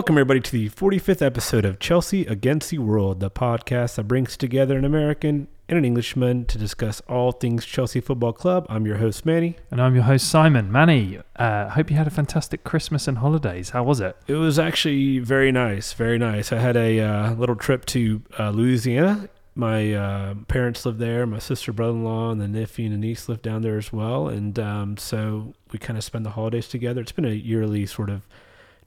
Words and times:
Welcome, 0.00 0.16
everybody, 0.16 0.40
to 0.40 0.50
the 0.50 0.70
45th 0.70 1.20
episode 1.20 1.66
of 1.66 1.78
Chelsea 1.78 2.24
Against 2.24 2.70
the 2.70 2.78
World, 2.78 3.20
the 3.20 3.30
podcast 3.30 3.96
that 3.96 4.04
brings 4.04 4.34
together 4.34 4.78
an 4.78 4.86
American 4.86 5.46
and 5.68 5.76
an 5.76 5.84
Englishman 5.84 6.46
to 6.46 6.56
discuss 6.56 7.02
all 7.02 7.32
things 7.32 7.66
Chelsea 7.66 8.00
Football 8.00 8.32
Club. 8.32 8.64
I'm 8.70 8.86
your 8.86 8.96
host, 8.96 9.26
Manny. 9.26 9.58
And 9.70 9.78
I'm 9.78 9.94
your 9.94 10.04
host, 10.04 10.26
Simon. 10.26 10.72
Manny, 10.72 11.18
uh, 11.36 11.68
hope 11.68 11.90
you 11.90 11.98
had 11.98 12.06
a 12.06 12.10
fantastic 12.10 12.64
Christmas 12.64 13.08
and 13.08 13.18
holidays. 13.18 13.68
How 13.70 13.82
was 13.82 14.00
it? 14.00 14.16
It 14.26 14.36
was 14.36 14.58
actually 14.58 15.18
very 15.18 15.52
nice, 15.52 15.92
very 15.92 16.16
nice. 16.16 16.50
I 16.50 16.60
had 16.60 16.78
a 16.78 17.00
uh, 17.00 17.34
little 17.34 17.54
trip 17.54 17.84
to 17.86 18.22
uh, 18.38 18.48
Louisiana. 18.52 19.28
My 19.54 19.92
uh, 19.92 20.34
parents 20.48 20.86
live 20.86 20.96
there. 20.96 21.26
My 21.26 21.40
sister, 21.40 21.74
brother-in-law, 21.74 22.30
and 22.30 22.40
the 22.40 22.48
nephew 22.48 22.86
and 22.86 22.94
the 22.94 22.98
niece 22.98 23.28
live 23.28 23.42
down 23.42 23.60
there 23.60 23.76
as 23.76 23.92
well. 23.92 24.28
And 24.28 24.58
um, 24.58 24.96
so 24.96 25.52
we 25.72 25.78
kind 25.78 25.98
of 25.98 26.04
spend 26.04 26.24
the 26.24 26.30
holidays 26.30 26.68
together. 26.68 27.02
It's 27.02 27.12
been 27.12 27.26
a 27.26 27.34
yearly 27.34 27.84
sort 27.84 28.08
of 28.08 28.26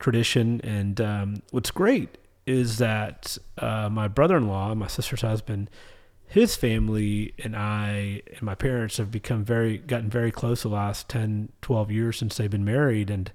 tradition. 0.04 0.62
And 0.64 1.02
um, 1.02 1.42
what's 1.52 1.72
great 1.72 2.18
is 2.46 2.78
that 2.78 3.38
uh, 3.58 3.90
my 3.90 4.08
brother-in-law, 4.08 4.76
my 4.76 4.88
sister's 4.88 5.22
husband, 5.22 5.70
his 6.28 6.56
family 6.56 7.34
and 7.44 7.56
I 7.56 8.22
and 8.28 8.42
my 8.42 8.56
parents 8.56 8.98
have 8.98 9.12
become 9.12 9.46
very 9.46 9.78
gotten 9.78 10.10
very 10.10 10.32
close 10.32 10.64
the 10.64 10.70
last 10.70 11.08
10, 11.10 11.50
12 11.62 11.92
years 11.92 12.18
since 12.18 12.36
they've 12.36 12.50
been 12.50 12.66
married. 12.66 13.10
And 13.10 13.32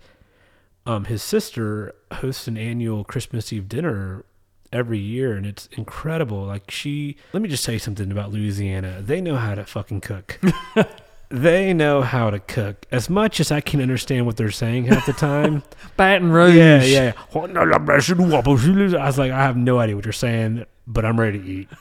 um, 0.84 1.06
his 1.06 1.22
sister 1.22 1.94
hosts 2.12 2.46
an 2.48 2.58
annual 2.58 3.04
Christmas 3.04 3.52
Eve 3.52 3.68
dinner 3.68 4.24
every 4.70 4.98
year, 4.98 5.34
and 5.34 5.46
it's 5.46 5.68
incredible. 5.72 6.44
Like 6.44 6.70
she, 6.70 7.16
let 7.32 7.42
me 7.42 7.48
just 7.48 7.64
say 7.64 7.78
something 7.78 8.12
about 8.12 8.30
Louisiana. 8.30 9.00
They 9.00 9.20
know 9.20 9.36
how 9.36 9.54
to 9.54 9.64
fucking 9.64 10.02
cook. 10.02 10.38
they 11.30 11.74
know 11.74 12.02
how 12.02 12.30
to 12.30 12.38
cook. 12.38 12.86
As 12.90 13.10
much 13.10 13.40
as 13.40 13.52
I 13.52 13.60
can 13.60 13.80
understand 13.80 14.26
what 14.26 14.36
they're 14.36 14.50
saying 14.50 14.86
half 14.86 15.06
the 15.06 15.12
time. 15.12 15.62
Baton 15.96 16.32
Rouge. 16.32 16.54
Yeah, 16.54 16.82
yeah. 16.82 17.12
I 17.34 19.06
was 19.06 19.18
like, 19.18 19.32
I 19.32 19.42
have 19.42 19.56
no 19.56 19.78
idea 19.78 19.96
what 19.96 20.04
you're 20.04 20.12
saying, 20.12 20.64
but 20.86 21.04
I'm 21.04 21.20
ready 21.20 21.38
to 21.38 21.44
eat. 21.44 21.68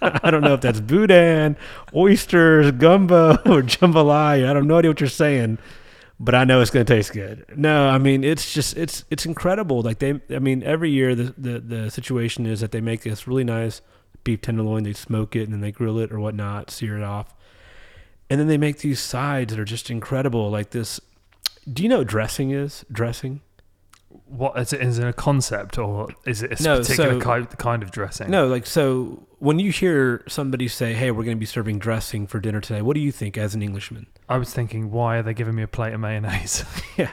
I 0.00 0.30
don't 0.30 0.42
know 0.42 0.54
if 0.54 0.60
that's 0.60 0.80
boudin, 0.80 1.56
oysters, 1.94 2.70
gumbo, 2.72 3.30
or 3.46 3.62
jambalaya. 3.62 4.48
I 4.48 4.52
don't 4.52 4.66
know 4.66 4.78
idea 4.78 4.90
what 4.90 5.00
you're 5.00 5.08
saying, 5.08 5.58
but 6.20 6.34
I 6.34 6.44
know 6.44 6.60
it's 6.60 6.70
going 6.70 6.86
to 6.86 6.94
taste 6.94 7.12
good. 7.12 7.44
No, 7.56 7.88
I 7.88 7.98
mean 7.98 8.22
it's 8.22 8.54
just 8.54 8.76
it's 8.76 9.04
it's 9.10 9.26
incredible. 9.26 9.82
Like 9.82 9.98
they, 9.98 10.20
I 10.30 10.38
mean 10.38 10.62
every 10.62 10.90
year 10.90 11.14
the 11.14 11.34
the 11.36 11.60
the 11.60 11.90
situation 11.90 12.46
is 12.46 12.60
that 12.60 12.70
they 12.70 12.80
make 12.80 13.02
this 13.02 13.26
really 13.26 13.44
nice 13.44 13.80
beef 14.24 14.40
tenderloin, 14.40 14.84
they 14.84 14.92
smoke 14.92 15.34
it 15.34 15.44
and 15.44 15.52
then 15.52 15.60
they 15.60 15.72
grill 15.72 15.98
it 15.98 16.12
or 16.12 16.20
whatnot, 16.20 16.70
sear 16.70 16.96
it 16.96 17.02
off, 17.02 17.34
and 18.30 18.38
then 18.40 18.46
they 18.48 18.58
make 18.58 18.78
these 18.78 19.00
sides 19.00 19.52
that 19.54 19.60
are 19.60 19.64
just 19.64 19.90
incredible. 19.90 20.50
Like 20.50 20.70
this. 20.70 21.00
Do 21.70 21.82
you 21.82 21.88
know 21.88 21.98
what 21.98 22.06
dressing 22.06 22.50
is? 22.50 22.84
Dressing. 22.90 23.40
What 24.26 24.58
is 24.58 24.72
it? 24.72 24.80
Is 24.80 24.98
it 24.98 25.06
a 25.06 25.12
concept 25.12 25.78
or 25.78 26.08
is 26.26 26.42
it 26.42 26.60
a 26.60 26.62
No, 26.62 26.78
particular 26.80 27.20
so- 27.20 27.46
kind, 27.56 27.82
of 27.82 27.90
dressing? 27.90 28.30
No, 28.30 28.46
like 28.46 28.64
so 28.66 29.26
when 29.38 29.58
you 29.58 29.70
hear 29.70 30.22
somebody 30.28 30.66
say, 30.68 30.94
"Hey, 30.94 31.10
we're 31.10 31.24
going 31.24 31.36
to 31.36 31.40
be 31.40 31.46
serving 31.46 31.78
dressing 31.78 32.26
for 32.26 32.40
dinner 32.40 32.60
today," 32.60 32.80
what 32.82 32.94
do 32.94 33.00
you 33.00 33.12
think 33.12 33.36
as 33.36 33.54
an 33.54 33.62
Englishman? 33.62 34.06
I 34.28 34.38
was 34.38 34.52
thinking, 34.52 34.90
why 34.90 35.18
are 35.18 35.22
they 35.22 35.34
giving 35.34 35.54
me 35.54 35.62
a 35.62 35.68
plate 35.68 35.92
of 35.94 36.00
mayonnaise? 36.00 36.64
Yeah. 36.96 37.10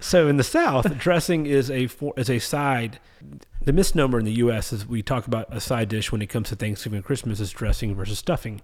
so 0.00 0.28
in 0.28 0.36
the 0.38 0.44
South, 0.44 0.96
dressing 0.98 1.44
is 1.46 1.70
a 1.70 1.86
for, 1.88 2.14
is 2.16 2.30
a 2.30 2.38
side. 2.38 2.98
The 3.62 3.72
misnomer 3.72 4.18
in 4.18 4.24
the 4.24 4.32
U.S. 4.34 4.72
is 4.72 4.86
we 4.86 5.02
talk 5.02 5.26
about 5.26 5.46
a 5.50 5.60
side 5.60 5.88
dish 5.88 6.12
when 6.12 6.22
it 6.22 6.28
comes 6.28 6.48
to 6.50 6.56
Thanksgiving 6.56 6.98
and 6.98 7.04
Christmas 7.04 7.40
is 7.40 7.50
dressing 7.50 7.94
versus 7.94 8.18
stuffing. 8.18 8.62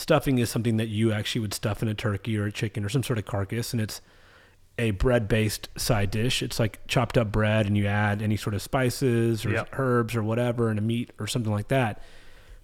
Stuffing 0.00 0.38
is 0.38 0.48
something 0.48 0.78
that 0.78 0.88
you 0.88 1.12
actually 1.12 1.42
would 1.42 1.52
stuff 1.52 1.82
in 1.82 1.88
a 1.88 1.92
turkey 1.92 2.38
or 2.38 2.46
a 2.46 2.52
chicken 2.52 2.86
or 2.86 2.88
some 2.88 3.02
sort 3.02 3.18
of 3.18 3.26
carcass, 3.26 3.74
and 3.74 3.82
it's 3.82 4.00
a 4.78 4.92
bread-based 4.92 5.68
side 5.76 6.10
dish. 6.10 6.42
It's 6.42 6.58
like 6.58 6.80
chopped 6.86 7.18
up 7.18 7.30
bread, 7.30 7.66
and 7.66 7.76
you 7.76 7.86
add 7.86 8.22
any 8.22 8.38
sort 8.38 8.54
of 8.54 8.62
spices 8.62 9.44
or 9.44 9.50
Yep. 9.50 9.78
herbs 9.78 10.16
or 10.16 10.22
whatever, 10.22 10.70
and 10.70 10.78
a 10.78 10.82
meat 10.82 11.10
or 11.18 11.26
something 11.26 11.52
like 11.52 11.68
that. 11.68 12.02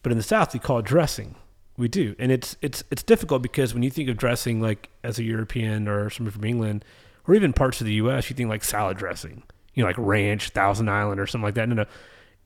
But 0.03 0.13
in 0.13 0.19
the 0.19 0.25
South, 0.25 0.55
we 0.55 0.61
call 0.61 0.79
it 0.79 0.87
dressing. 0.87 1.35
We 1.77 1.89
do, 1.89 2.17
and 2.19 2.33
it's 2.33 2.57
it's 2.63 2.83
it's 2.91 3.03
difficult 3.03 3.43
because 3.43 3.75
when 3.75 3.83
you 3.83 3.91
think 3.91 4.09
of 4.09 4.17
dressing, 4.17 4.63
like 4.63 4.89
as 5.05 5.19
a 5.19 5.23
European 5.23 5.89
or 5.89 6.09
somebody 6.09 6.33
from 6.33 6.45
England, 6.45 6.87
or 7.29 7.35
even 7.35 7.53
parts 7.53 7.83
of 7.83 7.87
the 7.87 7.93
U.S., 7.95 8.31
you 8.31 8.35
think 8.37 8.49
like 8.49 8.65
salad 8.65 8.97
dressing, 8.97 9.43
you 9.75 9.83
know, 9.83 9.89
like 9.89 9.99
ranch, 9.99 10.49
Thousand 10.51 10.89
Island, 10.89 11.21
or 11.21 11.27
something 11.27 11.45
like 11.45 11.55
that. 11.57 11.69
No, 11.69 11.75
no. 11.75 11.85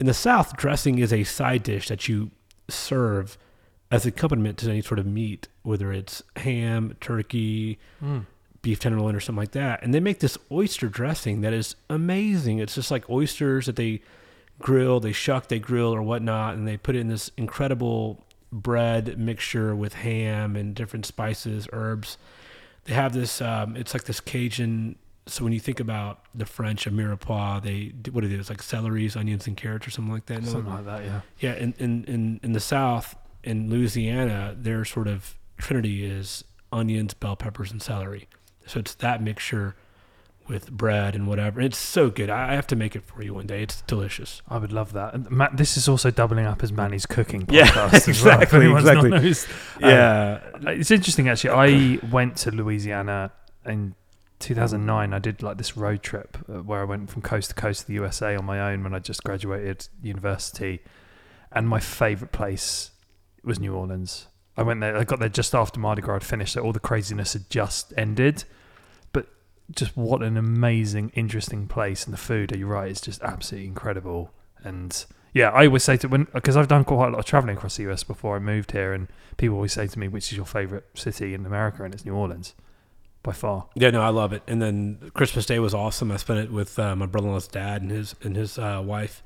In 0.01 0.07
the 0.07 0.15
South, 0.15 0.57
dressing 0.57 0.99
is 0.99 1.13
a 1.13 1.23
side 1.23 1.63
dish 1.63 1.87
that 1.87 2.09
you 2.09 2.33
serve 2.69 3.39
as 3.91 4.07
accompaniment 4.07 4.59
to 4.59 4.71
any 4.71 4.83
sort 4.83 4.99
of 4.99 5.07
meat, 5.07 5.49
whether 5.63 5.93
it's 5.93 6.23
ham, 6.37 6.97
turkey, 7.01 7.79
beef 8.63 8.79
tenderloin, 8.79 9.17
or 9.17 9.21
something 9.21 9.41
like 9.41 9.53
that. 9.53 9.83
And 9.83 9.93
they 9.93 10.01
make 10.01 10.21
this 10.21 10.39
oyster 10.53 10.89
dressing 10.89 11.41
that 11.41 11.53
is 11.53 11.75
amazing. 11.89 12.59
It's 12.59 12.75
just 12.75 12.91
like 12.91 13.09
oysters 13.11 13.67
that 13.67 13.77
they 13.77 14.03
grill, 14.61 15.01
they 15.01 15.13
shuck, 15.13 15.49
they 15.49 15.59
grill, 15.59 15.93
or 15.93 16.03
whatnot, 16.03 16.55
and 16.55 16.69
they 16.69 16.77
put 16.77 16.95
it 16.95 17.01
in 17.01 17.09
this 17.09 17.31
incredible 17.37 18.25
bread 18.53 19.19
mixture 19.19 19.75
with 19.75 19.95
ham 19.95 20.57
and 20.57 20.75
different 20.75 21.07
spices, 21.07 21.69
herbs. 21.73 22.19
They 22.85 22.95
have 22.95 23.13
this. 23.13 23.41
Um, 23.41 23.77
it's 23.77 23.95
like 23.95 24.05
this 24.05 24.21
Cajun. 24.21 24.97
So 25.27 25.45
when 25.45 25.53
you 25.53 25.61
think 25.61 25.81
about 25.81 26.25
the 26.35 26.47
French, 26.47 26.87
a 26.87 26.91
mirepoix, 26.91 27.63
they 27.63 27.93
what 28.11 28.23
do 28.23 28.29
they? 28.29 28.35
it 28.35 28.41
is 28.41 28.49
like 28.49 28.63
celeries, 28.63 29.17
onions, 29.17 29.47
and 29.47 29.57
carrots, 29.57 29.87
or 29.87 29.91
something 29.91 30.13
like 30.13 30.27
that. 30.27 30.45
Something 30.45 30.73
like 30.73 30.87
that, 30.87 31.05
yeah. 31.05 31.21
yeah, 31.39 31.55
in, 31.55 31.75
in, 31.79 32.05
in, 32.05 32.41
in 32.43 32.53
the 32.53 32.61
South, 32.61 33.15
in 33.43 33.71
Louisiana, 33.71 34.55
their 34.59 34.85
sort 34.85 35.09
of 35.09 35.37
trinity 35.59 36.05
is 36.05 36.45
onions, 36.73 37.15
bell 37.15 37.37
peppers, 37.37 37.71
and 37.71 37.83
celery. 37.83 38.29
So 38.67 38.81
it's 38.81 38.95
that 38.97 39.23
mixture 39.23 39.77
with 40.49 40.71
bread 40.71 41.15
and 41.15 41.27
whatever. 41.29 41.61
It's 41.61 41.79
so 41.79 42.11
good. 42.11 42.29
I 42.29 42.55
have 42.55 42.67
to 42.69 42.77
make 42.77 42.97
it 42.97 43.05
for 43.05 43.23
you 43.23 43.35
one 43.35 43.47
day. 43.47 43.63
It's 43.63 43.83
delicious. 43.83 44.43
I 44.49 44.59
would 44.59 44.73
love 44.73 44.93
that. 44.95 45.15
And 45.15 45.31
Matt, 45.31 45.57
this 45.57 45.77
is 45.77 45.89
also 45.89 46.11
doubling 46.11 46.45
up 46.47 46.63
as 46.63 46.73
Manny's 46.73 47.07
cooking 47.07 47.47
Yeah, 47.51 47.67
podcast. 47.69 48.09
as 48.09 48.25
well, 48.25 48.41
exactly, 48.43 48.69
not 48.69 49.25
exactly. 49.25 49.55
Um, 49.83 50.69
It's 50.79 50.91
interesting 50.91 51.29
actually. 51.29 51.51
I 51.51 51.99
went 52.11 52.37
to 52.39 52.51
Louisiana 52.51 53.31
in 53.65 53.95
2009. 54.41 55.13
I 55.15 55.19
did 55.21 55.43
like 55.43 55.57
this 55.57 55.77
road 55.77 56.03
trip 56.03 56.37
uh, 56.49 56.63
where 56.63 56.81
I 56.81 56.85
went 56.85 57.11
from 57.11 57.23
coast 57.23 57.51
to 57.51 57.55
coast 57.55 57.83
of 57.83 57.87
the 57.87 57.95
USA 57.95 58.35
on 58.35 58.45
my 58.45 58.73
own 58.73 58.83
when 58.83 58.95
I 58.95 58.99
just 58.99 59.23
graduated 59.23 59.87
university. 60.03 60.81
And 61.53 61.69
my 61.69 61.81
favorite 61.81 62.33
place 62.33 62.91
was 63.45 63.61
New 63.61 63.75
Orleans. 63.75 64.27
I 64.57 64.63
went 64.63 64.81
there. 64.81 64.97
I 64.97 65.05
got 65.05 65.21
there 65.21 65.29
just 65.29 65.55
after 65.55 65.81
Mardi 65.81 66.03
Gras 66.03 66.15
had 66.15 66.25
finished, 66.25 66.55
so 66.55 66.63
all 66.63 66.73
the 66.73 66.81
craziness 66.81 67.33
had 67.33 67.49
just 67.49 67.93
ended. 67.97 68.45
But 69.13 69.29
just 69.71 69.97
what 69.97 70.23
an 70.23 70.37
amazing, 70.37 71.11
interesting 71.15 71.67
place, 71.67 72.05
and 72.05 72.13
the 72.13 72.19
food. 72.19 72.53
Are 72.53 72.59
You're 72.59 72.69
right; 72.69 72.91
it's 72.91 73.01
just 73.01 73.23
absolutely 73.23 73.69
incredible. 73.69 74.33
And 74.63 75.05
yeah, 75.33 75.51
I 75.51 75.67
always 75.67 75.85
say 75.85 75.97
to 75.99 76.09
when 76.09 76.27
because 76.35 76.57
I've 76.57 76.69
done 76.69 76.85
quite 76.85 77.09
a 77.09 77.11
lot 77.11 77.21
of 77.21 77.25
traveling 77.25 77.57
across 77.57 77.77
the 77.77 77.91
US 77.91 78.05
before 78.05 78.37
I 78.37 78.39
moved 78.39 78.73
here, 78.73 78.93
and 78.93 79.09
people 79.37 79.57
always 79.57 79.73
say 79.73 79.87
to 79.87 79.99
me, 79.99 80.09
"Which 80.09 80.31
is 80.33 80.37
your 80.37 80.47
favorite 80.47 80.87
city 80.95 81.35
in 81.35 81.47
America?" 81.47 81.85
And 81.85 81.95
it's 81.95 82.05
New 82.05 82.15
Orleans, 82.15 82.55
by 83.23 83.33
far. 83.33 83.67
Yeah, 83.75 83.91
no, 83.91 84.03
I 84.03 84.09
love 84.09 84.33
it. 84.33 84.43
And 84.47 84.61
then 84.61 85.11
Christmas 85.15 85.47
Day 85.47 85.59
was 85.59 85.75
awesome. 85.75 86.11
I 86.11 86.17
spent 86.17 86.41
it 86.41 86.53
with 86.53 86.79
uh, 86.79 86.97
my 86.97 87.07
brother-in-law's 87.07 87.49
dad 87.49 87.83
and 87.83 87.91
his 87.91 88.15
and 88.23 88.37
his 88.37 88.59
uh, 88.59 88.83
wife, 88.85 89.23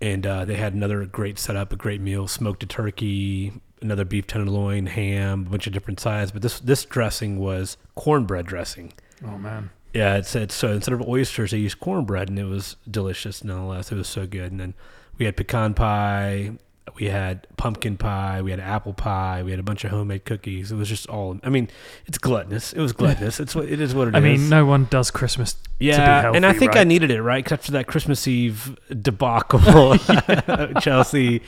and 0.00 0.26
uh, 0.26 0.44
they 0.44 0.54
had 0.56 0.74
another 0.74 1.04
great 1.06 1.38
setup, 1.38 1.72
a 1.72 1.76
great 1.76 2.00
meal: 2.00 2.28
smoked 2.28 2.62
a 2.62 2.66
turkey, 2.66 3.52
another 3.82 4.04
beef 4.04 4.26
tenderloin, 4.26 4.86
ham, 4.86 5.46
a 5.46 5.50
bunch 5.50 5.66
of 5.66 5.72
different 5.72 6.00
sides. 6.00 6.30
But 6.30 6.42
this 6.42 6.60
this 6.60 6.84
dressing 6.84 7.38
was 7.38 7.76
cornbread 7.94 8.46
dressing. 8.46 8.92
Oh 9.26 9.36
man, 9.38 9.70
Yeah, 9.92 10.16
it's, 10.16 10.34
it's 10.34 10.54
so 10.54 10.72
instead 10.72 10.94
of 10.94 11.02
oysters, 11.06 11.50
they 11.50 11.58
used 11.58 11.80
cornbread, 11.80 12.28
and 12.28 12.38
it 12.38 12.44
was 12.44 12.76
delicious 12.90 13.44
nonetheless. 13.44 13.92
It 13.92 13.96
was 13.96 14.08
so 14.08 14.26
good. 14.26 14.50
And 14.50 14.60
then 14.60 14.74
we 15.18 15.26
had 15.26 15.36
pecan 15.36 15.74
pie, 15.74 16.52
we 16.98 17.06
had 17.06 17.46
pumpkin 17.56 17.96
pie, 17.96 18.42
we 18.42 18.50
had 18.50 18.58
apple 18.60 18.92
pie, 18.92 19.42
we 19.44 19.50
had 19.52 19.60
a 19.60 19.62
bunch 19.62 19.84
of 19.84 19.90
homemade 19.90 20.24
cookies. 20.24 20.72
It 20.72 20.76
was 20.76 20.88
just 20.88 21.08
all. 21.08 21.38
I 21.44 21.48
mean, 21.48 21.68
it's 22.06 22.18
gluttonous. 22.18 22.72
It 22.72 22.80
was 22.80 22.92
gluttonous. 22.92 23.38
it's 23.40 23.54
what 23.54 23.66
it 23.68 23.80
is. 23.80 23.94
What 23.94 24.08
it 24.08 24.14
is. 24.14 24.16
I 24.16 24.20
mean, 24.20 24.48
no 24.48 24.64
one 24.66 24.86
does 24.90 25.10
Christmas 25.10 25.56
Yeah, 25.78 25.96
to 25.96 26.00
be 26.00 26.06
healthy. 26.22 26.36
and 26.38 26.46
I 26.46 26.52
think 26.52 26.76
I 26.76 26.84
needed 26.84 27.10
it 27.10 27.22
right 27.22 27.50
after 27.50 27.72
that 27.72 27.86
Christmas 27.86 28.26
Eve 28.26 28.76
debacle, 29.02 29.60
Chelsea, 30.80 31.42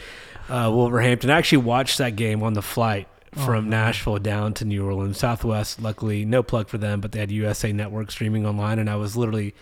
uh, 0.49 0.71
Wolverhampton. 0.73 1.31
I 1.31 1.39
actually 1.39 1.59
watched 1.59 1.99
that 1.99 2.17
game 2.17 2.43
on 2.43 2.53
the 2.55 2.63
flight 2.63 3.09
Oh, 3.35 3.47
from 3.47 3.71
Nashville 3.71 4.19
down 4.19 4.53
to 4.55 4.67
New 4.67 4.85
Orleans. 4.85 5.17
Southwest, 5.17 5.81
luckily, 5.81 6.27
no 6.27 6.43
plug 6.43 6.69
for 6.69 6.77
them, 6.77 7.01
but 7.01 7.13
they 7.13 7.19
had 7.21 7.31
USA 7.31 7.73
Network 7.73 8.11
streaming 8.11 8.45
online, 8.45 8.79
and 8.79 8.91
I 8.91 8.97
was 8.97 9.17
literally 9.17 9.55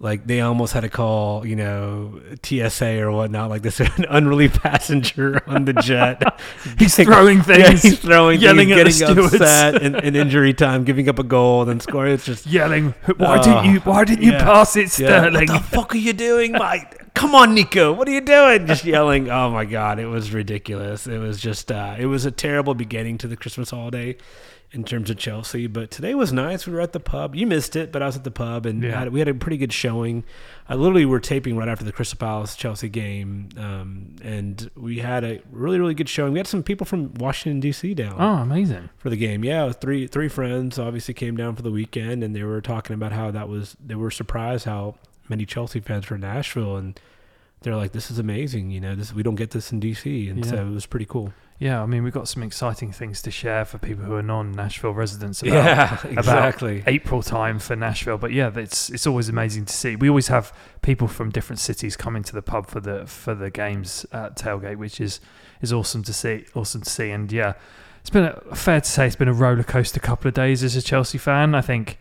like, 0.00 0.26
they 0.26 0.40
almost 0.40 0.72
had 0.72 0.80
to 0.80 0.88
call, 0.88 1.44
you 1.44 1.56
know, 1.56 2.20
TSA 2.44 3.00
or 3.00 3.10
whatnot, 3.10 3.50
like 3.50 3.62
this 3.62 3.80
an 3.98 4.06
unruly 4.08 4.48
passenger 4.48 5.42
on 5.48 5.64
the 5.64 5.72
jet. 5.72 6.40
He's 6.78 6.94
throwing 6.96 7.38
Yeah, 7.38 7.42
things, 7.42 7.82
he's 7.82 7.98
throwing 7.98 8.40
yelling 8.40 8.68
things, 8.68 8.98
getting 9.00 9.24
upset, 9.24 9.82
in, 9.82 9.96
in 9.96 10.14
injury 10.14 10.54
time, 10.54 10.84
giving 10.84 11.08
up 11.08 11.18
a 11.18 11.24
goal, 11.24 11.64
then 11.64 11.80
scoring. 11.80 12.14
It's 12.14 12.24
just 12.24 12.46
yelling. 12.46 12.94
Why 13.16 13.38
Oh, 13.38 13.42
didn't 13.42 13.72
you? 13.74 13.80
Why 13.80 14.04
didn't 14.04 14.22
you 14.22 14.32
pass 14.32 14.76
it, 14.76 14.82
yeah. 14.98 15.20
Sterling? 15.20 15.48
What 15.48 15.62
the 15.62 15.68
fuck 15.76 15.94
are 15.94 15.98
you 15.98 16.12
doing, 16.12 16.52
mate? 16.52 16.86
Come 17.14 17.34
on, 17.34 17.52
Nico. 17.54 17.92
What 17.92 18.06
are 18.06 18.12
you 18.12 18.20
doing? 18.20 18.66
Just 18.68 18.84
yelling. 18.84 19.28
Oh 19.28 19.50
my 19.50 19.64
god, 19.64 19.98
it 19.98 20.06
was 20.06 20.32
ridiculous. 20.32 21.08
It 21.08 21.18
was 21.18 21.40
just 21.40 21.72
uh, 21.72 21.96
it 21.98 22.06
was 22.06 22.24
a 22.24 22.30
terrible 22.30 22.74
beginning 22.74 23.18
to 23.18 23.26
the 23.26 23.36
Christmas 23.36 23.70
holiday. 23.70 24.16
In 24.70 24.84
terms 24.84 25.08
of 25.08 25.16
Chelsea. 25.16 25.66
But 25.66 25.90
today 25.90 26.14
was 26.14 26.32
nice. 26.32 26.66
We 26.66 26.74
were 26.74 26.80
at 26.82 26.92
the 26.92 27.00
pub. 27.00 27.34
You 27.34 27.46
missed 27.46 27.74
it, 27.74 27.90
but 27.90 28.02
I 28.02 28.06
was 28.06 28.16
at 28.16 28.24
the 28.24 28.30
pub 28.30 28.66
and 28.66 28.82
Yeah. 28.82 28.98
had, 28.98 29.12
we 29.12 29.18
had 29.18 29.28
a 29.28 29.32
pretty 29.34 29.56
good 29.56 29.72
showing. 29.72 30.24
I 30.68 30.74
literally 30.74 31.06
were 31.06 31.20
taping 31.20 31.56
right 31.56 31.68
after 31.68 31.84
the 31.86 31.92
Crystal 31.92 32.18
Palace 32.18 32.54
Chelsea 32.54 32.90
game, 32.90 33.48
um, 33.56 34.16
and 34.22 34.70
we 34.76 34.98
had 34.98 35.24
a 35.24 35.40
really 35.50 35.78
really 35.80 35.94
good 35.94 36.08
showing. 36.08 36.34
We 36.34 36.38
had 36.38 36.46
some 36.46 36.62
people 36.62 36.84
from 36.84 37.14
Washington 37.14 37.60
D.C. 37.60 37.94
down 37.94 38.16
Oh, 38.18 38.42
amazing. 38.42 38.90
for 38.98 39.08
the 39.08 39.16
game. 39.16 39.42
Yeah, 39.44 39.72
three 39.72 40.06
three 40.06 40.28
friends 40.28 40.78
obviously 40.78 41.14
came 41.14 41.36
down 41.36 41.56
for 41.56 41.62
the 41.62 41.70
weekend, 41.70 42.22
and 42.22 42.36
they 42.36 42.42
were 42.42 42.60
talking 42.60 42.92
about 42.94 43.12
how 43.12 43.30
that 43.30 43.48
was. 43.48 43.76
They 43.84 43.94
were 43.94 44.10
surprised 44.10 44.66
how 44.66 44.96
many 45.30 45.46
Chelsea 45.46 45.80
fans 45.80 46.10
were 46.10 46.16
in 46.16 46.20
Nashville, 46.22 46.76
and 46.76 47.00
they're 47.62 47.76
like, 47.76 47.92
"This 47.92 48.10
is 48.10 48.18
amazing." 48.18 48.70
You 48.70 48.80
know, 48.82 48.94
this 48.94 49.14
we 49.14 49.22
don't 49.22 49.34
get 49.36 49.52
this 49.52 49.72
in 49.72 49.80
DC, 49.80 50.28
and 50.28 50.44
Yeah. 50.44 50.50
so 50.50 50.56
it 50.66 50.70
was 50.74 50.84
pretty 50.84 51.06
cool. 51.06 51.32
Yeah, 51.58 51.82
I 51.82 51.86
mean, 51.86 52.04
we've 52.04 52.12
got 52.12 52.28
some 52.28 52.44
exciting 52.44 52.92
things 52.92 53.20
to 53.22 53.32
share 53.32 53.64
for 53.64 53.78
people 53.78 54.04
who 54.04 54.14
are 54.14 54.22
non-Nashville 54.22 54.92
residents 54.92 55.42
about 55.42 56.04
exactly. 56.04 56.84
April 56.86 57.20
time 57.20 57.58
for 57.58 57.74
Nashville. 57.74 58.16
But 58.16 58.32
yeah, 58.32 58.56
it's 58.56 58.90
it's 58.90 59.08
always 59.08 59.28
amazing 59.28 59.64
to 59.64 59.72
see. 59.72 59.96
We 59.96 60.08
always 60.08 60.28
have 60.28 60.52
people 60.82 61.08
from 61.08 61.30
different 61.30 61.58
cities 61.58 61.96
coming 61.96 62.22
to 62.24 62.32
the 62.32 62.42
pub 62.42 62.68
for 62.68 62.78
the 62.78 63.06
for 63.06 63.34
the 63.34 63.50
games 63.50 64.06
at 64.12 64.36
tailgate, 64.36 64.76
which 64.76 65.00
is 65.00 65.18
is 65.60 65.72
awesome 65.72 66.04
to 66.04 66.12
see. 66.12 66.44
Awesome 66.54 66.82
to 66.82 66.90
see. 66.90 67.10
And 67.10 67.30
yeah, 67.32 67.54
it's 68.00 68.10
been 68.10 68.24
a, 68.24 68.54
fair 68.54 68.80
to 68.80 68.88
say 68.88 69.08
it's 69.08 69.16
been 69.16 69.26
a 69.26 69.34
roller 69.34 69.64
coaster 69.64 69.98
couple 69.98 70.28
of 70.28 70.34
days 70.34 70.62
as 70.62 70.76
a 70.76 70.82
Chelsea 70.82 71.18
fan. 71.18 71.56
I 71.56 71.60
think 71.60 71.98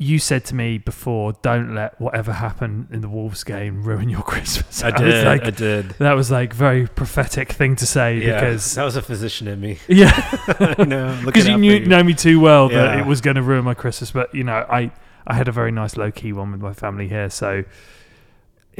you 0.00 0.18
said 0.18 0.44
to 0.46 0.54
me 0.54 0.78
before, 0.78 1.34
"Don't 1.42 1.74
let 1.74 2.00
whatever 2.00 2.32
happened 2.32 2.88
in 2.90 3.02
the 3.02 3.08
Wolves 3.08 3.44
game 3.44 3.84
ruin 3.84 4.08
your 4.08 4.22
Christmas." 4.32 4.82
I 4.84 4.90
was 4.90 5.00
did. 5.00 5.26
like- 5.26 5.44
I 5.44 5.50
did. 5.50 5.90
that 5.98 6.14
was 6.14 6.30
like 6.30 6.54
very 6.54 6.86
prophetic 6.86 7.52
thing 7.52 7.76
to 7.76 7.86
say 7.86 8.18
Yeah, 8.18 8.40
because 8.40 8.74
that 8.74 8.84
was 8.84 8.96
a 8.96 9.02
physician 9.02 9.46
in 9.46 9.60
me. 9.60 9.78
yeah, 9.88 10.74
know, 10.78 11.20
because 11.24 11.46
you 11.46 11.56
knew 11.58 11.80
know 11.86 12.02
me 12.02 12.14
too 12.14 12.40
well 12.40 12.68
that 12.70 12.98
it 12.98 13.06
was 13.06 13.20
going 13.20 13.36
to 13.36 13.42
ruin 13.42 13.64
my 13.64 13.74
Christmas. 13.74 14.10
But 14.10 14.34
you 14.34 14.42
know, 14.42 14.66
I 14.68 14.90
I 15.26 15.34
had 15.34 15.48
a 15.48 15.52
very 15.52 15.70
nice 15.70 15.96
low 15.98 16.10
key 16.10 16.32
one 16.32 16.50
with 16.50 16.60
my 16.62 16.72
family 16.72 17.06
here, 17.06 17.28
so 17.28 17.62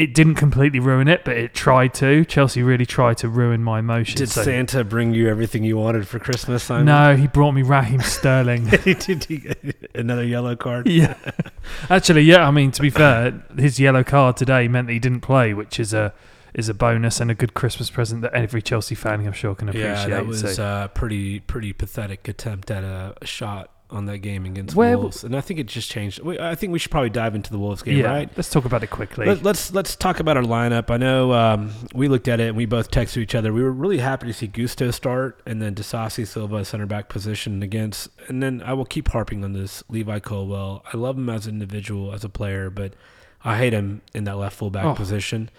it 0.01 0.15
didn't 0.15 0.37
completely 0.37 0.81
ruin 0.81 1.09
it, 1.09 1.25
but 1.25 1.37
it 1.37 1.53
tried 1.53 1.93
to. 1.95 2.25
Chelsea 2.25 2.63
really 2.63 2.87
tried 2.87 3.19
to 3.19 3.29
ruin 3.29 3.63
my 3.63 3.81
emotions. 3.81 4.19
Did 4.19 4.31
so- 4.31 4.43
Santa 4.43 4.83
bring 4.83 5.13
you 5.13 5.29
everything 5.29 5.63
you 5.63 5.77
wanted 5.77 6.09
for 6.09 6.19
Christmas? 6.19 6.65
Simon? 6.65 6.87
no, 6.87 7.17
he 7.17 7.27
brought 7.27 7.53
me 7.53 7.63
Raheem 7.63 8.01
Sterling. 8.01 8.65
Did 8.85 9.25
he 9.25 9.37
get 9.39 9.91
another 9.95 10.25
yellow 10.25 10.57
card? 10.57 10.89
yeah, 10.89 11.17
actually, 11.91 12.23
yeah. 12.23 12.49
I 12.49 12.51
mean, 12.51 12.71
to 12.73 12.81
be 12.81 12.89
fair, 12.89 13.43
his 13.59 13.79
yellow 13.79 14.03
card 14.03 14.39
today 14.39 14.69
meant 14.69 14.87
that 14.87 14.95
he 14.95 14.99
didn't 14.99 15.21
play, 15.21 15.53
which 15.53 15.79
is 15.79 15.93
a 15.93 16.15
is 16.55 16.69
a 16.69 16.75
bonus 16.75 17.21
and 17.21 17.31
a 17.31 17.35
good 17.35 17.55
Christmas 17.55 17.91
present 17.91 18.23
that 18.23 18.33
every 18.35 18.63
Chelsea 18.63 18.95
fan, 18.95 19.25
I'm 19.25 19.33
sure, 19.33 19.55
can 19.55 19.69
appreciate. 19.69 19.91
Yeah, 19.91 20.07
that 20.09 20.27
was 20.27 20.55
so. 20.55 20.85
a 20.85 20.89
pretty 20.89 21.41
pretty 21.41 21.73
pathetic 21.73 22.27
attempt 22.27 22.71
at 22.71 22.85
a 22.85 23.15
shot 23.25 23.71
on 23.91 24.07
that 24.07 24.19
game 24.19 24.45
against 24.47 24.75
Where- 24.77 24.97
Wolves, 24.99 25.25
and 25.25 25.35
I 25.37 25.41
think 25.41 25.61
it 25.61 25.67
just 25.67 25.91
changed. 25.91 26.21
we- 26.21 26.39
I 26.39 26.55
think 26.55 26.73
we 26.73 26.79
should 26.79 26.91
probably 26.91 27.11
dive 27.11 27.35
into 27.35 27.51
the 27.51 27.59
Wolves 27.59 27.83
game, 27.83 27.99
yeah, 27.99 28.07
right? 28.11 28.31
let's 28.37 28.49
talk 28.51 28.65
about 28.65 28.83
it 28.83 28.89
quickly. 28.91 29.27
Let, 29.27 29.43
let's 29.43 29.73
let's 29.73 29.97
talk 29.97 30.21
about 30.21 30.37
our 30.37 30.43
lineup. 30.43 30.91
I 30.91 30.97
know 30.97 31.33
um, 31.33 31.73
we 31.95 32.09
looked 32.09 32.29
at 32.29 32.41
it 32.41 32.49
and 32.49 32.57
we 32.57 32.67
both 32.67 32.91
texted 32.91 33.19
each 33.19 33.35
other. 33.35 33.53
We 33.53 33.63
were 33.63 33.73
really 33.73 33.99
happy 33.99 34.27
to 34.27 34.33
see 34.33 34.47
Gusto 34.47 34.91
start, 34.91 35.41
and 35.47 35.61
then 35.61 35.75
Disasi 35.75 36.27
Silva 36.27 36.65
center 36.65 36.87
back 36.87 37.09
position 37.09 37.63
against. 37.63 38.09
And 38.29 38.43
then 38.43 38.63
I 38.65 38.73
will 38.73 38.85
keep 38.85 39.09
harping 39.09 39.45
on 39.45 39.53
this 39.53 39.83
Levi 39.89 40.19
Colwill. 40.21 40.85
I 40.93 40.97
love 40.97 41.17
him 41.19 41.29
as 41.29 41.47
an 41.47 41.55
individual, 41.55 42.13
as 42.15 42.25
a 42.25 42.29
player, 42.29 42.71
but 42.71 42.95
I 43.45 43.57
hate 43.57 43.73
him 43.73 44.03
in 44.15 44.25
that 44.25 44.37
left 44.37 44.57
fullback 44.57 44.85
Oh. 44.85 44.95
position. 44.95 45.51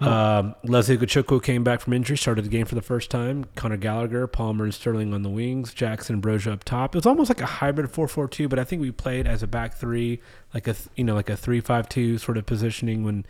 Oh. 0.00 0.10
Um, 0.10 0.54
Lesley 0.64 0.98
Ugochukwu 0.98 1.40
came 1.42 1.62
back 1.62 1.80
from 1.80 1.92
injury, 1.92 2.16
started 2.16 2.44
the 2.44 2.48
game 2.48 2.66
for 2.66 2.74
the 2.74 2.82
first 2.82 3.10
time. 3.10 3.44
Connor 3.54 3.76
Gallagher, 3.76 4.26
Palmer, 4.26 4.64
and 4.64 4.74
Sterling 4.74 5.14
on 5.14 5.22
the 5.22 5.30
wings. 5.30 5.72
Jackson 5.72 6.14
and 6.14 6.22
Broja 6.22 6.52
up 6.52 6.64
top. 6.64 6.94
It 6.94 6.98
was 6.98 7.06
almost 7.06 7.30
like 7.30 7.40
a 7.40 7.46
hybrid 7.46 7.92
4-4-2, 7.92 8.48
but 8.48 8.58
I 8.58 8.64
think 8.64 8.82
we 8.82 8.90
played 8.90 9.26
as 9.28 9.42
a 9.42 9.46
back 9.46 9.74
three, 9.74 10.20
like 10.52 10.66
a 10.66 10.74
you 10.96 11.04
know 11.04 11.14
like 11.14 11.30
a 11.30 11.36
three-five-two 11.36 12.18
sort 12.18 12.36
of 12.38 12.44
positioning 12.46 13.04
when 13.04 13.24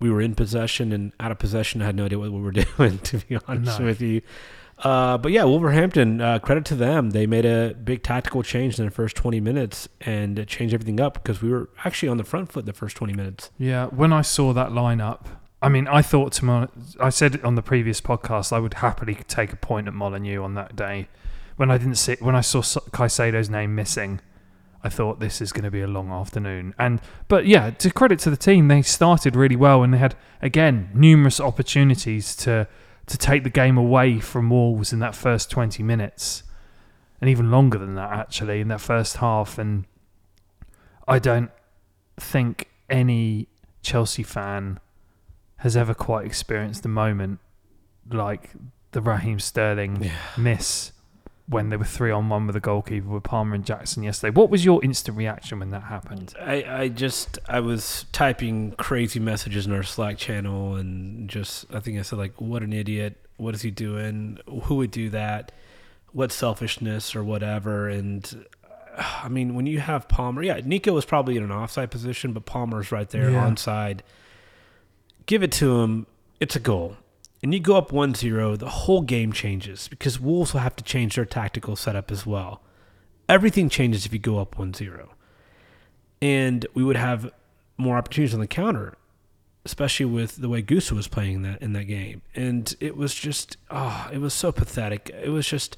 we 0.00 0.10
were 0.10 0.20
in 0.20 0.34
possession 0.34 0.92
and 0.92 1.12
out 1.20 1.30
of 1.30 1.38
possession. 1.38 1.80
I 1.80 1.84
had 1.86 1.94
no 1.94 2.06
idea 2.06 2.18
what 2.18 2.32
we 2.32 2.40
were 2.40 2.50
doing, 2.78 2.98
to 2.98 3.18
be 3.18 3.38
honest 3.46 3.78
No. 3.78 3.86
with 3.86 4.00
you. 4.00 4.22
Uh, 4.78 5.16
but 5.18 5.30
yeah, 5.30 5.44
Wolverhampton, 5.44 6.20
uh, 6.20 6.40
credit 6.40 6.64
to 6.64 6.74
them. 6.74 7.10
They 7.10 7.24
made 7.24 7.44
a 7.44 7.72
big 7.74 8.02
tactical 8.02 8.42
change 8.42 8.76
in 8.80 8.84
the 8.86 8.90
first 8.90 9.14
20 9.14 9.38
minutes 9.38 9.88
and 10.00 10.44
changed 10.48 10.74
everything 10.74 10.98
up 10.98 11.14
because 11.14 11.40
we 11.40 11.50
were 11.52 11.68
actually 11.84 12.08
on 12.08 12.16
the 12.16 12.24
front 12.24 12.50
foot 12.50 12.66
the 12.66 12.72
first 12.72 12.96
20 12.96 13.12
minutes. 13.12 13.52
Yeah, 13.58 13.86
when 13.86 14.12
I 14.12 14.22
saw 14.22 14.52
that 14.54 14.70
lineup, 14.70 15.26
I 15.62 15.68
mean, 15.68 15.86
I 15.86 16.02
thought 16.02 16.32
to 16.32 16.44
my, 16.44 16.68
I 16.98 17.10
said 17.10 17.40
on 17.44 17.54
the 17.54 17.62
previous 17.62 18.00
podcast, 18.00 18.52
I 18.52 18.58
would 18.58 18.74
happily 18.74 19.14
take 19.28 19.52
a 19.52 19.56
point 19.56 19.86
at 19.86 19.94
Molyneux 19.94 20.42
on 20.42 20.54
that 20.54 20.74
day. 20.74 21.08
When 21.56 21.70
I 21.70 21.78
didn't 21.78 21.94
see, 21.94 22.16
when 22.18 22.34
I 22.34 22.40
saw 22.40 22.62
Caicedo's 22.62 23.48
name 23.48 23.74
missing, 23.74 24.20
I 24.82 24.88
thought 24.88 25.20
this 25.20 25.40
is 25.40 25.52
going 25.52 25.62
to 25.64 25.70
be 25.70 25.80
a 25.80 25.86
long 25.86 26.10
afternoon. 26.10 26.74
And 26.78 27.00
but 27.28 27.46
yeah, 27.46 27.70
to 27.70 27.90
credit 27.92 28.18
to 28.20 28.30
the 28.30 28.36
team, 28.36 28.66
they 28.66 28.82
started 28.82 29.36
really 29.36 29.54
well 29.54 29.84
and 29.84 29.94
they 29.94 29.98
had 29.98 30.16
again 30.40 30.90
numerous 30.92 31.38
opportunities 31.38 32.34
to 32.36 32.66
to 33.06 33.18
take 33.18 33.44
the 33.44 33.50
game 33.50 33.78
away 33.78 34.18
from 34.18 34.50
Wolves 34.50 34.92
in 34.92 34.98
that 34.98 35.14
first 35.14 35.50
twenty 35.50 35.84
minutes, 35.84 36.42
and 37.20 37.30
even 37.30 37.52
longer 37.52 37.78
than 37.78 37.94
that 37.94 38.10
actually 38.10 38.60
in 38.60 38.68
that 38.68 38.80
first 38.80 39.18
half. 39.18 39.58
And 39.58 39.84
I 41.06 41.20
don't 41.20 41.52
think 42.18 42.68
any 42.90 43.46
Chelsea 43.82 44.24
fan 44.24 44.80
has 45.62 45.76
ever 45.76 45.94
quite 45.94 46.26
experienced 46.26 46.84
a 46.84 46.88
moment 46.88 47.38
like 48.10 48.50
the 48.92 49.00
Raheem 49.00 49.38
Sterling 49.40 50.10
miss 50.36 50.92
when 51.48 51.68
they 51.70 51.76
were 51.76 51.84
three 51.84 52.10
on 52.10 52.28
one 52.28 52.46
with 52.46 52.54
the 52.54 52.60
goalkeeper 52.60 53.08
with 53.08 53.24
Palmer 53.24 53.54
and 53.54 53.64
Jackson 53.64 54.02
yesterday. 54.02 54.32
What 54.34 54.48
was 54.50 54.64
your 54.64 54.82
instant 54.84 55.16
reaction 55.16 55.58
when 55.58 55.70
that 55.70 55.82
happened? 55.84 56.34
I, 56.40 56.64
I 56.68 56.88
just 56.88 57.38
I 57.48 57.60
was 57.60 58.06
typing 58.12 58.72
crazy 58.72 59.18
messages 59.20 59.66
in 59.66 59.72
our 59.72 59.82
Slack 59.82 60.18
channel 60.18 60.76
and 60.76 61.28
just 61.28 61.66
I 61.74 61.80
think 61.80 61.98
I 61.98 62.02
said 62.02 62.18
like 62.18 62.40
what 62.40 62.62
an 62.62 62.72
idiot 62.72 63.16
what 63.36 63.54
is 63.54 63.62
he 63.62 63.70
doing 63.70 64.38
who 64.64 64.76
would 64.76 64.90
do 64.92 65.10
that 65.10 65.52
what 66.12 66.30
selfishness 66.32 67.16
or 67.16 67.24
whatever 67.24 67.88
and 67.88 68.46
uh, 68.96 69.20
I 69.24 69.28
mean 69.28 69.54
when 69.54 69.66
you 69.66 69.80
have 69.80 70.06
Palmer 70.08 70.42
yeah 70.42 70.60
Nico 70.64 70.92
was 70.92 71.04
probably 71.04 71.36
in 71.36 71.42
an 71.42 71.50
offside 71.50 71.90
position 71.90 72.32
but 72.32 72.44
Palmer's 72.46 72.92
right 72.92 73.08
there 73.08 73.30
Yeah. 73.30 73.48
onside 73.48 74.00
give 75.26 75.42
it 75.42 75.52
to 75.52 75.80
him 75.80 76.06
it's 76.40 76.56
a 76.56 76.60
goal 76.60 76.96
and 77.42 77.52
you 77.52 77.60
go 77.60 77.76
up 77.76 77.90
1-0 77.90 78.58
the 78.58 78.68
whole 78.68 79.02
game 79.02 79.32
changes 79.32 79.88
because 79.88 80.18
Wolves 80.20 80.52
will 80.52 80.60
have 80.60 80.76
to 80.76 80.84
change 80.84 81.16
their 81.16 81.24
tactical 81.24 81.76
setup 81.76 82.10
as 82.10 82.24
well 82.26 82.60
everything 83.28 83.68
changes 83.68 84.04
if 84.06 84.12
you 84.12 84.18
go 84.18 84.38
up 84.38 84.56
1-0 84.56 85.08
and 86.20 86.66
we 86.74 86.84
would 86.84 86.96
have 86.96 87.30
more 87.76 87.96
opportunities 87.96 88.34
on 88.34 88.40
the 88.40 88.46
counter, 88.46 88.94
especially 89.64 90.06
with 90.06 90.36
the 90.36 90.48
way 90.48 90.62
Gusto 90.62 90.94
was 90.94 91.08
playing 91.08 91.36
in 91.36 91.42
that 91.42 91.62
in 91.62 91.72
that 91.72 91.84
game. 91.84 92.22
And 92.34 92.72
it 92.78 92.96
was 92.96 93.14
just, 93.14 93.56
oh, 93.70 94.08
it 94.12 94.18
was 94.18 94.32
so 94.34 94.52
pathetic. 94.52 95.10
It 95.20 95.30
was 95.30 95.48
just, 95.48 95.76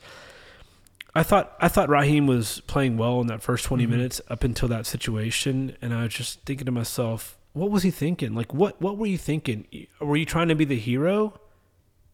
I 1.15 1.23
thought 1.23 1.55
I 1.61 1.69
thought 1.69 1.89
Raheem 1.89 2.27
was 2.27 2.61
playing 2.67 2.99
well 2.99 3.21
in 3.23 3.27
that 3.29 3.43
first 3.43 3.65
20 3.65 3.87
Mhm. 3.87 3.91
minutes 3.91 4.21
up 4.29 4.45
until 4.45 4.69
that 4.69 4.85
situation, 4.87 5.77
and 5.81 5.95
I 5.95 6.03
was 6.03 6.13
just 6.15 6.41
thinking 6.43 6.67
to 6.67 6.73
myself, 6.73 7.39
what 7.55 7.71
was 7.71 7.85
he 7.85 7.91
thinking? 7.91 8.35
Like, 8.35 8.53
what 8.53 8.81
what 8.81 8.99
were 8.99 9.07
you 9.07 9.17
thinking? 9.17 9.67
Were 10.01 10.17
you 10.17 10.27
trying 10.27 10.49
to 10.49 10.55
be 10.55 10.65
the 10.65 10.79
hero? 10.79 11.41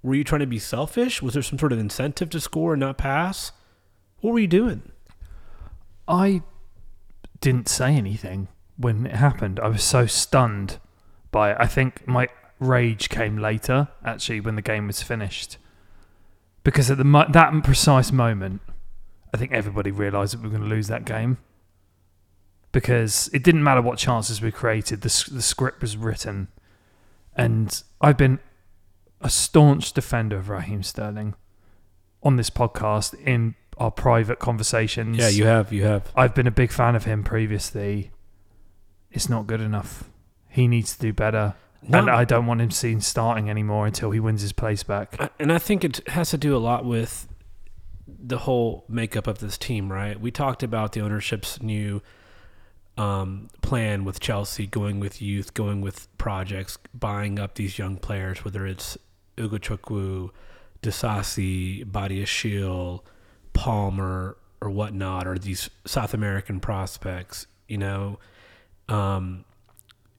Were 0.02 0.14
you 0.14 0.24
trying 0.24 0.40
to 0.40 0.46
be 0.46 0.58
selfish? 0.58 1.20
Was 1.20 1.34
there 1.34 1.42
some 1.42 1.58
sort 1.58 1.72
of 1.72 1.78
incentive 1.78 2.30
to 2.30 2.40
score 2.40 2.74
and 2.74 2.80
not 2.80 2.96
pass? 2.96 3.52
What 4.20 4.32
were 4.32 4.38
you 4.38 4.46
doing? 4.46 4.92
I 6.06 6.42
didn't 7.40 7.68
say 7.68 7.94
anything 7.94 8.48
when 8.76 9.06
it 9.06 9.16
happened. 9.16 9.58
I 9.60 9.68
was 9.68 9.82
so 9.82 10.06
stunned 10.06 10.78
by 11.30 11.52
it. 11.52 11.56
I 11.58 11.66
think 11.66 12.06
my 12.06 12.28
rage 12.58 13.08
came 13.08 13.38
later, 13.38 13.88
actually, 14.04 14.40
when 14.40 14.56
the 14.56 14.62
game 14.62 14.86
was 14.86 15.02
finished. 15.02 15.56
Because 16.64 16.90
at 16.90 16.98
the 16.98 17.26
that 17.32 17.64
precise 17.64 18.12
moment, 18.12 18.60
I 19.32 19.38
think 19.38 19.52
everybody 19.52 19.90
realised 19.90 20.34
that 20.34 20.42
we 20.42 20.48
were 20.48 20.58
going 20.58 20.68
to 20.68 20.74
lose 20.74 20.88
that 20.88 21.04
game. 21.04 21.38
Because 22.72 23.28
it 23.32 23.42
didn't 23.42 23.64
matter 23.64 23.82
what 23.82 23.98
chances 23.98 24.40
we 24.40 24.52
created, 24.52 25.00
the, 25.00 25.24
the 25.32 25.42
script 25.42 25.82
was 25.82 25.96
written. 25.96 26.48
And 27.34 27.82
I've 28.00 28.16
been 28.16 28.38
a 29.20 29.30
staunch 29.30 29.92
defender 29.92 30.36
of 30.36 30.48
Raheem 30.48 30.82
Sterling 30.82 31.34
on 32.22 32.36
this 32.36 32.50
podcast 32.50 33.14
in 33.24 33.54
our 33.76 33.90
private 33.90 34.38
conversations. 34.38 35.16
Yeah, 35.16 35.28
you 35.28 35.46
have, 35.46 35.72
you 35.72 35.84
have. 35.84 36.12
I've 36.14 36.34
been 36.34 36.46
a 36.46 36.52
big 36.52 36.70
fan 36.70 36.94
of 36.94 37.04
him 37.04 37.24
previously. 37.24 38.10
It's 39.10 39.28
not 39.28 39.46
good 39.46 39.60
enough. 39.60 40.04
He 40.48 40.68
needs 40.68 40.94
to 40.94 41.00
do 41.00 41.12
better. 41.12 41.54
And 41.90 42.10
I 42.10 42.24
don't 42.24 42.46
want 42.46 42.60
him 42.60 42.70
seen 42.70 43.00
starting 43.00 43.48
anymore 43.48 43.86
until 43.86 44.10
he 44.10 44.20
wins 44.20 44.42
his 44.42 44.52
place 44.52 44.82
back. 44.82 45.32
And 45.38 45.50
I 45.50 45.58
think 45.58 45.82
it 45.82 46.06
has 46.08 46.30
to 46.30 46.38
do 46.38 46.54
a 46.54 46.58
lot 46.58 46.84
with 46.84 47.26
the 48.06 48.38
whole 48.38 48.84
makeup 48.86 49.26
of 49.26 49.38
this 49.38 49.56
team, 49.56 49.90
right? 49.90 50.20
We 50.20 50.30
talked 50.30 50.62
about 50.62 50.92
the 50.92 51.00
ownership's 51.00 51.62
new 51.62 52.02
um, 52.96 53.48
plan 53.62 54.04
with 54.04 54.20
Chelsea, 54.20 54.66
going 54.66 55.00
with 55.00 55.22
youth, 55.22 55.54
going 55.54 55.80
with 55.80 56.06
projects, 56.18 56.78
buying 56.92 57.38
up 57.38 57.54
these 57.54 57.78
young 57.78 57.96
players, 57.96 58.44
whether 58.44 58.66
it's 58.66 58.98
Ugo 59.38 59.58
Chukwu, 59.58 60.30
Disasi, 60.82 61.84
Badiashile, 61.84 63.00
Palmer, 63.52 64.36
or 64.60 64.70
whatnot, 64.70 65.26
or 65.26 65.38
these 65.38 65.70
South 65.86 66.12
American 66.14 66.60
prospects, 66.60 67.46
you 67.68 67.78
know. 67.78 68.18
Um, 68.88 69.44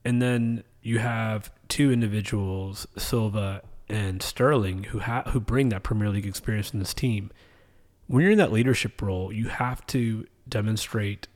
and 0.04 0.20
then 0.20 0.64
you 0.82 0.98
have 0.98 1.52
two 1.68 1.92
individuals, 1.92 2.86
Silva 2.98 3.62
and 3.88 4.22
Sterling, 4.22 4.84
who 4.84 5.00
ha- 5.00 5.24
who 5.28 5.38
bring 5.38 5.68
that 5.68 5.82
Premier 5.82 6.08
League 6.08 6.26
experience 6.26 6.72
in 6.72 6.80
this 6.80 6.94
team. 6.94 7.30
When 8.08 8.22
you're 8.22 8.32
in 8.32 8.38
that 8.38 8.52
leadership 8.52 9.00
role, 9.00 9.32
you 9.32 9.48
have 9.48 9.86
to 9.88 10.26
demonstrate 10.48 11.28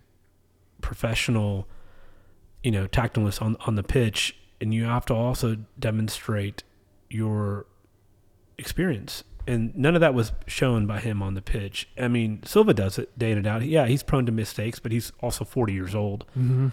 professional, 0.86 1.66
you 2.62 2.70
know, 2.70 2.86
tactfulness 2.86 3.42
on 3.42 3.56
on 3.66 3.74
the 3.74 3.82
pitch, 3.82 4.36
and 4.60 4.72
you 4.72 4.84
have 4.84 5.04
to 5.06 5.14
also 5.14 5.58
demonstrate 5.78 6.62
your 7.10 7.66
experience. 8.56 9.24
And 9.48 9.76
none 9.76 9.94
of 9.94 10.00
that 10.00 10.14
was 10.14 10.32
shown 10.46 10.86
by 10.86 11.00
him 11.00 11.22
on 11.22 11.34
the 11.34 11.42
pitch. 11.42 11.88
I 11.98 12.08
mean, 12.08 12.42
Silva 12.44 12.72
does 12.72 12.98
it 12.98 13.16
day 13.18 13.32
in 13.32 13.38
and 13.38 13.46
out. 13.46 13.62
Yeah, 13.62 13.86
he's 13.86 14.02
prone 14.02 14.26
to 14.26 14.32
mistakes, 14.32 14.78
but 14.78 14.90
he's 14.90 15.12
also 15.20 15.44
40 15.44 15.72
years 15.72 15.94
old. 15.94 16.24
Mm-hmm. 16.30 16.68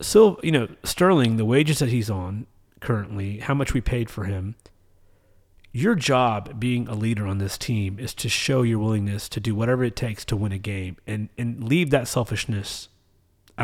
Silva, 0.00 0.40
you 0.42 0.50
know, 0.50 0.68
Sterling, 0.82 1.36
the 1.36 1.44
wages 1.44 1.78
that 1.78 1.90
he's 1.90 2.10
on 2.10 2.46
currently, 2.80 3.38
how 3.38 3.54
much 3.54 3.72
we 3.74 3.80
paid 3.80 4.10
for 4.10 4.24
him. 4.24 4.56
Your 5.70 5.94
job 5.94 6.58
being 6.58 6.88
a 6.88 6.94
leader 6.94 7.26
on 7.26 7.38
this 7.38 7.56
team 7.56 7.98
is 7.98 8.14
to 8.14 8.28
show 8.28 8.62
your 8.62 8.80
willingness 8.80 9.28
to 9.30 9.40
do 9.40 9.54
whatever 9.54 9.84
it 9.84 9.96
takes 9.96 10.24
to 10.26 10.36
win 10.36 10.52
a 10.52 10.58
game 10.58 10.96
and, 11.06 11.28
and 11.38 11.62
leave 11.64 11.90
that 11.90 12.08
selfishness 12.08 12.88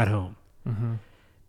at 0.03 0.09
home. 0.09 0.37
Mm-hmm. 0.67 0.95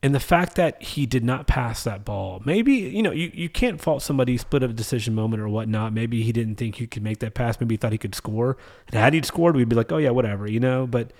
And 0.01 0.15
the 0.15 0.19
fact 0.19 0.55
that 0.55 0.81
he 0.81 1.05
did 1.05 1.25
not 1.25 1.45
pass 1.45 1.83
that 1.83 2.05
ball, 2.05 2.41
maybe, 2.45 2.71
you 2.73 3.03
know, 3.03 3.11
you, 3.11 3.31
you 3.33 3.49
can't 3.49 3.81
fault 3.81 4.01
somebody 4.01 4.37
split 4.37 4.63
of 4.63 4.69
a 4.69 4.73
decision 4.73 5.13
moment 5.13 5.41
or 5.41 5.49
whatnot. 5.49 5.91
Maybe 5.91 6.23
he 6.23 6.31
didn't 6.31 6.55
think 6.55 6.75
he 6.75 6.87
could 6.87 7.03
make 7.03 7.19
that 7.19 7.33
pass. 7.33 7.59
Maybe 7.59 7.73
he 7.73 7.77
thought 7.77 7.91
he 7.91 7.97
could 7.97 8.15
score. 8.15 8.55
And 8.87 8.95
had 8.95 9.13
he 9.13 9.21
scored, 9.23 9.57
we'd 9.57 9.67
be 9.67 9.75
like, 9.75 9.91
oh, 9.91 9.97
yeah, 9.97 10.11
whatever, 10.11 10.49
you 10.49 10.61
know? 10.61 10.87
But 10.87 11.11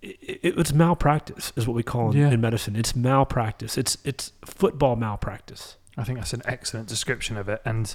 it, 0.00 0.16
it, 0.22 0.58
it's 0.58 0.72
malpractice, 0.72 1.52
is 1.56 1.66
what 1.66 1.74
we 1.74 1.82
call 1.82 2.12
in, 2.12 2.16
Yeah. 2.16 2.30
in 2.30 2.40
medicine. 2.40 2.74
It's 2.74 2.96
malpractice. 2.96 3.76
It's, 3.76 3.98
it's 4.02 4.32
football 4.46 4.96
malpractice. 4.96 5.76
I 5.98 6.04
think 6.04 6.18
that's 6.18 6.32
an 6.32 6.42
excellent 6.46 6.88
description 6.88 7.36
of 7.36 7.50
it. 7.50 7.60
And 7.66 7.94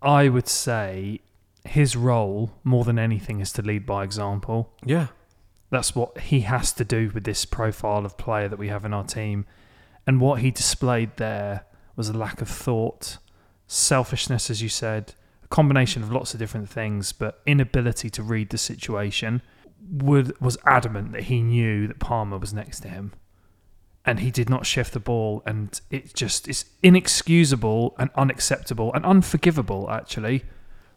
I 0.00 0.28
would 0.28 0.46
say 0.46 1.22
his 1.64 1.96
role, 1.96 2.52
more 2.62 2.84
than 2.84 3.00
anything, 3.00 3.40
is 3.40 3.52
to 3.54 3.62
lead 3.62 3.84
by 3.84 4.04
example. 4.04 4.72
Yeah. 4.84 5.08
That's 5.70 5.94
what 5.94 6.18
he 6.18 6.40
has 6.40 6.72
to 6.74 6.84
do 6.84 7.10
with 7.12 7.24
this 7.24 7.44
profile 7.44 8.06
of 8.06 8.16
player 8.16 8.48
that 8.48 8.58
we 8.58 8.68
have 8.68 8.84
in 8.84 8.94
our 8.94 9.04
team. 9.04 9.44
And 10.06 10.20
what 10.20 10.40
he 10.40 10.50
displayed 10.50 11.16
there 11.16 11.66
was 11.94 12.08
a 12.08 12.16
lack 12.16 12.40
of 12.40 12.48
thought, 12.48 13.18
selfishness, 13.66 14.48
as 14.50 14.62
you 14.62 14.68
said, 14.68 15.14
a 15.44 15.48
combination 15.48 16.02
of 16.02 16.10
lots 16.10 16.32
of 16.32 16.40
different 16.40 16.70
things, 16.70 17.12
but 17.12 17.42
inability 17.44 18.08
to 18.10 18.22
read 18.22 18.50
the 18.50 18.58
situation. 18.58 19.42
Was 20.00 20.58
adamant 20.66 21.12
that 21.12 21.24
he 21.24 21.40
knew 21.40 21.86
that 21.86 22.00
Palmer 22.00 22.38
was 22.38 22.52
next 22.52 22.80
to 22.80 22.88
him, 22.88 23.12
and 24.04 24.20
he 24.20 24.30
did 24.30 24.50
not 24.50 24.66
shift 24.66 24.92
the 24.92 25.00
ball, 25.00 25.42
and 25.46 25.80
it 25.90 26.14
just 26.14 26.48
is 26.48 26.64
inexcusable 26.82 27.94
and 27.98 28.10
unacceptable 28.16 28.92
and 28.92 29.04
unforgivable. 29.04 29.88
Actually, 29.90 30.44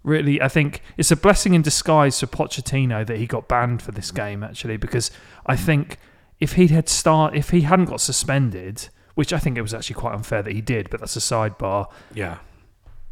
really, 0.03 0.41
I 0.41 0.48
think 0.48 0.81
it's 0.98 1.12
a 1.12 1.15
blessing 1.15 1.53
in 1.53 1.62
disguise 1.62 2.20
for 2.20 2.27
Pochettino 2.27 3.05
that 3.05 3.17
he 3.17 3.27
got 3.27 3.48
banned 3.48 3.81
for 3.81 3.91
this 3.91 4.12
mm. 4.12 4.15
game. 4.15 4.43
Actually, 4.43 4.77
because 4.77 5.12
I 5.46 5.55
think 5.55 5.98
if 6.39 6.53
he 6.53 6.67
had 6.67 6.89
start, 6.89 7.36
if 7.36 7.50
he 7.51 7.62
hadn't 7.62 7.86
got 7.86 8.01
suspended, 8.01 8.89
which 9.15 9.34
I 9.34 9.39
think 9.39 9.58
it 9.58 9.62
was 9.62 9.74
actually 9.74 9.96
quite 9.96 10.15
unfair 10.15 10.41
that 10.41 10.53
he 10.53 10.62
did, 10.62 10.89
but 10.89 11.00
that's 11.00 11.15
a 11.15 11.20
sidebar. 11.20 11.88
Yeah. 12.13 12.39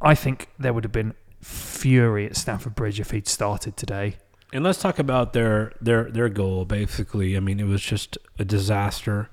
I 0.01 0.15
think 0.15 0.49
there 0.57 0.73
would 0.73 0.83
have 0.83 0.93
been 0.93 1.13
fury 1.41 2.25
at 2.25 2.35
Stamford 2.35 2.75
Bridge 2.75 2.99
if 2.99 3.11
he'd 3.11 3.27
started 3.27 3.77
today. 3.77 4.17
And 4.51 4.63
let's 4.63 4.81
talk 4.81 4.97
about 4.97 5.33
their 5.33 5.73
their 5.79 6.09
their 6.09 6.29
goal. 6.29 6.65
Basically, 6.65 7.37
I 7.37 7.39
mean, 7.39 7.59
it 7.59 7.67
was 7.67 7.81
just 7.81 8.17
a 8.39 8.45
disaster, 8.45 9.29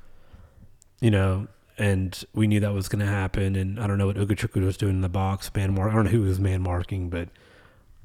you 1.01 1.11
know. 1.11 1.49
And 1.79 2.23
we 2.33 2.47
knew 2.47 2.61
that 2.61 2.73
was 2.73 2.89
going 2.89 3.05
to 3.05 3.11
happen. 3.11 3.55
And 3.55 3.79
I 3.79 3.87
don't 3.87 3.99
know 3.99 4.07
what 4.07 4.17
Ugochukwu 4.17 4.65
was 4.65 4.79
doing 4.79 4.95
in 4.95 5.01
the 5.03 5.11
box, 5.11 5.51
man 5.55 5.75
mark. 5.75 5.93
I 5.93 5.95
don't 5.95 6.05
know 6.05 6.11
who 6.11 6.23
was 6.23 6.41
man 6.41 6.63
marking, 6.63 7.11
but 7.11 7.29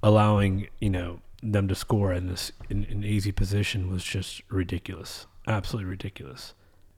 allowing 0.04 0.68
you 0.80 0.90
know 0.90 1.20
them 1.44 1.68
to 1.68 1.76
score 1.76 2.14
in 2.14 2.28
this 2.28 2.52
in 2.70 2.86
an 2.90 3.04
easy 3.04 3.32
position 3.32 3.90
was 3.92 4.04
just 4.04 4.42
ridiculous, 4.50 5.26
absolutely 5.48 5.90
ridiculous. 5.90 6.54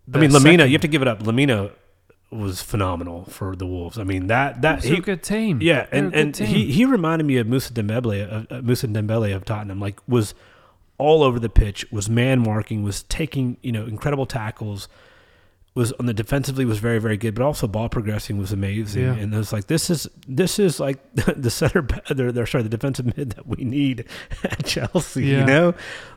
I 0.07 0.11
The 0.13 0.19
mean, 0.19 0.29
Lemina, 0.31 0.41
second- 0.41 0.67
you 0.67 0.73
have 0.73 0.81
to 0.81 0.87
give 0.87 1.01
it 1.01 1.07
up. 1.07 1.23
Lemina 1.23 1.71
was 2.29 2.61
phenomenal 2.63 3.25
for 3.25 3.55
the 3.55 3.65
Wolves. 3.67 3.97
I 3.99 4.03
mean 4.03 4.27
that 4.27 4.61
that 4.63 4.83
he 4.83 4.97
a 4.97 5.01
good 5.01 5.21
team. 5.23 5.59
yeah, 5.61 5.85
They're 5.91 6.03
and, 6.05 6.13
and 6.15 6.35
team. 6.35 6.47
he, 6.47 6.71
he 6.71 6.83
reminded 6.85 7.25
me 7.25 7.37
of 7.37 7.47
Musa 7.47 7.71
Dembele, 7.73 8.27
of, 8.27 8.47
uh, 8.51 8.61
Musa 8.63 8.87
Dembele 8.87 9.35
of 9.35 9.45
Tottenham. 9.45 9.79
Like 9.79 9.99
was 10.07 10.33
all 10.97 11.23
over 11.23 11.39
the 11.39 11.49
pitch, 11.49 11.85
was 11.91 12.09
man 12.09 12.39
marking, 12.41 12.83
was 12.83 13.03
taking 13.03 13.57
you 13.61 13.71
know 13.71 13.85
incredible 13.85 14.25
tackles, 14.25 14.87
was 15.75 15.91
on 15.93 16.05
the 16.05 16.13
defensively 16.13 16.65
was 16.65 16.79
very 16.79 16.99
very 16.99 17.17
good, 17.17 17.33
but 17.33 17.43
also 17.43 17.67
ball 17.67 17.89
progressing 17.89 18.37
was 18.37 18.51
amazing. 18.51 19.03
Yeah. 19.03 19.13
And 19.13 19.33
it 19.33 19.37
was 19.37 19.51
like 19.51 19.67
this 19.67 19.89
is 19.89 20.07
this 20.27 20.59
is 20.59 20.79
like 20.79 20.99
the 21.15 21.49
center, 21.49 21.85
they're, 22.09 22.31
they're 22.31 22.45
sorry 22.45 22.63
the 22.63 22.69
defensive 22.69 23.17
mid 23.17 23.31
that 23.31 23.47
we 23.47 23.63
need 23.63 24.05
at 24.43 24.65
Chelsea. 24.65 25.25
Yeah. 25.25 25.39
You 25.39 25.45
know, 25.45 25.73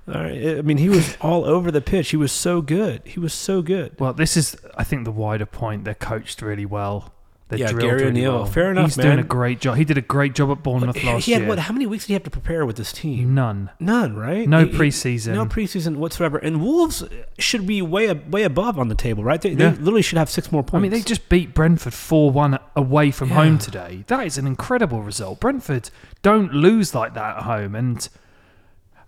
all 0.09 0.23
right. 0.23 0.59
I 0.59 0.63
mean 0.63 0.79
he 0.79 0.89
was 0.89 1.17
all 1.21 1.45
over 1.45 1.71
the 1.71 1.81
pitch. 1.81 2.11
He 2.11 2.17
was 2.17 2.33
so 2.33 2.61
good. 2.61 3.03
He 3.05 3.19
was 3.19 3.33
so 3.33 3.63
good. 3.63 3.99
Well, 3.99 4.13
this 4.13 4.37
is, 4.37 4.57
I 4.77 4.85
think, 4.85 5.05
the 5.05 5.13
wider 5.13 5.47
point. 5.47 5.85
They're 5.85 5.95
coached 5.95 6.43
really 6.43 6.67
well. 6.67 7.13
They're 7.49 7.61
Yeah, 7.61 7.67
drilled 7.69 7.83
Gary 7.83 7.95
really 7.99 8.09
O'Neill. 8.09 8.33
well. 8.39 8.45
Fair 8.47 8.73
enough, 8.73 8.87
He's 8.87 8.97
doing 8.97 9.21
a 9.21 9.23
great 9.23 9.61
job. 9.61 9.77
He 9.77 9.85
did 9.85 9.97
a 9.97 10.01
great 10.01 10.35
job 10.35 10.51
at 10.51 10.65
Bournemouth 10.65 10.97
He 10.97 11.07
last 11.07 11.27
had 11.27 11.41
year. 11.43 11.49
what? 11.49 11.61
How 11.61 11.73
many 11.73 11.87
weeks 11.87 12.03
did 12.05 12.09
he 12.09 12.13
have 12.15 12.25
to 12.25 12.31
prepare 12.31 12.67
with 12.67 12.75
this 12.75 12.91
team? 12.91 13.35
None. 13.37 13.71
None, 13.79 14.17
right? 14.17 14.49
No 14.49 14.65
He- 14.65 14.73
he- 14.73 14.77
preseason. 14.77 15.35
No 15.35 15.47
preseason 15.47 15.95
whatsoever. 15.97 16.39
And 16.39 16.61
Wolves 16.61 17.05
should 17.39 17.65
be 17.65 17.81
way 17.83 18.13
way 18.13 18.43
above 18.43 18.81
on 18.81 18.89
the 18.89 18.97
table, 18.97 19.23
right? 19.23 19.41
They, 19.41 19.51
Yeah. 19.51 19.71
they 19.71 19.77
literally 19.79 20.03
should 20.03 20.19
have 20.19 20.29
six 20.29 20.51
more 20.51 20.65
points. 20.65 20.75
I 20.75 20.83
mean, 20.83 20.91
they 20.91 21.03
just 21.03 21.29
beat 21.29 21.55
Brentford 21.55 21.95
4 21.95 22.33
1 22.33 22.59
away 22.75 23.13
from 23.13 23.29
Yeah. 23.29 23.37
home 23.37 23.59
today. 23.59 24.03
That 24.09 24.27
is 24.27 24.37
an 24.39 24.49
incredible 24.49 25.03
result. 25.03 25.39
Brentford 25.39 25.91
don't 26.23 26.53
lose 26.53 26.97
like 26.97 27.15
that 27.15 27.37
at 27.37 27.43
home. 27.45 27.77
And 27.77 28.09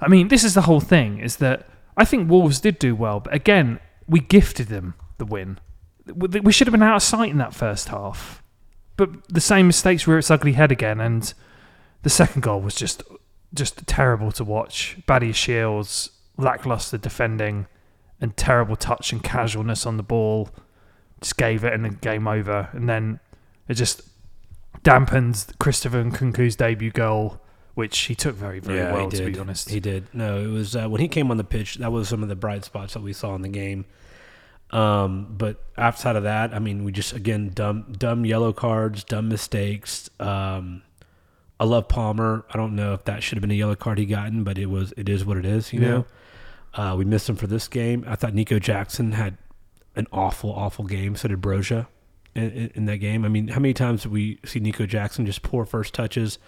I 0.00 0.06
mean, 0.06 0.28
this 0.28 0.44
is 0.44 0.54
the 0.54 0.62
whole 0.62 0.78
thing 0.80 1.18
is 1.18 1.36
that 1.38 1.66
I 1.96 2.04
think 2.04 2.30
Wolves 2.30 2.60
did 2.60 2.78
do 2.78 2.94
well. 2.94 3.18
But 3.18 3.34
again, 3.34 3.80
we 4.06 4.20
gifted 4.20 4.68
them 4.68 4.94
the 5.18 5.24
win. 5.24 5.58
We 6.14 6.52
should 6.52 6.66
have 6.66 6.72
been 6.72 6.82
out 6.82 6.96
of 6.96 7.02
sight 7.02 7.30
in 7.30 7.38
that 7.38 7.54
first 7.54 7.88
half. 7.88 8.42
But 8.96 9.28
the 9.28 9.40
same 9.40 9.66
mistakes 9.66 10.06
rear 10.06 10.18
its 10.18 10.30
ugly 10.30 10.52
head 10.52 10.72
again. 10.72 11.00
And 11.00 11.32
the 12.02 12.10
second 12.10 12.42
goal 12.42 12.60
was 12.60 12.74
just 12.74 13.02
just 13.54 13.86
terrible 13.86 14.32
to 14.32 14.44
watch. 14.44 14.98
Badiashile's, 15.06 16.10
lackluster 16.36 16.98
defending, 16.98 17.66
and 18.20 18.36
terrible 18.36 18.76
touch 18.76 19.12
and 19.12 19.22
casualness 19.22 19.86
on 19.86 19.96
the 19.96 20.02
ball 20.02 20.50
just 21.20 21.36
gave 21.36 21.64
it 21.64 21.72
and 21.72 21.84
then 21.84 21.98
game 22.00 22.28
over. 22.28 22.68
And 22.72 22.88
then 22.88 23.20
it 23.68 23.74
just 23.74 24.02
dampened 24.82 25.46
Christopher 25.58 26.04
Nkunku's 26.04 26.56
debut 26.56 26.90
goal, 26.90 27.40
which 27.74 27.98
he 27.98 28.14
took 28.14 28.34
very, 28.34 28.60
very 28.60 28.78
yeah, 28.78 28.92
well, 28.92 29.10
to 29.10 29.30
be 29.30 29.38
honest. 29.38 29.70
He 29.70 29.80
did. 29.80 30.06
No, 30.12 30.38
it 30.38 30.48
was 30.48 30.76
uh, 30.76 30.88
when 30.88 31.00
he 31.00 31.08
came 31.08 31.30
on 31.30 31.36
the 31.36 31.44
pitch. 31.44 31.76
That 31.76 31.92
was 31.92 32.08
some 32.08 32.22
of 32.22 32.28
the 32.28 32.36
bright 32.36 32.64
spots 32.64 32.94
that 32.94 33.02
we 33.02 33.12
saw 33.12 33.34
in 33.34 33.42
the 33.42 33.48
game. 33.48 33.84
Um, 34.70 35.34
but 35.36 35.64
outside 35.76 36.16
of 36.16 36.24
that, 36.24 36.54
I 36.54 36.58
mean, 36.58 36.84
we 36.84 36.92
just 36.92 37.12
again 37.14 37.50
dumb, 37.54 37.92
dumb 37.96 38.26
yellow 38.26 38.52
cards, 38.52 39.02
dumb 39.04 39.28
mistakes. 39.28 40.10
Um, 40.20 40.82
I 41.60 41.64
love 41.64 41.88
Palmer. 41.88 42.44
I 42.52 42.56
don't 42.56 42.76
know 42.76 42.92
if 42.92 43.04
that 43.04 43.22
should 43.22 43.36
have 43.36 43.40
been 43.42 43.50
a 43.50 43.54
yellow 43.54 43.74
card 43.74 43.98
he 43.98 44.06
gotten, 44.06 44.44
but 44.44 44.58
it 44.58 44.66
was. 44.66 44.92
It 44.96 45.08
is 45.08 45.24
what 45.24 45.36
it 45.38 45.44
is. 45.46 45.72
You 45.72 45.80
Yeah. 45.80 45.88
know. 45.88 46.06
Uh, 46.74 46.94
we 46.96 47.04
missed 47.04 47.28
him 47.28 47.34
for 47.36 47.46
this 47.46 47.66
game. 47.66 48.04
I 48.06 48.14
thought 48.14 48.34
Nico 48.34 48.58
Jackson 48.58 49.12
had 49.12 49.38
an 49.96 50.06
awful, 50.12 50.52
awful 50.52 50.84
game. 50.84 51.16
So 51.16 51.26
did 51.28 51.40
Broja 51.40 51.86
in, 52.34 52.50
in, 52.50 52.70
in 52.74 52.84
that 52.86 52.98
game. 52.98 53.24
I 53.24 53.28
mean, 53.28 53.48
how 53.48 53.58
many 53.60 53.72
times 53.74 54.02
did 54.02 54.12
we 54.12 54.38
see 54.44 54.60
Nico 54.60 54.84
Jackson 54.86 55.24
just 55.26 55.42
poor 55.42 55.64
first 55.64 55.94
touches, 55.94 56.38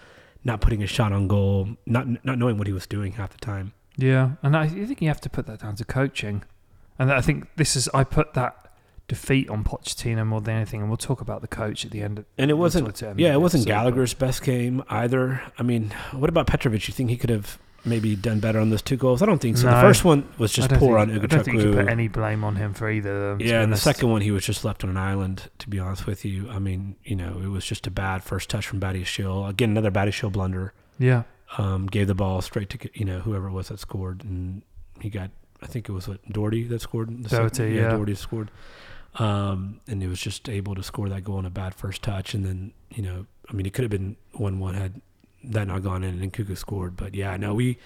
not 0.43 0.61
putting 0.61 0.83
a 0.83 0.87
shot 0.87 1.11
on 1.11 1.27
goal, 1.27 1.69
not 1.87 2.23
not 2.23 2.37
knowing 2.37 2.57
what 2.59 2.67
he 2.67 2.73
was 2.73 2.85
doing 2.85 3.13
half 3.13 3.31
the 3.31 3.39
time? 3.39 3.73
Yeah, 3.97 4.33
and 4.43 4.55
I 4.55 4.67
think 4.69 5.01
you 5.01 5.07
have 5.09 5.19
to 5.21 5.29
put 5.29 5.47
that 5.47 5.59
down 5.59 5.75
to 5.75 5.83
coaching. 5.83 6.43
And 7.01 7.11
I 7.11 7.21
think 7.21 7.47
this 7.55 7.75
is, 7.75 7.89
I 7.93 8.03
put 8.03 8.33
that 8.33 8.57
defeat 9.07 9.49
on 9.49 9.63
Pochettino 9.63 10.25
more 10.25 10.39
than 10.41 10.55
anything, 10.55 10.81
and 10.81 10.89
we'll 10.89 10.97
talk 10.97 11.19
about 11.21 11.41
the 11.41 11.47
coach 11.47 11.83
at 11.85 11.91
the 11.91 12.01
end. 12.01 12.23
And 12.37 12.49
it 12.51 12.53
wasn't, 12.55 13.01
yeah, 13.17 13.33
it 13.33 13.41
wasn't 13.41 13.61
episode, 13.63 13.73
but- 13.73 13.79
Gallagher's 13.81 14.13
best 14.13 14.43
game 14.43 14.83
either. 14.89 15.41
I 15.57 15.63
mean, 15.63 15.93
what 16.11 16.29
about 16.29 16.47
Petrovic? 16.47 16.87
You 16.87 16.93
think 16.93 17.09
he 17.09 17.17
could 17.17 17.29
have 17.29 17.57
maybe 17.83 18.15
done 18.15 18.39
better 18.39 18.59
on 18.59 18.69
those 18.69 18.81
two 18.81 18.95
goals? 18.97 19.21
I 19.21 19.25
don't 19.25 19.39
think 19.41 19.57
so. 19.57 19.65
The 19.67 19.81
first 19.81 20.05
one 20.05 20.29
was 20.37 20.53
just 20.53 20.69
poor 20.69 20.99
think, 20.99 21.11
on 21.17 21.23
I 21.23 21.25
don't 21.27 21.43
think 21.43 21.61
you 21.61 21.73
put 21.73 21.89
any 21.89 22.07
blame 22.07 22.43
on 22.43 22.55
him 22.55 22.73
for 22.73 22.89
either 22.89 23.31
of 23.31 23.39
them. 23.39 23.47
Yeah, 23.47 23.61
and 23.61 23.73
the 23.73 23.77
second 23.77 24.09
one 24.09 24.21
he 24.21 24.31
was 24.31 24.45
just 24.45 24.63
left 24.63 24.83
on 24.83 24.89
an 24.91 24.97
island. 24.97 25.49
To 25.59 25.69
be 25.69 25.79
honest 25.79 26.05
with 26.05 26.23
you, 26.23 26.49
I 26.49 26.59
mean, 26.59 26.95
you 27.03 27.15
know, 27.15 27.39
it 27.43 27.47
was 27.47 27.65
just 27.65 27.87
a 27.87 27.91
bad 27.91 28.23
first 28.23 28.49
touch 28.49 28.67
from 28.67 28.79
Badiashile. 28.79 29.49
Again, 29.49 29.71
another 29.71 29.91
Badiashile 29.91 30.31
blunder. 30.31 30.73
Yeah, 30.99 31.23
um, 31.57 31.87
gave 31.87 32.07
the 32.07 32.15
ball 32.15 32.41
straight 32.41 32.69
to 32.69 32.89
you 32.93 33.03
know 33.05 33.19
whoever 33.21 33.47
it 33.47 33.51
was 33.51 33.69
that 33.69 33.79
scored, 33.79 34.23
and 34.23 34.61
he 34.99 35.09
got 35.09 35.31
I 35.61 35.67
think 35.67 35.87
it 35.89 35.91
was 35.91 36.07
what 36.07 36.19
Doherty 36.31 36.63
that 36.63 36.81
scored. 36.81 37.09
in 37.09 37.23
The 37.23 37.29
Doherty, 37.29 37.55
second- 37.55 37.75
yeah. 37.75 37.89
Doherty 37.91 38.15
scored, 38.15 38.51
um, 39.15 39.79
and 39.87 40.01
he 40.01 40.07
was 40.07 40.19
just 40.19 40.49
able 40.49 40.75
to 40.75 40.83
score 40.83 41.09
that 41.09 41.23
goal 41.23 41.37
on 41.37 41.45
a 41.45 41.49
bad 41.49 41.75
first 41.75 42.01
touch, 42.01 42.33
and 42.33 42.45
then 42.45 42.73
you 42.89 43.03
know 43.03 43.25
I 43.49 43.53
mean 43.53 43.65
it 43.65 43.73
could 43.73 43.83
have 43.83 43.91
been 43.91 44.15
one 44.33 44.59
one 44.59 44.73
had 44.75 45.01
that 45.43 45.67
not 45.67 45.81
gone 45.83 46.03
in 46.03 46.21
and 46.21 46.31
Nkunku 46.31 46.55
scored. 46.57 46.95
But 46.95 47.13
yeah, 47.15 47.35
no, 47.37 47.53
we 47.53 47.77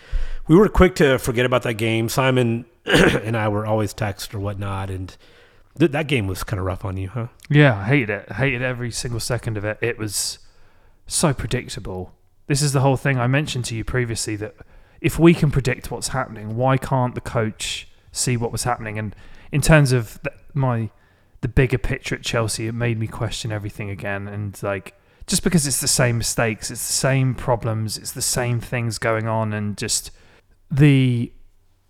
we 0.47 0.55
were 0.55 0.69
quick 0.69 0.95
to 0.95 1.17
forget 1.17 1.45
about 1.45 1.63
that 1.63 1.75
game. 1.75 2.09
Simon 2.09 2.65
and 2.85 3.35
I 3.35 3.47
were 3.47 3.65
always 3.65 3.93
text 3.93 4.33
or 4.35 4.39
whatnot, 4.39 4.89
and 4.89 5.15
th- 5.79 5.91
that 5.91 6.07
game 6.07 6.27
was 6.27 6.43
kind 6.43 6.59
of 6.59 6.65
rough 6.65 6.85
on 6.85 6.97
you, 6.97 7.09
huh? 7.09 7.27
Yeah, 7.49 7.77
I 7.79 7.85
hated 7.85 8.09
it. 8.09 8.31
Hated 8.33 8.61
every 8.61 8.91
single 8.91 9.19
second 9.19 9.57
of 9.57 9.65
it. 9.65 9.77
It 9.81 9.97
was 9.97 10.39
so 11.07 11.33
predictable. 11.33 12.13
This 12.47 12.61
is 12.61 12.73
the 12.73 12.81
whole 12.81 12.97
thing 12.97 13.17
I 13.19 13.25
mentioned 13.27 13.65
to 13.65 13.75
you 13.75 13.83
previously 13.83 14.35
that 14.35 14.55
if 15.05 15.19
we 15.19 15.35
can 15.35 15.51
predict 15.51 15.91
what's 15.91 16.07
happening, 16.07 16.55
why 16.55 16.77
can't 16.77 17.13
the 17.13 17.21
coach 17.21 17.87
see 18.11 18.35
what 18.35 18.51
was 18.51 18.63
happening? 18.63 18.97
And 18.97 19.15
in 19.51 19.61
terms 19.61 19.91
of 19.91 20.19
the, 20.23 20.33
my 20.55 20.89
the 21.41 21.47
bigger 21.47 21.77
picture 21.77 22.15
at 22.15 22.23
Chelsea, 22.23 22.65
it 22.65 22.73
made 22.73 22.97
me 22.97 23.05
question 23.05 23.51
everything 23.51 23.91
again. 23.91 24.27
And 24.27 24.57
like 24.63 24.95
just 25.27 25.43
because 25.43 25.67
it's 25.67 25.79
the 25.79 25.87
same 25.87 26.17
mistakes, 26.17 26.71
it's 26.71 26.87
the 26.87 26.93
same 26.93 27.35
problems, 27.35 27.99
it's 27.99 28.13
the 28.13 28.21
same 28.23 28.59
things 28.59 28.97
going 28.97 29.27
on, 29.27 29.53
and 29.53 29.77
just 29.77 30.09
the 30.71 31.31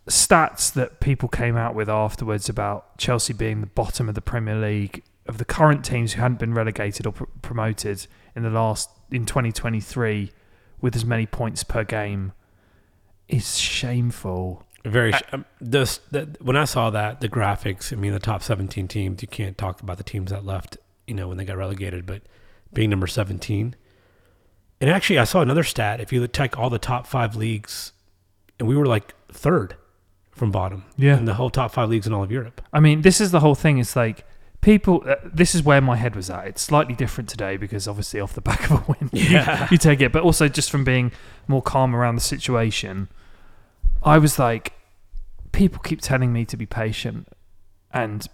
stats 0.10 0.74
that 0.74 1.00
people 1.00 1.29
came 1.29 1.55
out 1.55 1.74
with 1.74 1.88
afterwards 1.88 2.50
about 2.50 2.98
Chelsea 2.98 3.31
being 3.31 3.62
the 3.62 3.67
bottom 3.67 4.10
of 4.10 4.15
the 4.15 4.22
Premier 4.22 4.57
League 4.57 5.03
of 5.25 5.38
the 5.38 5.45
current 5.45 5.86
teams 5.86 6.13
who 6.13 6.22
hadn't 6.22 6.39
been 6.39 6.53
relegated 6.53 7.07
or 7.07 7.13
pr- 7.13 7.24
promoted 7.41 8.07
in 8.36 8.43
the 8.43 8.50
last 8.50 8.89
in 9.10 9.25
2023 9.25 10.34
with 10.81 10.98
as 10.98 11.05
many 11.05 11.25
points 11.25 11.63
per 11.63 11.86
game 11.86 12.34
is 13.27 13.58
shameful. 13.58 14.63
Very. 14.84 15.12
Sh- 15.13 15.22
um, 15.32 15.46
this, 15.60 15.98
the, 16.12 16.36
when 16.41 16.55
I 16.55 16.65
saw 16.65 16.89
that 16.91 17.22
the 17.22 17.29
graphics, 17.29 17.91
I 17.91 17.96
mean 17.96 18.13
the 18.13 18.20
top 18.20 18.44
17 18.44 18.88
teams. 18.88 19.22
You 19.22 19.27
can't 19.27 19.58
talk 19.58 19.82
about 19.82 19.98
the 19.98 20.03
teams 20.03 20.32
that 20.32 20.46
left, 20.46 20.77
you 21.08 21.15
know, 21.15 21.27
when 21.27 21.38
they 21.38 21.46
got 21.46 21.58
relegated, 21.58 22.05
but 22.05 22.22
being 22.74 22.89
number 22.89 23.08
17. 23.08 23.75
And 24.82 24.89
actually, 24.89 25.17
I 25.20 25.24
saw 25.24 25.41
another 25.41 25.63
stat. 25.63 26.01
If 26.01 26.12
you 26.13 26.27
take 26.27 26.58
all 26.58 26.70
the 26.70 26.77
top 26.79 27.08
five 27.08 27.36
leagues, 27.36 27.94
and 28.60 28.67
we 28.67 28.75
were 28.75 28.86
like 28.86 29.13
third 29.32 29.75
from 30.32 30.51
bottom 30.51 30.84
Yeah. 30.98 31.17
in 31.17 31.25
the 31.25 31.36
whole 31.36 31.50
top 31.50 31.72
five 31.72 31.89
leagues 31.89 32.05
in 32.05 32.13
all 32.13 32.24
of 32.24 32.32
Europe. 32.32 32.62
I 32.74 32.79
mean, 32.82 33.01
this 33.01 33.22
is 33.22 33.32
the 33.32 33.39
whole 33.39 33.55
thing. 33.55 33.77
It's 33.79 33.96
like 33.96 34.25
people. 34.65 35.03
Uh, 35.07 35.15
this 35.24 35.53
is 35.55 35.63
where 35.63 35.79
my 35.79 35.95
head 35.95 36.15
was 36.15 36.29
at. 36.29 36.48
It's 36.48 36.62
slightly 36.62 36.95
different 36.95 37.29
today 37.29 37.55
because 37.55 37.88
obviously 37.88 38.19
off 38.19 38.34
the 38.34 38.41
back 38.41 38.69
of 38.69 38.81
a 38.81 38.84
win, 38.91 39.10
you- 39.13 39.22
Yeah. 39.29 39.67
you, 39.72 39.77
take 39.77 40.01
it. 40.01 40.12
But 40.12 40.24
also 40.24 40.48
just 40.50 40.69
from 40.72 40.84
being 40.84 41.12
more 41.48 41.62
calm 41.62 41.95
around 41.95 42.15
the 42.15 42.22
situation, 42.22 43.07
I 44.03 44.17
was 44.17 44.38
like, 44.39 44.74
people 45.51 45.79
keep 45.84 46.01
telling 46.01 46.34
me 46.34 46.43
to 46.45 46.57
be 46.57 46.65
patient 46.65 47.27
and 47.93 48.27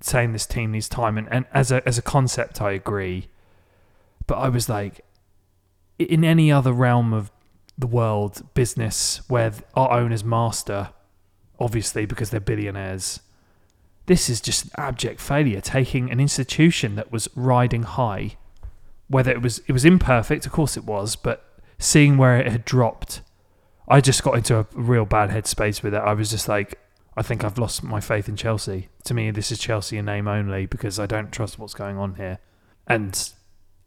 saying 0.00 0.32
this 0.32 0.46
team 0.46 0.70
needs 0.72 0.88
time. 0.88 1.18
And, 1.18 1.28
and 1.30 1.44
as 1.52 1.70
a 1.72 1.86
as 1.86 1.98
a 1.98 2.02
concept, 2.02 2.62
I 2.62 2.70
agree. 2.72 3.28
But 4.26 4.36
I 4.36 4.48
was 4.48 4.68
like, 4.68 5.04
in 5.98 6.24
any 6.24 6.50
other 6.50 6.72
realm 6.72 7.12
of 7.12 7.30
the 7.76 7.86
world, 7.86 8.42
business 8.54 9.20
where 9.28 9.52
our 9.74 9.90
owners 9.90 10.22
master, 10.24 10.90
obviously 11.58 12.06
because 12.06 12.30
they're 12.30 12.40
billionaires. 12.40 13.20
This 14.06 14.28
is 14.28 14.40
just 14.40 14.66
an 14.66 14.70
abject 14.76 15.20
failure. 15.20 15.60
Taking 15.60 16.10
an 16.10 16.20
institution 16.20 16.94
that 16.96 17.10
was 17.10 17.28
riding 17.34 17.84
high, 17.84 18.36
whether 19.08 19.30
it 19.30 19.42
was 19.42 19.60
it 19.66 19.72
was 19.72 19.84
imperfect, 19.84 20.46
of 20.46 20.52
course 20.52 20.76
it 20.76 20.84
was, 20.84 21.16
but 21.16 21.44
seeing 21.78 22.16
where 22.16 22.38
it 22.38 22.50
had 22.50 22.64
dropped, 22.64 23.22
I 23.88 24.00
just 24.00 24.22
got 24.22 24.36
into 24.36 24.58
a 24.58 24.66
real 24.72 25.04
bad 25.04 25.30
headspace 25.30 25.82
with 25.82 25.94
it. 25.94 25.98
I 25.98 26.14
was 26.14 26.30
just 26.30 26.48
like, 26.48 26.78
I 27.16 27.22
think 27.22 27.44
I've 27.44 27.58
lost 27.58 27.82
my 27.82 28.00
faith 28.00 28.28
in 28.28 28.36
Chelsea. 28.36 28.88
To 29.04 29.14
me, 29.14 29.30
this 29.30 29.52
is 29.52 29.58
Chelsea 29.58 29.98
in 29.98 30.06
name 30.06 30.28
only 30.28 30.66
because 30.66 30.98
I 30.98 31.06
don't 31.06 31.32
trust 31.32 31.58
what's 31.58 31.74
going 31.74 31.96
on 31.96 32.14
here. 32.14 32.38
And 32.86 33.30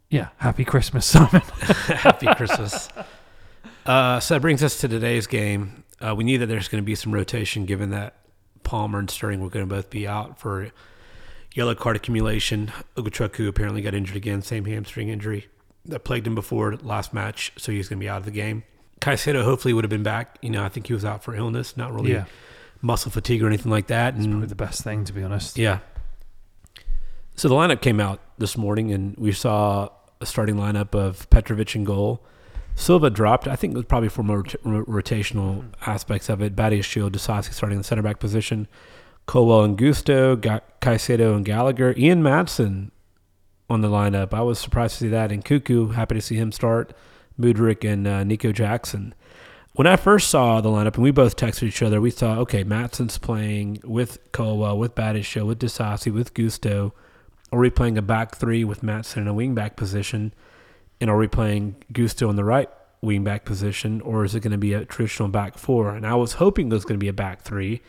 yeah, 0.10 0.30
happy 0.38 0.66
Christmas, 0.66 1.06
Simon. 1.08 1.42
Happy 1.42 2.28
Christmas. 2.36 2.90
Uh, 3.86 4.20
so 4.20 4.36
that 4.36 4.42
brings 4.42 4.64
us 4.64 4.80
to 4.82 4.88
today's 4.88 5.28
game. 5.28 5.84
Uh, 6.00 6.14
we 6.16 6.24
knew 6.24 6.38
that 6.38 6.46
there's 6.46 6.68
going 6.68 6.82
to 6.82 6.86
be 6.86 6.96
some 6.96 7.12
rotation 7.14 7.66
given 7.66 7.90
that 7.90 8.16
Palmer 8.68 9.00
and 9.00 9.10
Sterling 9.10 9.40
were 9.40 9.50
going 9.50 9.68
to 9.68 9.74
both 9.74 9.90
be 9.90 10.06
out 10.06 10.38
for 10.40 10.70
yellow 11.56 11.74
card 11.74 11.96
accumulation. 11.96 12.72
Ugochukwu 12.98 13.48
apparently 13.48 13.82
got 13.82 13.94
injured 13.94 14.18
again, 14.18 14.42
same 14.42 14.66
hamstring 14.66 15.08
injury 15.10 15.48
that 15.86 16.04
plagued 16.04 16.28
him 16.28 16.36
before 16.36 16.76
last 16.78 17.14
match, 17.14 17.54
so 17.58 17.72
he's 17.72 17.88
going 17.88 17.98
to 18.00 18.04
be 18.04 18.10
out 18.10 18.18
of 18.18 18.26
the 18.26 18.32
game. 18.32 18.64
Caicedo 19.00 19.44
hopefully 19.46 19.74
would 19.74 19.86
have 19.86 19.90
been 19.90 20.04
back. 20.04 20.38
You 20.42 20.50
know, 20.50 20.64
I 20.66 20.70
think 20.70 20.88
he 20.88 20.94
was 20.94 21.06
out 21.06 21.24
for 21.24 21.34
illness, 21.34 21.78
not 21.78 21.94
really 21.94 22.12
Yeah. 22.12 22.26
muscle 22.82 23.10
fatigue 23.10 23.42
or 23.42 23.48
anything 23.48 23.72
like 23.72 23.88
that. 23.88 24.16
It's 24.18 24.28
probably 24.28 24.48
the 24.48 24.56
best 24.56 24.84
thing, 24.84 25.06
to 25.06 25.14
be 25.14 25.24
honest. 25.24 25.58
yeah. 25.58 25.80
So 27.36 27.48
the 27.48 27.56
lineup 27.56 27.82
came 27.82 28.00
out 28.02 28.20
this 28.38 28.58
morning, 28.58 28.92
and 28.92 29.16
we 29.18 29.32
saw 29.32 29.90
a 30.20 30.26
starting 30.26 30.56
lineup 30.56 30.94
of 30.96 31.30
Petrovic 31.30 31.76
in 31.76 31.84
goal. 31.84 32.26
Silva 32.78 33.10
dropped. 33.10 33.48
I 33.48 33.56
think 33.56 33.74
it 33.74 33.78
was 33.78 33.86
probably 33.86 34.08
for 34.08 34.22
more 34.22 34.44
rot- 34.44 34.56
ro- 34.64 34.86
rotational 34.86 35.66
aspects 35.88 36.30
of 36.30 36.42
it. 36.44 36.56
Badia 36.56 36.84
Shield, 36.84 37.14
Disasi 37.14 37.52
starting 37.52 37.78
in 37.78 37.82
the 37.82 37.84
center 37.84 38.04
back 38.04 38.20
position. 38.20 38.68
Colwill 39.26 39.64
and 39.64 39.76
Gusto, 39.78 40.36
Ga- 40.36 40.62
Caicedo 40.80 41.36
and 41.36 41.44
Gallagher. 41.44 41.96
Ian 41.98 42.22
Maatsen 42.22 42.92
on 43.68 43.82
the 43.82 43.88
lineup. 43.90 44.32
I 44.32 44.44
was 44.44 44.60
surprised 44.60 44.94
to 44.94 45.06
see 45.06 45.10
that. 45.10 45.32
And 45.32 45.44
Nkunku, 45.44 45.96
happy 45.96 46.16
to 46.16 46.22
see 46.22 46.36
him 46.36 46.52
start. 46.52 46.94
Mudryk 47.40 47.84
and 47.84 48.08
uh, 48.08 48.24
Nico 48.24 48.52
Jackson. 48.52 49.16
When 49.74 49.88
I 49.88 49.96
first 49.96 50.30
saw 50.30 50.62
the 50.62 50.70
lineup, 50.70 50.96
and 50.96 51.04
we 51.04 51.12
both 51.12 51.36
texted 51.36 51.64
each 51.64 51.82
other, 51.82 52.00
we 52.00 52.12
thought, 52.12 52.38
okay, 52.40 52.64
Maatsen's 52.64 53.18
playing 53.18 53.82
with 53.84 54.20
Colwill, 54.32 54.78
with 54.78 54.94
Badisha, 54.94 55.46
with 55.46 55.60
Disasi, 55.60 56.14
with 56.14 56.36
Gusto. 56.36 56.94
Are 57.52 57.60
we 57.60 57.70
playing 57.72 57.98
a 57.98 58.02
back 58.04 58.36
three 58.36 58.64
with 58.64 58.82
Maatsen 58.82 59.18
in 59.18 59.28
a 59.28 59.34
wing 59.34 59.56
back 59.56 59.76
position? 59.76 60.34
And 61.00 61.10
are 61.10 61.18
we 61.18 61.28
playing 61.28 61.76
Gusto 61.92 62.30
in 62.30 62.36
the 62.36 62.44
right 62.44 62.70
wing 63.02 63.24
back 63.24 63.46
position? 63.46 64.02
Or 64.02 64.24
is 64.24 64.36
it 64.36 64.42
going 64.42 64.52
to 64.52 64.58
be 64.58 64.74
a 64.74 64.86
traditional 64.86 65.30
back 65.30 65.58
four? 65.58 65.96
And 65.96 66.06
I 66.06 66.16
was 66.16 66.34
hoping 66.34 66.68
it 66.68 66.74
was 66.74 66.86
going 66.86 67.00
to 67.00 67.04
be 67.04 67.10
a 67.10 67.14
back 67.14 67.42
three 67.42 67.82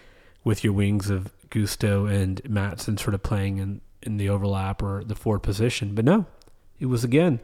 with 0.45 0.63
your 0.63 0.73
wings 0.73 1.11
of 1.11 1.33
Gusto 1.51 2.07
and 2.07 2.43
Maatsen 2.45 2.99
sort 2.99 3.15
of 3.15 3.23
playing 3.23 3.59
in, 3.59 3.81
in 4.03 4.17
the 4.17 4.29
overlap 4.29 4.83
or 4.83 5.03
the 5.05 5.15
forward 5.15 5.41
position. 5.41 5.95
But 5.95 6.05
no, 6.05 6.27
it 6.79 6.87
was 6.87 7.05
again 7.05 7.41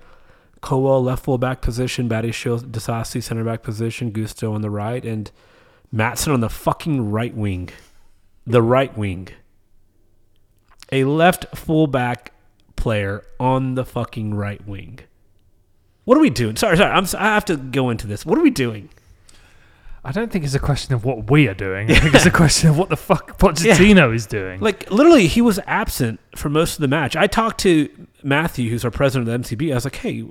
Colwill 0.64 1.04
left 1.04 1.24
full 1.24 1.36
back 1.36 1.60
position, 1.60 2.08
Badisha, 2.08 2.58
Disasi 2.58 3.22
center 3.22 3.44
back 3.44 3.62
position, 3.62 4.10
Gusto 4.10 4.54
on 4.54 4.62
the 4.62 4.70
right, 4.70 5.04
and 5.04 5.30
Maatsen 5.94 6.32
on 6.32 6.40
the 6.40 6.48
fucking 6.48 7.10
right 7.10 7.34
wing. 7.34 7.68
The 8.46 8.62
right 8.62 8.96
wing. 8.96 9.28
A 10.90 11.04
left 11.04 11.54
fullback 11.54 12.32
player 12.76 13.24
on 13.38 13.74
the 13.74 13.84
fucking 13.84 14.32
right 14.34 14.66
wing. 14.66 15.00
What 16.04 16.18
are 16.18 16.20
we 16.20 16.30
doing? 16.30 16.56
Sorry, 16.56 16.76
sorry. 16.76 16.92
I'm, 16.92 17.06
si 17.06 17.16
have 17.16 17.44
to 17.46 17.56
go 17.56 17.90
into 17.90 18.06
this. 18.06 18.26
What 18.26 18.38
are 18.38 18.42
we 18.42 18.50
doing? 18.50 18.90
I 20.06 20.12
don't 20.12 20.30
think 20.30 20.44
it's 20.44 20.54
a 20.54 20.58
question 20.58 20.94
of 20.94 21.04
what 21.04 21.30
we 21.30 21.48
are 21.48 21.54
doing. 21.54 21.90
I 21.90 21.94
think 21.98 22.14
it's 22.14 22.26
a 22.26 22.30
question 22.30 22.68
of 22.68 22.76
what 22.76 22.90
the 22.90 22.96
fuck 22.96 23.38
Pochettino 23.38 24.14
is 24.14 24.26
doing. 24.26 24.60
Like 24.60 24.90
literally, 24.90 25.26
he 25.26 25.40
was 25.40 25.58
absent 25.66 26.20
for 26.36 26.50
most 26.50 26.74
of 26.74 26.80
the 26.82 26.88
match. 26.88 27.16
I 27.16 27.26
talked 27.26 27.60
to 27.60 27.88
Matthew, 28.22 28.68
who's 28.68 28.84
our 28.84 28.90
president 28.90 29.28
of 29.30 29.42
the 29.48 29.56
MCB. 29.56 29.72
I 29.72 29.74
was 29.76 29.84
like, 29.84 29.96
"Hey, 29.96 30.24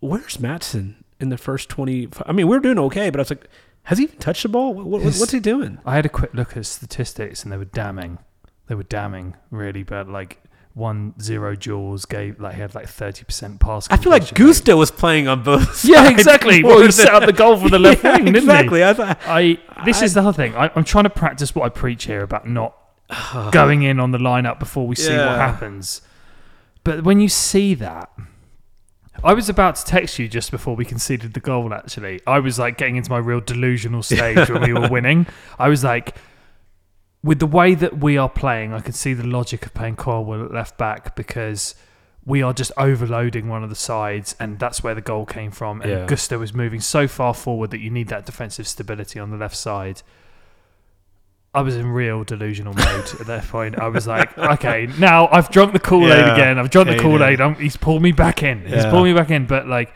where's 0.00 0.38
Maatsen 0.38 0.96
in 1.20 1.28
the 1.28 1.38
first 1.38 1.68
20 1.68 2.08
I 2.26 2.32
mean, 2.32 2.48
we 2.48 2.56
are 2.56 2.60
doing 2.60 2.78
okay, 2.78 3.10
but 3.10 3.20
I 3.20 3.22
was 3.22 3.30
like, 3.30 3.46
"Has 3.84 3.98
he 3.98 4.04
even 4.04 4.18
touched 4.18 4.42
the 4.42 4.48
ball? 4.48 4.74
What, 4.74 4.86
what, 4.86 5.02
His- 5.02 5.20
what's 5.20 5.32
he 5.32 5.38
doing?" 5.40 5.78
I 5.86 5.94
had 5.94 6.04
a 6.06 6.08
quick 6.08 6.34
look 6.34 6.56
at 6.56 6.66
statistics 6.66 7.44
and 7.44 7.52
they 7.52 7.56
were 7.56 7.66
damning. 7.66 8.18
They 8.66 8.74
were 8.74 8.82
damning, 8.82 9.36
really. 9.52 9.84
But 9.84 10.08
like 10.08 10.42
one 10.78 11.12
zero 11.20 11.54
jaws 11.56 12.04
gave 12.06 12.40
like 12.40 12.54
he 12.54 12.60
had 12.60 12.74
like 12.74 12.88
thirty 12.88 13.24
percent 13.24 13.60
pass. 13.60 13.86
I 13.90 13.96
feel 13.98 14.10
like. 14.10 14.32
Gusto 14.34 14.76
was 14.76 14.90
playing 14.90 15.28
on 15.28 15.42
both. 15.42 15.84
Yeah, 15.88 16.08
exactly. 16.08 16.62
Well, 16.64 16.80
he 16.80 16.90
set 16.92 17.12
up 17.12 17.26
the 17.26 17.32
goal 17.32 17.56
for 17.58 17.68
the 17.68 17.78
left 17.86 18.02
Yeah, 18.04 18.16
wing, 18.16 18.26
didn't 18.26 18.36
exactly. 18.44 18.82
I 18.82 18.94
he? 18.94 19.58
I. 19.68 19.84
This 19.84 20.00
is 20.02 20.14
the 20.14 20.20
other 20.20 20.32
thing. 20.32 20.54
I, 20.56 20.70
I'm 20.74 20.84
trying 20.84 21.04
to 21.04 21.10
practice 21.10 21.54
what 21.54 21.64
I 21.64 21.68
preach 21.68 22.04
here 22.06 22.22
about 22.22 22.48
not 22.48 22.74
going 23.52 23.82
in 23.82 24.00
on 24.00 24.12
the 24.12 24.18
lineup 24.18 24.58
before 24.58 24.86
we 24.86 24.94
see 24.96 25.12
Yeah. 25.12 25.26
what 25.26 25.36
happens. 25.38 26.00
But 26.84 27.04
when 27.04 27.20
you 27.20 27.28
see 27.28 27.74
that, 27.74 28.10
I 29.24 29.34
was 29.34 29.48
about 29.48 29.74
to 29.76 29.84
text 29.84 30.18
you 30.18 30.28
just 30.28 30.50
before 30.50 30.76
we 30.76 30.84
conceded 30.84 31.34
the 31.34 31.40
goal. 31.40 31.74
Actually, 31.74 32.20
I 32.26 32.38
was 32.38 32.58
like 32.58 32.78
getting 32.78 32.96
into 32.96 33.10
my 33.10 33.18
real 33.18 33.40
delusional 33.40 34.02
stage 34.02 34.48
when 34.48 34.62
we 34.62 34.72
were 34.72 34.88
winning. 34.88 35.26
I 35.58 35.68
was 35.68 35.82
like, 35.82 36.14
with 37.22 37.38
the 37.40 37.46
way 37.46 37.74
that 37.74 37.98
we 37.98 38.16
are 38.16 38.28
playing, 38.28 38.72
I 38.72 38.80
can 38.80 38.92
see 38.92 39.12
the 39.14 39.26
logic 39.26 39.66
of 39.66 39.74
playing 39.74 39.96
Colwill 39.96 40.44
at 40.44 40.52
left 40.52 40.78
back 40.78 41.16
because 41.16 41.74
we 42.24 42.42
are 42.42 42.52
just 42.52 42.70
overloading 42.76 43.48
one 43.48 43.64
of 43.64 43.70
the 43.70 43.76
sides, 43.76 44.36
and 44.38 44.58
that's 44.58 44.82
where 44.82 44.94
the 44.94 45.00
goal 45.00 45.24
came 45.26 45.50
from. 45.50 45.80
And 45.80 45.90
Yeah. 45.90 46.06
Gusto 46.06 46.38
was 46.38 46.52
moving 46.54 46.80
so 46.80 47.08
far 47.08 47.34
forward 47.34 47.70
that 47.70 47.80
you 47.80 47.90
need 47.90 48.08
that 48.08 48.26
defensive 48.26 48.68
stability 48.68 49.18
on 49.18 49.30
the 49.30 49.36
left 49.36 49.56
side. 49.56 50.02
I 51.54 51.62
was 51.62 51.74
in 51.74 51.86
real 51.88 52.24
delusional 52.24 52.74
mode 52.74 53.08
at 53.20 53.26
that 53.26 53.44
point. 53.48 53.78
I 53.78 53.88
was 53.88 54.06
like, 54.06 54.36
okay, 54.56 54.86
now 54.98 55.28
I've 55.32 55.48
drunk 55.50 55.72
the 55.72 55.80
Kool 55.80 56.04
Aid 56.04 56.18
Yeah, 56.18 56.34
again. 56.34 56.58
I've 56.58 56.70
drunk 56.70 56.88
the 56.90 56.98
Kool 56.98 57.24
Aid. 57.24 57.40
He's 57.56 57.76
pulled 57.76 58.02
me 58.02 58.12
back 58.12 58.42
in. 58.42 58.64
He's 58.66 58.84
pulled 58.86 59.04
me 59.04 59.14
back 59.14 59.30
in. 59.30 59.46
But 59.46 59.66
like, 59.66 59.92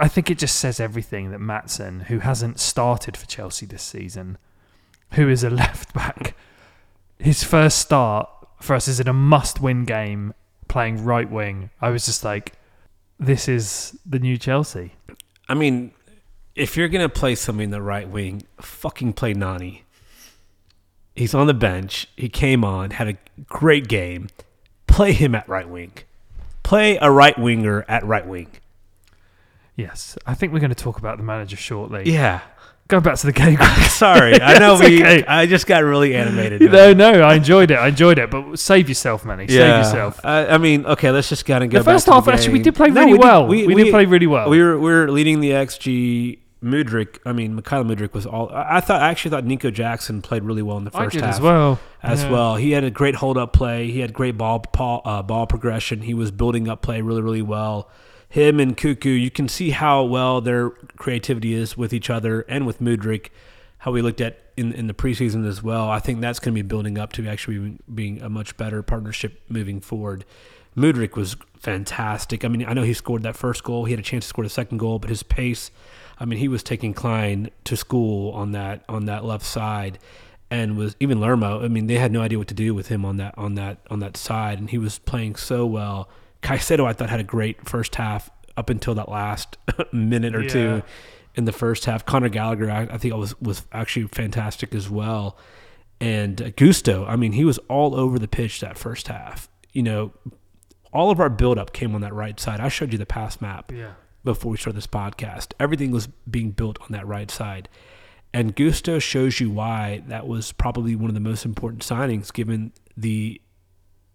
I 0.00 0.08
think 0.08 0.30
it 0.30 0.38
just 0.38 0.56
says 0.56 0.80
everything 0.80 1.30
that 1.30 1.38
Maatsen, 1.40 2.04
who 2.04 2.20
hasn't 2.20 2.58
started 2.58 3.16
for 3.16 3.26
Chelsea 3.26 3.66
this 3.66 3.82
season, 3.82 4.38
who 5.12 5.28
is 5.28 5.44
a 5.44 5.50
left 5.62 5.92
back, 5.94 6.34
his 7.18 7.44
first 7.44 7.78
start 7.78 8.28
for 8.60 8.74
us 8.74 8.88
is 8.88 9.00
in 9.00 9.08
a 9.08 9.12
must-win 9.12 9.84
game 9.84 10.34
playing 10.68 11.04
right 11.04 11.30
wing. 11.30 11.70
I 11.80 11.90
was 11.90 12.06
just 12.06 12.24
like, 12.24 12.52
this 13.18 13.48
is 13.48 13.98
the 14.06 14.18
new 14.18 14.38
Chelsea. 14.38 14.94
I 15.48 15.54
mean, 15.54 15.92
if 16.54 16.76
you're 16.76 16.88
gonna 16.88 17.08
play 17.08 17.34
somebody 17.34 17.64
in 17.64 17.70
the 17.70 17.82
right 17.82 18.08
wing, 18.08 18.44
fucking 18.60 19.14
play 19.14 19.34
Noni. 19.34 19.84
He's 21.14 21.34
on 21.34 21.46
the 21.46 21.54
bench. 21.54 22.08
He 22.16 22.28
came 22.28 22.64
on, 22.64 22.90
had 22.90 23.08
a 23.08 23.16
great 23.46 23.88
game. 23.88 24.28
Play 24.86 25.12
him 25.12 25.34
at 25.34 25.48
right 25.48 25.68
wing. 25.68 25.92
Play 26.62 26.96
a 26.96 27.10
right 27.10 27.38
winger 27.38 27.84
at 27.86 28.04
right 28.04 28.26
wing. 28.26 28.48
Yes, 29.76 30.16
I 30.26 30.34
think 30.34 30.52
we're 30.52 30.60
going 30.60 30.74
to 30.74 30.74
talk 30.74 30.98
about 30.98 31.18
the 31.18 31.24
manager 31.24 31.56
shortly. 31.56 32.10
Yeah. 32.10 32.40
Go 32.92 33.00
back 33.00 33.16
to 33.16 33.26
the 33.26 33.32
game. 33.32 33.56
Sorry, 33.88 34.38
I 34.38 34.58
know 34.58 34.78
we. 34.78 35.02
okay. 35.02 35.24
I 35.24 35.46
just 35.46 35.66
got 35.66 35.82
really 35.82 36.14
animated. 36.14 36.60
no, 36.70 36.92
no, 36.92 37.22
I 37.22 37.36
enjoyed 37.36 37.70
it. 37.70 37.76
I 37.76 37.88
enjoyed 37.88 38.18
it. 38.18 38.30
But 38.30 38.58
save 38.58 38.86
yourself, 38.90 39.24
Manny. 39.24 39.48
Save 39.48 39.78
yourself. 39.78 40.20
I, 40.22 40.46
I 40.48 40.58
mean, 40.58 40.84
okay, 40.84 41.10
let's 41.10 41.30
just 41.30 41.46
kind 41.46 41.64
of 41.64 41.70
go. 41.70 41.78
The 41.78 41.84
first 41.84 42.04
half, 42.06 42.26
the 42.26 42.32
actually, 42.34 42.52
we 42.52 42.58
did 42.58 42.74
play 42.74 42.88
No, 42.88 43.00
really 43.00 43.12
we 43.12 43.18
did- 43.18 43.24
well. 43.24 43.46
We, 43.46 43.74
did 43.74 43.90
play 43.90 44.04
really 44.04 44.26
well. 44.26 44.50
We 44.50 44.62
were 44.62 44.78
we 44.78 44.90
were 44.90 45.10
leading 45.10 45.40
the 45.40 45.52
XG. 45.52 46.38
Mudryk, 46.62 47.18
I 47.26 47.32
mean, 47.32 47.60
Mykhailo 47.60 47.84
Mudryk 47.92 48.12
was 48.12 48.24
all. 48.24 48.48
I 48.54 48.80
thought 48.80 49.00
I 49.02 49.08
actually 49.10 49.32
thought 49.32 49.44
Nico 49.44 49.70
Jackson 49.72 50.22
played 50.22 50.44
really 50.44 50.62
well 50.62 50.76
in 50.76 50.84
the 50.84 50.92
first 50.92 51.16
half 51.16 51.24
as 51.36 51.40
well. 51.40 51.80
as 52.04 52.22
Yeah. 52.22 52.30
well. 52.30 52.54
He 52.54 52.70
had 52.70 52.84
a 52.84 52.90
great 52.90 53.16
hold 53.16 53.36
up 53.36 53.52
play. 53.52 53.90
He 53.90 53.98
had 53.98 54.12
great 54.12 54.36
ball 54.38 54.64
ball, 54.72 55.02
uh, 55.04 55.22
ball 55.22 55.46
progression. 55.48 56.02
He 56.02 56.14
was 56.14 56.30
building 56.30 56.68
up 56.68 56.80
play 56.80 57.00
really 57.00 57.20
really 57.22 57.42
well. 57.42 57.88
Him 58.32 58.60
and 58.60 58.74
Nkunku, 58.74 59.20
you 59.20 59.30
can 59.30 59.46
see 59.46 59.72
how 59.72 60.04
well 60.04 60.40
their 60.40 60.70
creativity 60.70 61.52
is 61.52 61.76
with 61.76 61.92
each 61.92 62.08
other 62.08 62.46
and 62.48 62.66
with 62.66 62.80
Mudryk. 62.80 63.28
How 63.76 63.92
we 63.92 64.00
looked 64.00 64.22
at 64.22 64.40
in 64.56 64.72
in 64.72 64.86
the 64.86 64.94
preseason 64.94 65.46
as 65.46 65.62
well. 65.62 65.90
I 65.90 65.98
think 65.98 66.22
that's 66.22 66.38
going 66.38 66.54
to 66.54 66.62
be 66.62 66.66
building 66.66 66.96
up 66.96 67.12
to 67.12 67.28
actually 67.28 67.76
being 67.94 68.22
a 68.22 68.30
much 68.30 68.56
better 68.56 68.82
partnership 68.82 69.42
moving 69.50 69.82
forward. 69.82 70.24
Mudryk 70.74 71.14
was 71.14 71.36
fantastic. 71.58 72.42
I 72.42 72.48
mean, 72.48 72.64
I 72.66 72.72
know 72.72 72.84
he 72.84 72.94
scored 72.94 73.22
that 73.24 73.36
first 73.36 73.64
goal. 73.64 73.84
He 73.84 73.92
had 73.92 74.00
a 74.00 74.02
chance 74.02 74.24
to 74.24 74.28
score 74.30 74.44
the 74.44 74.48
second 74.48 74.78
goal, 74.78 74.98
but 74.98 75.10
his 75.10 75.22
pace. 75.22 75.70
I 76.18 76.24
mean, 76.24 76.38
he 76.38 76.48
was 76.48 76.62
taking 76.62 76.94
Clyne 76.94 77.50
to 77.64 77.76
school 77.76 78.32
on 78.32 78.52
that 78.52 78.82
on 78.88 79.04
that 79.04 79.26
left 79.26 79.44
side, 79.44 79.98
and 80.50 80.78
was 80.78 80.96
even 81.00 81.20
Lerma. 81.20 81.58
I 81.58 81.68
mean, 81.68 81.86
they 81.86 81.98
had 81.98 82.10
no 82.10 82.22
idea 82.22 82.38
what 82.38 82.48
to 82.48 82.54
do 82.54 82.74
with 82.74 82.88
him 82.88 83.04
on 83.04 83.18
that 83.18 83.34
on 83.36 83.56
that 83.56 83.80
on 83.90 83.98
that 83.98 84.16
side, 84.16 84.58
and 84.58 84.70
he 84.70 84.78
was 84.78 84.98
playing 85.00 85.36
so 85.36 85.66
well. 85.66 86.08
Caicedo, 86.42 86.84
I 86.86 86.92
thought, 86.92 87.10
had 87.10 87.20
a 87.20 87.24
great 87.24 87.68
first 87.68 87.94
half 87.96 88.30
up 88.56 88.68
until 88.70 88.94
that 88.96 89.08
last 89.08 89.56
minute 89.92 90.34
or 90.34 90.42
Yeah. 90.42 90.48
two 90.48 90.82
in 91.34 91.44
the 91.46 91.52
first 91.52 91.84
half. 91.86 92.04
Connor 92.04 92.28
Gallagher, 92.28 92.70
I, 92.70 92.82
I 92.82 92.98
think, 92.98 93.14
was 93.14 93.40
was 93.40 93.64
actually 93.72 94.08
fantastic 94.08 94.74
as 94.74 94.90
well. 94.90 95.36
And 96.00 96.52
Gusto, 96.56 97.04
I 97.06 97.16
mean, 97.16 97.32
he 97.32 97.44
was 97.44 97.58
all 97.68 97.94
over 97.94 98.18
the 98.18 98.28
pitch 98.28 98.60
that 98.60 98.76
first 98.76 99.08
half. 99.08 99.48
You 99.72 99.84
know, 99.84 100.12
all 100.92 101.10
of 101.10 101.20
our 101.20 101.30
buildup 101.30 101.72
came 101.72 101.94
on 101.94 102.00
that 102.00 102.12
right 102.12 102.38
side. 102.40 102.60
I 102.60 102.68
showed 102.68 102.92
you 102.92 102.98
the 102.98 103.06
pass 103.06 103.40
map 103.40 103.70
Yeah. 103.72 103.92
before 104.24 104.50
we 104.50 104.58
started 104.58 104.76
this 104.76 104.86
podcast. 104.88 105.52
Everything 105.60 105.92
was 105.92 106.08
being 106.28 106.50
built 106.50 106.78
on 106.82 106.88
that 106.90 107.06
right 107.06 107.30
side. 107.30 107.68
And 108.34 108.56
Gusto 108.56 108.98
shows 108.98 109.40
you 109.40 109.50
why 109.50 110.02
that 110.08 110.26
was 110.26 110.52
probably 110.52 110.96
one 110.96 111.08
of 111.08 111.14
the 111.14 111.20
most 111.20 111.44
important 111.44 111.82
signings 111.82 112.32
given 112.32 112.72
the 112.96 113.40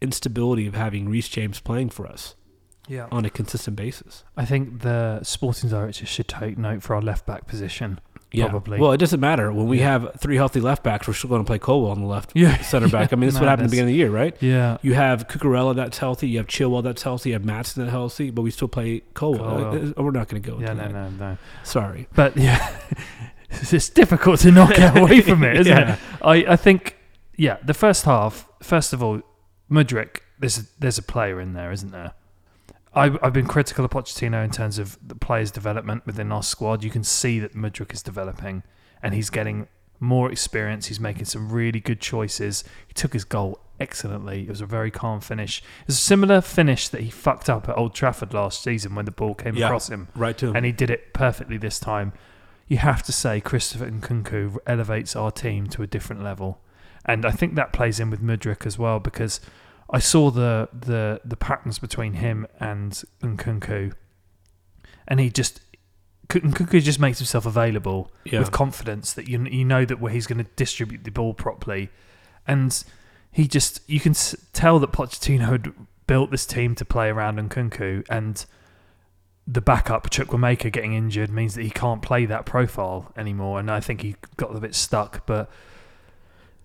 instability 0.01 0.67
of 0.67 0.75
having 0.75 1.09
Reece 1.09 1.27
James 1.29 1.59
playing 1.59 1.89
for 1.89 2.05
us 2.07 2.35
Yeah. 2.87 3.07
on 3.11 3.25
a 3.25 3.29
consistent 3.29 3.75
basis. 3.75 4.23
I 4.35 4.45
think 4.45 4.81
the 4.81 5.23
sporting 5.23 5.69
director 5.69 6.05
should 6.05 6.27
take 6.27 6.57
note 6.57 6.83
for 6.83 6.95
our 6.95 7.01
left 7.01 7.25
back 7.25 7.47
position. 7.47 7.99
Probably. 8.37 8.77
Well, 8.77 8.91
it 8.91 8.97
doesn't 8.97 9.21
matter. 9.21 9.51
When 9.53 9.67
we 9.67 9.79
have 9.79 10.11
three 10.19 10.35
healthy 10.35 10.59
left 10.59 10.83
backs, 10.83 11.07
we're 11.07 11.13
still 11.13 11.29
going 11.29 11.41
to 11.43 11.47
play 11.47 11.57
Colwill 11.59 11.89
on 11.91 12.01
the 12.01 12.05
left 12.07 12.33
Yeah. 12.35 12.57
center 12.61 12.89
back. 12.89 13.11
I 13.13 13.15
mean, 13.15 13.27
this 13.27 13.35
is 13.35 13.39
what 13.39 13.47
happened 13.49 13.63
at 13.65 13.69
the 13.69 13.75
beginning 13.77 13.93
of 13.93 13.93
the 13.93 13.97
year, 13.99 14.09
right? 14.11 14.35
Yeah. 14.41 14.77
You 14.81 14.93
have 14.95 15.27
Cucurella 15.29 15.73
that's 15.75 15.97
healthy. 15.97 16.27
You 16.27 16.39
have 16.39 16.47
Chilwell 16.47 16.83
that's 16.83 17.01
healthy. 17.01 17.29
You 17.29 17.33
have 17.35 17.45
Matson 17.45 17.83
that's 17.83 17.91
healthy, 17.93 18.29
but 18.29 18.41
we 18.41 18.51
still 18.51 18.67
play 18.67 18.99
Colwill. 19.13 19.39
Colwill. 19.39 19.93
Uh, 19.97 20.03
We're 20.03 20.11
not 20.11 20.27
going 20.27 20.43
to 20.43 20.51
go. 20.51 20.59
Yeah, 20.59 20.71
into 20.71 20.83
no, 20.89 20.91
that. 20.91 21.11
no, 21.13 21.29
no. 21.31 21.37
Sorry. 21.63 22.07
But 22.13 22.35
yeah, 22.37 22.77
it's 23.49 23.71
it's 23.73 23.89
difficult 23.89 24.41
to 24.41 24.51
not 24.51 24.75
get 24.75 24.95
away 24.97 25.21
from 25.21 25.43
it, 25.43 25.55
isn't 25.61 25.71
Yeah. 25.75 25.93
it? 25.93 25.99
I, 26.21 26.35
I 26.53 26.55
think, 26.57 26.97
yeah, 27.37 27.57
the 27.65 27.73
first 27.73 28.03
half, 28.03 28.47
first 28.61 28.91
of 28.91 29.01
all, 29.01 29.21
Mudryk, 29.69 30.19
there's 30.39 30.57
a, 30.59 30.61
there's 30.79 30.97
a 30.97 31.03
player 31.03 31.39
in 31.41 31.53
there, 31.53 31.71
isn't 31.71 31.91
there? 31.91 32.13
I, 32.95 33.17
I've 33.21 33.33
been 33.33 33.47
critical 33.47 33.85
of 33.85 33.91
Pochettino 33.91 34.43
in 34.43 34.49
terms 34.51 34.79
of 34.79 34.97
the 35.05 35.15
players' 35.15 35.51
development 35.51 36.05
within 36.05 36.31
our 36.31 36.41
squad. 36.43 36.83
You 36.83 36.89
can 36.89 37.03
see 37.03 37.39
that 37.39 37.53
Mudryk 37.53 37.93
is 37.93 38.01
developing 38.01 38.63
and 39.03 39.13
he's 39.13 39.29
getting 39.29 39.67
more 39.99 40.31
experience. 40.31 40.87
He's 40.87 40.99
making 40.99 41.25
some 41.25 41.51
really 41.51 41.79
good 41.79 41.99
choices. 41.99 42.63
He 42.87 42.93
took 42.93 43.13
his 43.13 43.23
goal 43.23 43.59
excellently. 43.79 44.43
It 44.43 44.49
was 44.49 44.61
a 44.61 44.65
very 44.65 44.89
calm 44.89 45.19
finish. 45.21 45.59
It 45.81 45.87
was 45.87 45.97
a 45.97 46.01
similar 46.01 46.41
finish 46.41 46.87
that 46.89 47.01
he 47.01 47.09
fucked 47.11 47.49
up 47.49 47.69
at 47.69 47.77
Old 47.77 47.93
Trafford 47.93 48.33
last 48.33 48.63
season 48.63 48.95
when 48.95 49.05
the 49.05 49.11
ball 49.11 49.35
came 49.35 49.55
Yeah. 49.55 49.65
across 49.67 49.89
him 49.89 50.07
Right 50.15 50.37
to 50.39 50.47
him. 50.49 50.55
and 50.55 50.65
he 50.65 50.71
did 50.71 50.89
it 50.89 51.13
perfectly 51.13 51.57
this 51.57 51.77
time. 51.79 52.13
You 52.67 52.77
have 52.77 53.03
to 53.03 53.11
say 53.11 53.39
Christopher 53.41 53.89
Nkunku 53.91 54.57
elevates 54.65 55.15
our 55.15 55.29
team 55.31 55.67
to 55.67 55.83
a 55.83 55.87
different 55.87 56.23
level, 56.23 56.59
and 57.07 57.25
I 57.25 57.31
think 57.31 57.55
that 57.55 57.73
plays 57.73 57.99
in 57.99 58.09
with 58.09 58.21
Mudryk 58.21 58.65
as 58.65 58.77
well 58.77 58.99
because 58.99 59.39
I 59.89 59.99
saw 59.99 60.29
the 60.29 60.69
the 60.73 61.21
the 61.23 61.37
patterns 61.37 61.79
between 61.79 62.13
him 62.13 62.45
and 62.59 62.91
Nkunku, 63.21 63.93
and 65.07 65.19
he 65.19 65.29
just 65.29 65.61
Nkunku 66.27 66.81
just 66.81 66.99
makes 66.99 67.19
himself 67.19 67.45
available 67.45 68.11
yeah. 68.25 68.39
with 68.39 68.51
confidence 68.51 69.13
that 69.13 69.29
you 69.29 69.45
you 69.45 69.63
know 69.63 69.85
that 69.85 70.01
where 70.01 70.11
he's 70.11 70.27
going 70.27 70.43
to 70.43 70.51
distribute 70.55 71.05
the 71.05 71.11
ball 71.11 71.33
properly, 71.33 71.89
and 72.45 72.83
he 73.31 73.47
just 73.47 73.79
you 73.87 73.99
can 73.99 74.13
tell 74.51 74.79
that 74.79 74.91
Pochettino 74.91 75.47
had 75.47 75.73
built 76.05 76.31
this 76.31 76.45
team 76.45 76.75
to 76.75 76.83
play 76.83 77.07
around 77.07 77.39
Nkunku, 77.39 78.05
and 78.09 78.45
the 79.47 79.61
backup 79.61 80.09
Chukwuemeka 80.09 80.69
getting 80.73 80.93
injured 80.93 81.29
means 81.29 81.55
that 81.55 81.63
he 81.63 81.69
can't 81.69 82.01
play 82.01 82.25
that 82.25 82.45
profile 82.45 83.13
anymore, 83.15 83.61
and 83.61 83.71
I 83.71 83.79
think 83.79 84.01
he 84.01 84.17
got 84.35 84.53
a 84.53 84.59
bit 84.59 84.75
stuck. 84.75 85.25
But 85.25 85.49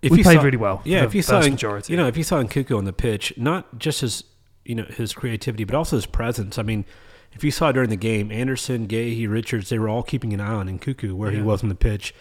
if 0.02 0.10
we 0.10 0.18
you 0.18 0.24
played 0.24 0.38
saw, 0.38 0.42
really 0.44 0.56
well. 0.56 0.82
yeah, 0.84 1.04
if 1.04 1.14
you 1.14 1.22
saw 1.22 1.40
in- 1.40 1.52
majority, 1.52 1.92
you 1.92 1.96
know, 1.96 2.06
if 2.08 2.16
you 2.16 2.22
saw 2.24 2.42
Nkunku 2.42 2.76
on 2.76 2.84
the 2.84 2.92
pitch, 2.92 3.32
not 3.36 3.78
just 3.78 4.00
his, 4.02 4.24
you 4.64 4.74
know, 4.74 4.84
his 4.84 5.12
creativity, 5.14 5.64
but 5.64 5.74
also 5.74 5.96
his 5.96 6.06
presence. 6.06 6.58
I 6.58 6.62
mean, 6.62 6.84
if 7.32 7.42
you 7.42 7.50
saw 7.50 7.72
during 7.72 7.88
the 7.90 7.96
game, 7.96 8.30
Anderson, 8.30 8.86
Guéhi, 8.88 9.28
Richards, 9.30 9.68
they 9.70 9.78
were 9.78 9.88
all 9.88 10.02
keeping 10.02 10.32
an 10.34 10.40
eye 10.40 10.52
on 10.52 10.68
Nkunku 10.68 11.12
where 11.14 11.30
he 11.30 11.40
was 11.40 11.62
on 11.62 11.68
the 11.68 11.74
pitch. 11.74 12.14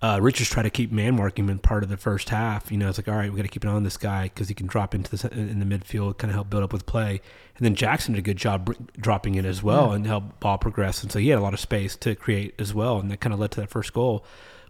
Uh, 0.00 0.18
Richards 0.20 0.50
tried 0.50 0.64
to 0.64 0.70
keep 0.70 0.90
man 0.90 1.14
marking 1.14 1.44
him 1.44 1.50
in 1.50 1.58
part 1.60 1.84
of 1.84 1.88
the 1.88 1.96
first 1.96 2.28
half. 2.30 2.72
You 2.72 2.76
know, 2.76 2.88
it's 2.88 2.98
like, 2.98 3.06
all 3.06 3.14
right, 3.14 3.30
we 3.30 3.36
got 3.36 3.42
to 3.42 3.48
keep 3.48 3.62
an 3.62 3.70
eye 3.70 3.74
on 3.74 3.84
this 3.84 3.96
guy 3.96 4.24
because 4.24 4.48
he 4.48 4.54
can 4.54 4.66
drop 4.66 4.96
into 4.96 5.16
the 5.16 5.32
in 5.32 5.60
the 5.60 5.64
midfield, 5.64 6.18
kind 6.18 6.28
of 6.30 6.34
help 6.34 6.50
build 6.50 6.64
up 6.64 6.72
with 6.72 6.86
play. 6.86 7.20
And 7.56 7.64
then 7.64 7.76
Jackson 7.76 8.14
did 8.14 8.18
a 8.18 8.22
good 8.22 8.36
job 8.36 8.64
br- 8.64 8.72
dropping 8.98 9.36
in 9.36 9.46
as 9.46 9.62
well 9.62 9.90
Yeah. 9.90 9.94
and 9.94 10.06
help 10.06 10.40
ball 10.40 10.58
progress. 10.58 11.04
And 11.04 11.12
so 11.12 11.20
he 11.20 11.28
had 11.28 11.38
a 11.38 11.42
lot 11.42 11.54
of 11.54 11.60
space 11.60 11.94
to 11.98 12.16
create 12.16 12.54
as 12.58 12.74
well, 12.74 12.98
and 12.98 13.12
that 13.12 13.20
kind 13.20 13.32
of 13.32 13.38
led 13.38 13.52
to 13.52 13.60
that 13.60 13.70
first 13.70 13.92
goal 13.92 14.24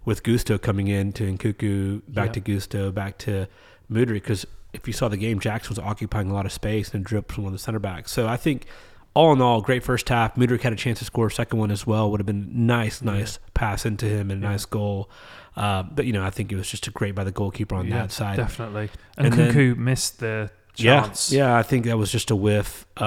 with 0.05 0.23
Gusto 0.23 0.59
coming 0.59 0.88
in 0.88 1.12
to 1.15 1.25
Nkunku, 1.25 2.03
back 2.09 2.29
Yeah. 2.29 2.33
to 2.33 2.41
Gusto, 2.41 2.91
back 2.93 3.19
to 3.19 3.47
Mudry. 3.91 4.15
Because 4.15 4.47
if 4.73 4.87
you 4.87 4.93
saw 4.93 5.09
the 5.09 5.17
game, 5.17 5.38
Jackson 5.41 5.71
was 5.71 5.79
occupying 5.79 6.31
a 6.31 6.35
lot 6.35 6.47
of 6.47 6.53
space 6.53 6.93
and 6.95 7.05
dripped 7.05 7.33
from 7.33 7.45
one 7.45 7.53
of 7.53 7.59
the 7.59 7.62
center 7.62 7.79
backs. 7.79 8.11
So 8.11 8.27
I 8.27 8.37
think 8.37 8.67
all 9.15 9.33
in 9.33 9.43
all, 9.43 9.61
great 9.61 9.85
first 9.85 10.09
half. 10.09 10.35
Mudryk 10.37 10.62
had 10.62 10.73
a 10.73 10.77
chance 10.77 10.99
to 11.01 11.05
score 11.05 11.27
a 11.27 11.31
second 11.31 11.59
one 11.59 11.71
as 11.71 11.87
well. 11.87 12.11
Would 12.11 12.21
have 12.21 12.27
been 12.27 12.67
nice, 12.67 13.03
nice 13.03 13.38
pass 13.55 13.85
into 13.85 14.07
him 14.07 14.31
and 14.31 14.43
a 14.43 14.47
Yeah. 14.47 14.53
nice 14.53 14.65
goal. 14.65 15.11
Uh, 15.55 15.83
but 15.83 16.07
you 16.07 16.15
know, 16.15 16.25
I 16.25 16.31
think 16.31 16.51
it 16.51 16.57
was 16.57 16.71
just 16.71 16.87
a 16.87 16.91
great 16.91 17.15
by 17.15 17.25
the 17.25 17.31
goalkeeper 17.31 17.75
on 17.75 17.87
Yeah, 17.88 17.99
that 18.03 18.12
side. 18.12 18.37
definitely. 18.38 18.88
And, 19.19 19.27
And 19.27 19.35
then- 19.55 19.85
missed 19.85 20.21
the 20.21 20.51
Yeah, 20.51 20.62
chance. 20.75 21.33
yeah, 21.33 21.57
I 21.57 21.63
think 21.63 21.85
that 21.87 21.99
was 21.99 22.11
just 22.11 22.31
a 22.31 22.37
whiff. 22.37 22.87
Uh, 22.97 23.05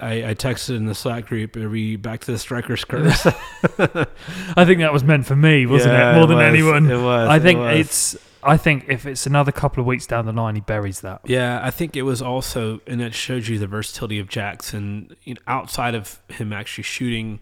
I, 0.00 0.12
I 0.30 0.34
texted 0.34 0.76
in 0.76 0.86
the 0.86 0.94
Slack 0.94 1.26
group, 1.26 1.56
"Are 1.56 1.68
we 1.68 1.96
back 1.96 2.20
to 2.22 2.32
the 2.32 2.38
striker's 2.38 2.84
curse?" 2.86 3.26
I 3.26 4.64
think 4.64 4.80
that 4.80 4.92
was 4.92 5.04
meant 5.04 5.26
for 5.26 5.36
me, 5.36 5.66
wasn't 5.66 5.94
Yeah, 5.94 6.12
it? 6.12 6.16
More 6.16 6.26
than 6.26 6.38
was. 6.38 6.46
anyone. 6.46 6.90
It 6.90 6.96
was. 7.02 7.28
I 7.28 7.36
it 7.36 7.40
think 7.42 7.58
was. 7.60 7.78
it's. 7.78 8.16
I 8.44 8.56
think 8.56 8.86
if 8.88 9.06
it's 9.06 9.24
another 9.24 9.52
couple 9.52 9.80
of 9.80 9.86
weeks 9.86 10.04
down 10.06 10.26
the 10.26 10.32
line, 10.32 10.56
he 10.56 10.60
buries 10.62 11.00
that. 11.02 11.20
Yeah, 11.24 11.60
I 11.62 11.70
think 11.70 11.94
it 11.96 12.02
was 12.02 12.20
also, 12.20 12.80
and 12.88 13.00
it 13.00 13.14
shows 13.14 13.48
you 13.48 13.58
the 13.58 13.68
versatility 13.68 14.18
of 14.18 14.28
Jackson. 14.28 15.14
You 15.22 15.34
know, 15.34 15.40
outside 15.46 15.94
of 15.94 16.18
him 16.28 16.52
actually 16.52 16.82
shooting, 16.84 17.40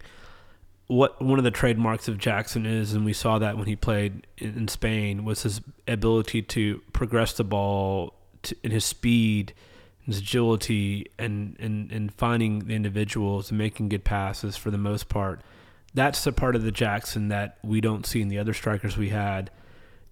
what 0.87 1.19
one 1.19 1.39
of 1.39 1.43
the 1.43 1.49
trademarks 1.51 2.07
of 2.07 2.19
Jackson 2.19 2.67
is, 2.67 2.93
and 2.93 3.03
we 3.03 3.13
saw 3.13 3.39
that 3.39 3.57
when 3.57 3.65
he 3.65 3.75
played 3.75 4.27
in, 4.37 4.55
in 4.55 4.67
Spain, 4.67 5.25
was 5.25 5.41
his 5.41 5.59
ability 5.87 6.43
to 6.43 6.81
progress 6.93 7.33
the 7.33 7.43
ball 7.45 8.13
in 8.63 8.71
his 8.71 8.85
speed, 8.85 9.53
his 10.05 10.19
agility, 10.19 11.07
and, 11.17 11.55
and 11.59 11.91
and 11.91 12.13
finding 12.13 12.59
the 12.59 12.75
individuals 12.75 13.49
and 13.49 13.57
making 13.57 13.89
good 13.89 14.03
passes 14.03 14.57
for 14.57 14.71
the 14.71 14.77
most 14.77 15.09
part. 15.09 15.41
That's 15.93 16.23
the 16.23 16.31
part 16.31 16.55
of 16.55 16.63
the 16.63 16.71
Jackson 16.71 17.27
that 17.27 17.57
we 17.63 17.81
don't 17.81 18.05
see 18.05 18.21
in 18.21 18.29
the 18.29 18.39
other 18.39 18.53
strikers 18.53 18.97
we 18.97 19.09
had 19.09 19.51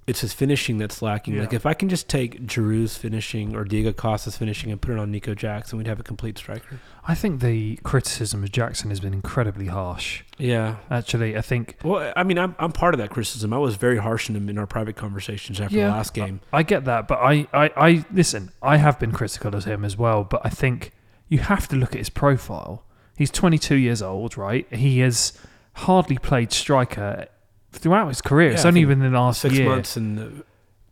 it's 0.09 0.21
his 0.21 0.33
finishing 0.33 0.77
that's 0.79 1.01
lacking. 1.01 1.35
Yeah. 1.35 1.41
Like 1.41 1.53
if 1.53 1.65
I 1.65 1.73
can 1.73 1.87
just 1.87 2.09
take 2.09 2.45
Giroud's 2.47 2.97
finishing 2.97 3.55
or 3.55 3.63
Diego 3.63 3.91
Costa's 3.93 4.35
finishing 4.37 4.71
and 4.71 4.81
put 4.81 4.91
it 4.93 4.99
on 4.99 5.11
Nico 5.11 5.35
Jackson, 5.35 5.77
we'd 5.77 5.87
have 5.87 5.99
a 5.99 6.03
complete 6.03 6.37
striker. 6.37 6.79
I 7.07 7.15
think 7.15 7.41
the 7.41 7.77
criticism 7.83 8.43
of 8.43 8.51
Jackson 8.51 8.89
has 8.89 8.99
been 8.99 9.13
incredibly 9.13 9.67
harsh. 9.67 10.23
Yeah. 10.37 10.77
Actually, 10.89 11.37
I 11.37 11.41
think 11.41 11.77
Well, 11.83 12.11
I 12.15 12.23
mean, 12.23 12.37
I'm, 12.39 12.55
I'm 12.59 12.71
part 12.71 12.93
of 12.93 12.97
that 12.99 13.11
criticism. 13.11 13.53
I 13.53 13.57
was 13.59 13.75
very 13.75 13.97
harsh 13.97 14.29
on 14.29 14.35
him 14.35 14.49
in 14.49 14.57
our 14.57 14.67
private 14.67 14.95
conversations 14.95 15.61
after 15.61 15.75
Yeah. 15.77 15.85
the 15.87 15.91
last 15.91 16.13
game. 16.13 16.41
I 16.51 16.63
get 16.63 16.85
that, 16.85 17.07
but 17.07 17.19
I, 17.19 17.47
I, 17.53 17.71
I 17.77 18.05
listen. 18.11 18.51
I 18.61 18.77
have 18.77 18.99
been 18.99 19.11
critical 19.11 19.53
of 19.55 19.65
him 19.65 19.85
as 19.85 19.95
well, 19.97 20.23
but 20.23 20.41
I 20.43 20.49
think 20.49 20.91
you 21.27 21.39
have 21.39 21.67
to 21.69 21.75
look 21.75 21.91
at 21.93 21.99
his 21.99 22.09
profile. 22.09 22.83
He's 23.15 23.29
22 23.31 23.75
years 23.75 24.01
old, 24.01 24.37
right? 24.37 24.65
He 24.73 24.99
has 24.99 25.33
hardly 25.73 26.17
played 26.17 26.51
striker 26.51 27.27
throughout 27.71 28.07
his 28.07 28.21
career. 28.21 28.51
it's 28.51 28.63
Yeah, 28.63 28.67
I 28.67 28.69
only 28.69 28.81
think 28.81 28.89
been 28.99 29.11
the 29.11 29.19
last 29.19 29.41
Six 29.41 29.55
year. 29.55 29.69
months 29.69 29.95
and 29.97 30.43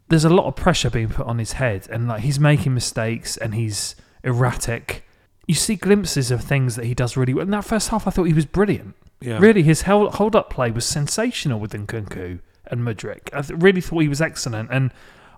There's 0.09 0.25
a 0.25 0.29
lot 0.29 0.45
of 0.45 0.55
pressure 0.55 0.89
being 0.89 1.09
put 1.09 1.27
on 1.27 1.37
his 1.39 1.53
head, 1.53 1.87
and 1.91 2.07
like 2.07 2.21
he's 2.21 2.39
making 2.39 2.73
mistakes 2.73 3.35
and 3.37 3.53
he's 3.55 3.95
erratic. 4.23 5.03
You 5.47 5.55
see 5.55 5.75
glimpses 5.75 6.29
of 6.31 6.43
things 6.43 6.75
that 6.75 6.85
he 6.85 6.93
does 6.93 7.15
really 7.17 7.33
well. 7.33 7.43
In 7.43 7.51
that 7.51 7.65
first 7.65 7.89
half, 7.89 8.07
I 8.07 8.11
thought 8.11 8.25
he 8.25 8.33
was 8.33 8.45
brilliant. 8.45 8.95
yeah, 9.21 9.37
Really, 9.39 9.63
his 9.63 9.83
hold, 9.83 10.15
hold 10.15 10.35
up 10.35 10.49
play 10.49 10.71
was 10.71 10.85
sensational 10.85 11.59
with 11.59 11.71
Nkunku 11.73 12.39
and 12.69 12.81
Mudryk. 12.81 13.29
I 13.33 13.41
th- 13.41 13.59
really 13.61 13.81
thought 13.81 13.99
he 13.99 14.07
was 14.09 14.21
excellent, 14.21 14.69
and 14.71 14.91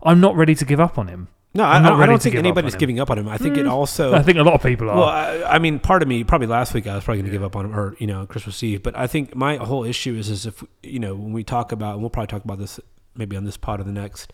I'm 0.04 0.20
not 0.20 0.36
ready 0.36 0.56
to 0.56 0.66
give 0.66 0.80
up 0.80 0.98
on 0.98 1.08
him. 1.08 1.28
No, 1.54 1.64
I, 1.64 1.78
I'm 1.78 1.86
I- 1.86 2.04
I 2.04 2.06
don't 2.06 2.22
think 2.22 2.34
give 2.34 2.40
up 2.42 2.46
anybody's 2.46 2.76
on 2.76 2.80
giving 2.80 3.00
up 3.00 3.10
on 3.10 3.18
him. 3.18 3.28
I 3.28 3.38
think 3.38 3.58
it 3.58 3.66
Mm. 3.66 3.72
also. 3.72 4.14
I 4.14 4.22
think 4.22 4.38
a 4.38 4.44
lot 4.44 4.54
of 4.54 4.62
people 4.62 4.90
are. 4.90 4.96
Well, 4.96 5.06
I, 5.10 5.56
I 5.56 5.60
mean, 5.60 5.80
part 5.80 6.02
of 6.04 6.08
me, 6.08 6.24
probably 6.24 6.46
last 6.48 6.74
week, 6.76 6.86
I 6.86 6.94
was 6.96 7.04
probably 7.04 7.24
going 7.24 7.32
to 7.32 7.36
give 7.36 7.44
up 7.44 7.56
on 7.56 7.66
him, 7.66 7.76
or 7.76 7.96
you 8.00 8.06
know, 8.08 8.26
Christmas 8.28 8.62
Eve. 8.62 8.84
But 8.84 8.96
I 8.96 9.08
think 9.08 9.36
my 9.36 9.56
whole 9.58 9.84
issue 9.84 10.14
is, 10.16 10.30
is 10.30 10.46
if 10.46 10.64
you 10.84 11.00
know, 11.00 11.16
when 11.16 11.34
we 11.34 11.44
talk 11.44 11.72
about, 11.72 11.94
and 11.94 12.02
we'll 12.02 12.12
probably 12.12 12.28
talk 12.28 12.44
about 12.44 12.60
this 12.60 12.80
maybe 13.16 13.36
on 13.36 13.46
this 13.46 13.58
pod 13.58 13.80
or 13.80 13.84
the 13.84 13.92
next, 13.92 14.32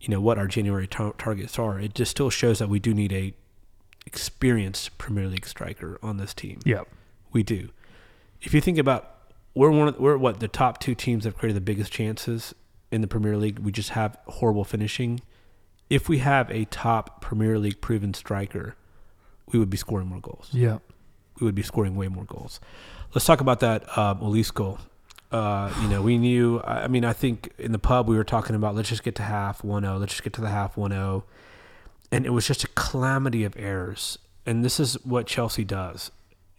you 0.00 0.08
know, 0.08 0.20
what 0.20 0.38
our 0.38 0.46
January 0.46 0.86
tar- 0.86 1.14
targets 1.18 1.58
are. 1.58 1.80
It 1.80 1.94
just 1.94 2.12
still 2.12 2.30
shows 2.30 2.60
that 2.60 2.68
we 2.68 2.78
do 2.78 2.94
need 2.94 3.12
a 3.12 3.34
experienced 4.06 4.96
Premier 4.98 5.26
League 5.26 5.46
striker 5.46 5.98
on 6.02 6.18
this 6.18 6.34
team. 6.34 6.60
yeah, 6.64 6.82
We 7.32 7.42
do. 7.42 7.70
If 8.42 8.52
you 8.54 8.60
think 8.60 8.78
about, 8.78 9.10
we're 9.54 9.70
one, 9.70 9.88
of, 9.88 9.98
we're 9.98 10.16
what 10.18 10.40
the 10.40 10.48
top 10.48 10.78
two 10.78 10.94
teams 10.94 11.24
have 11.24 11.36
created 11.36 11.56
the 11.56 11.60
biggest 11.62 11.90
chances 11.92 12.54
in 12.92 13.00
the 13.00 13.06
Premier 13.08 13.36
League. 13.36 13.58
We 13.60 13.72
just 13.72 13.90
have 13.90 14.16
horrible 14.26 14.64
finishing. 14.64 15.20
If 15.90 16.08
we 16.08 16.18
have 16.18 16.50
a 16.50 16.64
top 16.66 17.20
Premier 17.20 17.58
League 17.58 17.80
proven 17.80 18.14
striker, 18.14 18.74
we 19.52 19.58
would 19.58 19.70
be 19.70 19.76
scoring 19.76 20.08
more 20.08 20.20
goals 20.20 20.48
yeah, 20.52 20.78
we 21.40 21.44
would 21.44 21.54
be 21.54 21.62
scoring 21.62 21.94
way 21.96 22.08
more 22.08 22.24
goals. 22.24 22.60
Let's 23.14 23.26
talk 23.26 23.40
about 23.40 23.60
that 23.60 23.82
um, 23.98 24.20
Olise 24.20 24.52
goal. 24.52 24.78
Uh, 25.30 25.72
you 25.82 25.88
know, 25.88 26.00
we 26.02 26.16
knew. 26.16 26.60
I 26.62 26.86
mean, 26.88 27.04
I 27.04 27.12
think 27.12 27.52
in 27.58 27.72
the 27.72 27.78
pub 27.78 28.08
we 28.08 28.16
were 28.16 28.24
talking 28.24 28.54
about 28.56 28.74
let's 28.74 28.88
just 28.88 29.02
get 29.02 29.14
to 29.16 29.22
half 29.22 29.62
1-0. 29.62 29.98
Let's 30.00 30.12
just 30.12 30.22
get 30.24 30.32
to 30.34 30.40
the 30.40 30.48
half 30.48 30.76
1-0. 30.76 31.22
and 32.12 32.24
it 32.26 32.30
was 32.30 32.46
just 32.46 32.64
a 32.64 32.68
calamity 32.68 33.44
of 33.44 33.54
errors. 33.56 34.18
And 34.46 34.64
this 34.64 34.78
is 34.78 34.94
what 35.04 35.26
Chelsea 35.26 35.64
does. 35.64 36.10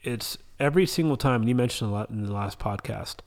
It's 0.03 0.37
every 0.59 0.85
single 0.85 1.17
time. 1.17 1.41
And 1.41 1.49
you 1.49 1.55
mentioned 1.55 1.89
a 1.89 1.93
lot 1.93 2.09
in 2.09 2.25
the 2.25 2.33
last 2.33 2.59
podcast. 2.59 3.17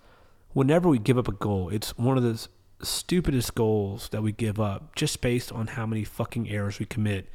Whenever 0.52 0.88
we 0.88 0.98
give 0.98 1.16
up 1.18 1.28
a 1.28 1.32
goal, 1.32 1.68
it's 1.70 1.96
one 1.98 2.16
of 2.16 2.22
the 2.22 2.32
s- 2.34 2.48
stupidest 2.82 3.54
goals 3.54 4.08
that 4.10 4.22
we 4.22 4.32
give 4.32 4.58
up, 4.60 4.94
just 4.94 5.20
based 5.20 5.52
on 5.52 5.68
how 5.68 5.86
many 5.86 6.04
fucking 6.04 6.48
errors 6.48 6.78
we 6.78 6.86
commit. 6.86 7.28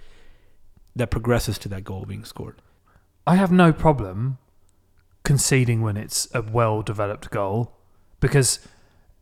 That 0.96 1.10
progresses 1.10 1.58
to 1.60 1.70
that 1.70 1.84
goal 1.84 2.06
being 2.06 2.24
scored. 2.24 2.62
I 3.26 3.36
have 3.36 3.52
no 3.52 3.74
problem 3.74 4.38
conceding 5.24 5.82
when 5.82 5.98
it's 5.98 6.28
a 6.36 6.42
well 6.42 6.82
developed 6.82 7.32
goal 7.32 7.72
because 8.20 8.60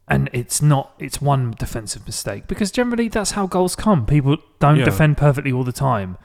and 0.08 0.30
it's 0.34 0.62
not 0.62 0.94
it's 1.00 1.22
one 1.22 1.52
defensive 1.58 2.06
mistake 2.06 2.48
because 2.48 2.72
generally 2.72 3.08
that's 3.08 3.32
how 3.32 3.48
goals 3.48 3.76
come. 3.76 4.06
People 4.06 4.38
don't 4.60 4.78
Yeah. 4.80 4.86
defend 4.86 5.18
perfectly 5.18 5.52
all 5.52 5.64
the 5.64 5.72
time. 5.72 6.18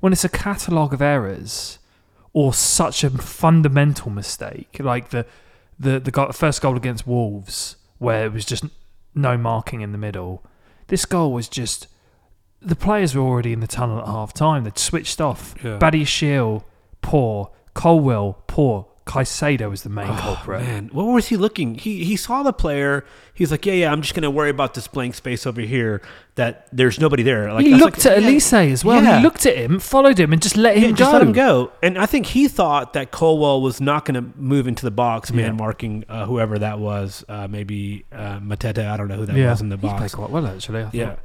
When 0.00 0.12
it's 0.12 0.24
a 0.24 0.28
catalogue 0.28 0.92
of 0.92 1.02
errors 1.02 1.78
or 2.32 2.52
such 2.54 3.02
a 3.02 3.10
fundamental 3.10 4.10
mistake 4.10 4.76
like 4.78 5.08
the 5.10 5.26
the 5.80 5.98
the 5.98 6.10
go- 6.12 6.30
first 6.30 6.62
goal 6.62 6.76
against 6.76 7.06
Wolves 7.06 7.76
where 7.98 8.26
it 8.26 8.32
was 8.32 8.44
just 8.44 8.64
no 9.14 9.36
marking 9.36 9.80
in 9.80 9.92
the 9.92 9.98
middle. 9.98 10.44
This 10.88 11.04
goal 11.04 11.32
was 11.32 11.48
just 11.48 11.88
the 12.60 12.76
players 12.76 13.14
were 13.14 13.22
already 13.22 13.52
in 13.52 13.60
the 13.60 13.66
tunnel 13.66 14.00
at 14.00 14.06
half 14.06 14.32
time. 14.32 14.64
They'd 14.64 14.78
switched 14.78 15.20
off. 15.20 15.54
Yeah. 15.62 15.78
Badiashile, 15.78 16.62
poor. 17.00 17.50
Colwill, 17.74 18.42
poor. 18.46 18.86
Caicedo 19.06 19.68
was 19.68 19.82
the 19.82 19.88
main 19.88 20.06
Oh, 20.08 20.14
culprit. 20.16 20.62
man, 20.62 20.88
what 20.92 21.04
was 21.04 21.26
he 21.28 21.36
looking? 21.36 21.74
He 21.74 22.04
he 22.04 22.16
saw 22.16 22.42
the 22.44 22.52
player. 22.52 23.04
He's 23.34 23.50
like, 23.50 23.66
yeah, 23.66 23.72
yeah. 23.72 23.92
I'm 23.92 24.00
just 24.00 24.14
gonna 24.14 24.30
worry 24.30 24.50
about 24.50 24.74
this 24.74 24.86
blank 24.86 25.14
space 25.16 25.44
over 25.46 25.60
here. 25.60 26.00
That 26.36 26.66
there's 26.72 26.98
nobody 27.00 27.22
there. 27.22 27.52
Like 27.52 27.66
he 27.66 27.74
looked 27.74 28.04
like, 28.04 28.16
at 28.18 28.22
yeah, 28.22 28.28
Olise 28.30 28.72
as 28.72 28.84
well. 28.84 29.02
yeah. 29.02 29.16
He 29.18 29.22
looked 29.24 29.44
at 29.44 29.56
him, 29.56 29.80
followed 29.80 30.18
him, 30.20 30.32
and 30.32 30.40
just 30.40 30.56
let 30.56 30.76
him 30.76 30.82
Yeah, 30.84 30.88
go. 30.90 30.94
just 30.96 31.12
let 31.12 31.22
him 31.22 31.32
go. 31.32 31.72
And 31.82 31.98
I 31.98 32.06
think 32.06 32.26
he 32.26 32.46
thought 32.48 32.92
that 32.92 33.10
Colwill 33.10 33.60
was 33.60 33.80
not 33.80 34.04
going 34.04 34.14
to 34.14 34.38
move 34.38 34.66
into 34.68 34.84
the 34.84 34.90
box, 34.92 35.32
man, 35.32 35.56
marking 35.56 36.04
uh, 36.08 36.24
whoever 36.26 36.58
that 36.60 36.78
was. 36.78 37.24
Uh, 37.28 37.48
maybe 37.48 38.04
uh, 38.12 38.38
Mateta. 38.38 38.88
I 38.88 38.96
don't 38.96 39.08
know 39.08 39.16
who 39.16 39.26
that 39.26 39.36
was 39.36 39.60
in 39.60 39.68
the 39.68 39.76
he 39.76 39.80
played 39.80 39.98
box. 39.98 40.14
quite 40.14 40.30
well 40.30 40.46
actually. 40.46 40.80
I 40.80 40.84
thought. 40.84 40.94
Yeah. 40.94 41.16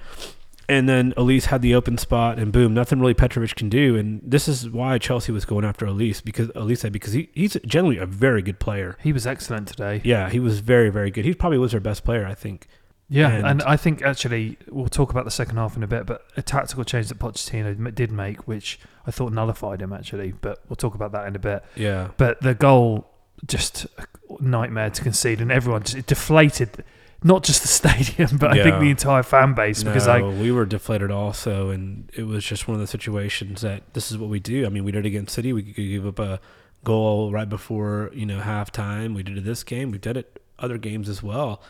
And 0.70 0.90
then 0.90 1.14
Olise 1.14 1.46
had 1.46 1.62
the 1.62 1.74
open 1.76 1.98
spot, 1.98 2.38
and 2.40 2.52
boom, 2.52 2.74
nothing 2.74 3.00
really 3.00 3.14
Petrovic 3.14 3.56
can 3.56 3.70
do. 3.70 3.96
And 3.96 4.20
this 4.22 4.50
is 4.50 4.70
why 4.70 4.98
Chelsea 4.98 5.32
was 5.32 5.46
going 5.46 5.64
after 5.64 5.86
Olise 5.86 6.22
because 6.24 6.50
Olise 6.50 6.92
because 6.92 7.14
he, 7.14 7.30
he's 7.34 7.54
generally 7.66 7.98
a 7.98 8.06
very 8.06 8.42
good 8.42 8.60
player. 8.60 8.98
he 9.02 9.14
was 9.14 9.26
excellent 9.26 9.70
today. 9.70 10.02
Yeah, 10.04 10.30
he 10.30 10.40
was 10.40 10.60
very 10.60 10.90
very 10.90 11.10
good. 11.10 11.24
He 11.24 11.34
probably 11.34 11.58
was 11.58 11.72
their 11.72 11.80
best 11.80 12.04
player, 12.04 12.26
I 12.26 12.34
think. 12.34 12.68
Yeah, 13.10 13.30
And- 13.30 13.48
and, 13.48 13.64
I 13.64 13.78
think 13.78 14.02
actually 14.02 14.58
we'll 14.68 14.90
talk 14.90 15.12
about 15.12 15.24
the 15.24 15.32
second 15.32 15.56
half 15.56 15.78
in 15.78 15.84
a 15.84 15.88
bit, 15.88 16.06
but 16.06 16.26
a 16.36 16.42
tactical 16.42 16.84
change 16.84 17.08
that 17.08 17.18
Pochettino 17.20 17.96
did 17.96 18.12
make, 18.12 18.46
which 18.50 18.78
I 19.06 19.12
thought 19.12 19.32
nullified 19.32 19.82
him 19.82 19.94
actually, 19.94 20.34
but 20.34 20.60
we'll 20.68 20.76
talk 20.76 20.94
about 20.94 21.14
that 21.14 21.26
in 21.28 21.34
a 21.34 21.40
bit. 21.40 21.64
Yeah. 21.78 22.10
But 22.18 22.42
the 22.42 22.54
goal, 22.54 23.08
just 23.46 23.86
a 23.98 24.06
nightmare 24.42 24.90
to 24.90 25.02
concede, 25.02 25.40
and 25.40 25.50
everyone 25.54 25.84
just 25.84 25.96
it 25.96 26.06
deflated, 26.08 26.84
not 27.24 27.44
just 27.44 27.62
the 27.62 27.68
stadium, 27.90 28.38
but 28.38 28.52
I 28.52 28.64
think 28.64 28.80
the 28.80 28.90
entire 28.90 29.24
fan 29.24 29.54
base 29.54 29.84
because 29.84 30.08
no, 30.08 30.14
I 30.14 30.22
we 30.22 30.52
were 30.52 30.66
deflated 30.66 31.12
also, 31.12 31.70
and 31.70 32.10
it 32.16 32.24
was 32.24 32.44
just 32.46 32.68
one 32.68 32.76
of 32.76 32.82
the 32.82 32.88
situations 32.88 33.62
that 33.62 33.94
this 33.94 34.12
is 34.12 34.18
what 34.18 34.30
we 34.30 34.40
do. 34.40 34.66
I 34.66 34.70
mean, 34.70 34.84
we 34.84 34.92
did 34.92 35.06
it 35.06 35.08
against 35.08 35.34
City. 35.34 35.54
We 35.54 35.64
could 35.64 35.76
give 35.76 36.06
up 36.06 36.20
a 36.20 36.40
goal 36.84 37.32
right 37.32 37.50
before 37.50 38.12
you 38.14 38.26
know 38.26 38.40
halftime. 38.40 39.16
We 39.16 39.24
did 39.24 39.38
it 39.38 39.44
this 39.44 39.64
game. 39.64 39.92
We 39.92 39.98
did 39.98 40.16
it 40.18 40.42
other 40.60 40.78
games 40.78 41.10
as 41.10 41.22
well, 41.24 41.62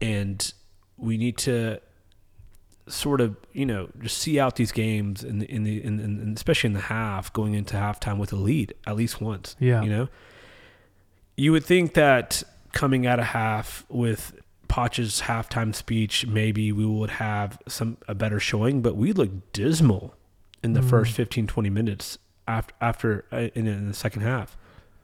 and 0.00 0.52
we 0.96 1.16
need 1.16 1.36
to 1.38 1.80
sort 2.88 3.20
of 3.20 3.36
you 3.52 3.64
know 3.66 3.88
just 4.02 4.18
see 4.18 4.40
out 4.40 4.56
these 4.56 4.72
games 4.72 5.22
in 5.22 5.38
the 5.40 5.46
in 5.50 5.62
the 5.62 5.82
in, 5.84 6.00
in, 6.00 6.20
in- 6.20 6.32
especially 6.36 6.68
in 6.68 6.74
the 6.74 6.80
half 6.80 7.32
going 7.32 7.54
into 7.54 7.76
halftime 7.76 8.18
with 8.18 8.32
a 8.32 8.36
lead 8.36 8.72
at 8.86 8.96
least 8.96 9.20
once. 9.20 9.56
Yeah. 9.60 9.82
you 9.82 9.90
know, 9.90 10.08
you 11.36 11.52
would 11.52 11.64
think 11.64 11.94
that 11.94 12.42
coming 12.72 13.06
out 13.06 13.18
of 13.18 13.26
half 13.26 13.84
with 13.88 14.34
Potch's 14.70 15.22
halftime 15.22 15.74
speech, 15.74 16.26
maybe 16.26 16.70
we 16.72 16.86
would 16.86 17.10
have 17.10 17.58
some 17.68 17.96
a 18.08 18.14
better 18.14 18.38
showing, 18.40 18.80
but 18.82 18.94
we 18.96 19.12
looked 19.12 19.52
dismal 19.52 20.14
in 20.62 20.72
the 20.74 20.80
Mm. 20.80 20.88
first 20.90 21.12
15, 21.12 21.46
20 21.48 21.68
minutes 21.70 22.18
after 22.46 22.72
after 22.80 23.24
uh, 23.32 23.48
in, 23.54 23.66
in 23.66 23.88
the 23.88 23.94
second 23.94 24.22
half. 24.22 24.56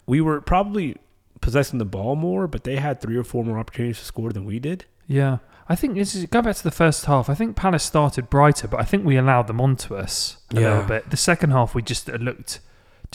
We 0.07 0.21
were 0.21 0.41
probably 0.41 0.97
possessing 1.41 1.79
the 1.81 1.85
ball 1.85 2.15
more, 2.17 2.47
but 2.47 2.63
they 2.65 2.77
had 2.77 3.01
three 3.01 3.17
or 3.17 3.25
four 3.25 3.45
more 3.45 3.59
opportunities 3.59 3.99
to 3.99 4.05
score 4.05 4.31
than 4.33 4.45
we 4.45 4.59
did. 4.59 4.85
yeah, 5.09 5.39
I 5.69 5.75
think 5.75 5.95
this 5.95 6.15
is 6.15 6.27
go 6.27 6.43
back 6.43 6.55
to 6.57 6.63
the 6.63 6.71
first 6.71 7.05
half. 7.07 7.29
I 7.29 7.35
think 7.35 7.57
Palace 7.57 7.83
started 7.83 8.31
brighter, 8.31 8.69
but 8.69 8.79
I 8.81 8.85
think 8.85 9.05
we 9.05 9.17
allowed 9.17 9.49
them 9.49 9.61
onto 9.61 9.97
us 9.97 10.37
a 10.53 10.61
Yeah. 10.61 10.69
little 10.71 10.85
bit. 10.89 11.11
The 11.11 11.17
second 11.17 11.51
half 11.51 11.75
we 11.75 11.83
just 11.83 12.07
looked 12.09 12.61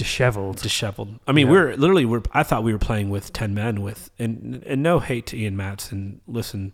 dishevelled. 0.02 0.62
disheveled. 0.62 1.20
I 1.28 1.32
mean, 1.32 1.48
Yeah. 1.48 1.52
we're 1.54 1.76
literally 1.76 2.06
we're. 2.06 2.22
I 2.34 2.44
thought 2.44 2.64
we 2.64 2.74
were 2.74 2.80
playing 2.80 3.10
with 3.10 3.32
ten 3.34 3.54
men 3.54 3.82
with, 3.82 4.10
and 4.20 4.64
and 4.66 4.82
no 4.82 5.00
hate 5.00 5.26
to 5.28 5.38
Ian 5.38 5.56
Maatsen. 5.56 6.20
Listen, 6.28 6.74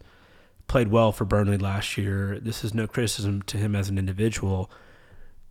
played 0.67 0.89
well 0.89 1.11
for 1.11 1.25
Burnley 1.25 1.57
last 1.57 1.97
year. 1.97 2.39
This 2.41 2.63
is 2.63 2.73
no 2.73 2.87
criticism 2.87 3.41
to 3.43 3.57
him 3.57 3.75
as 3.75 3.89
an 3.89 3.97
individual, 3.97 4.69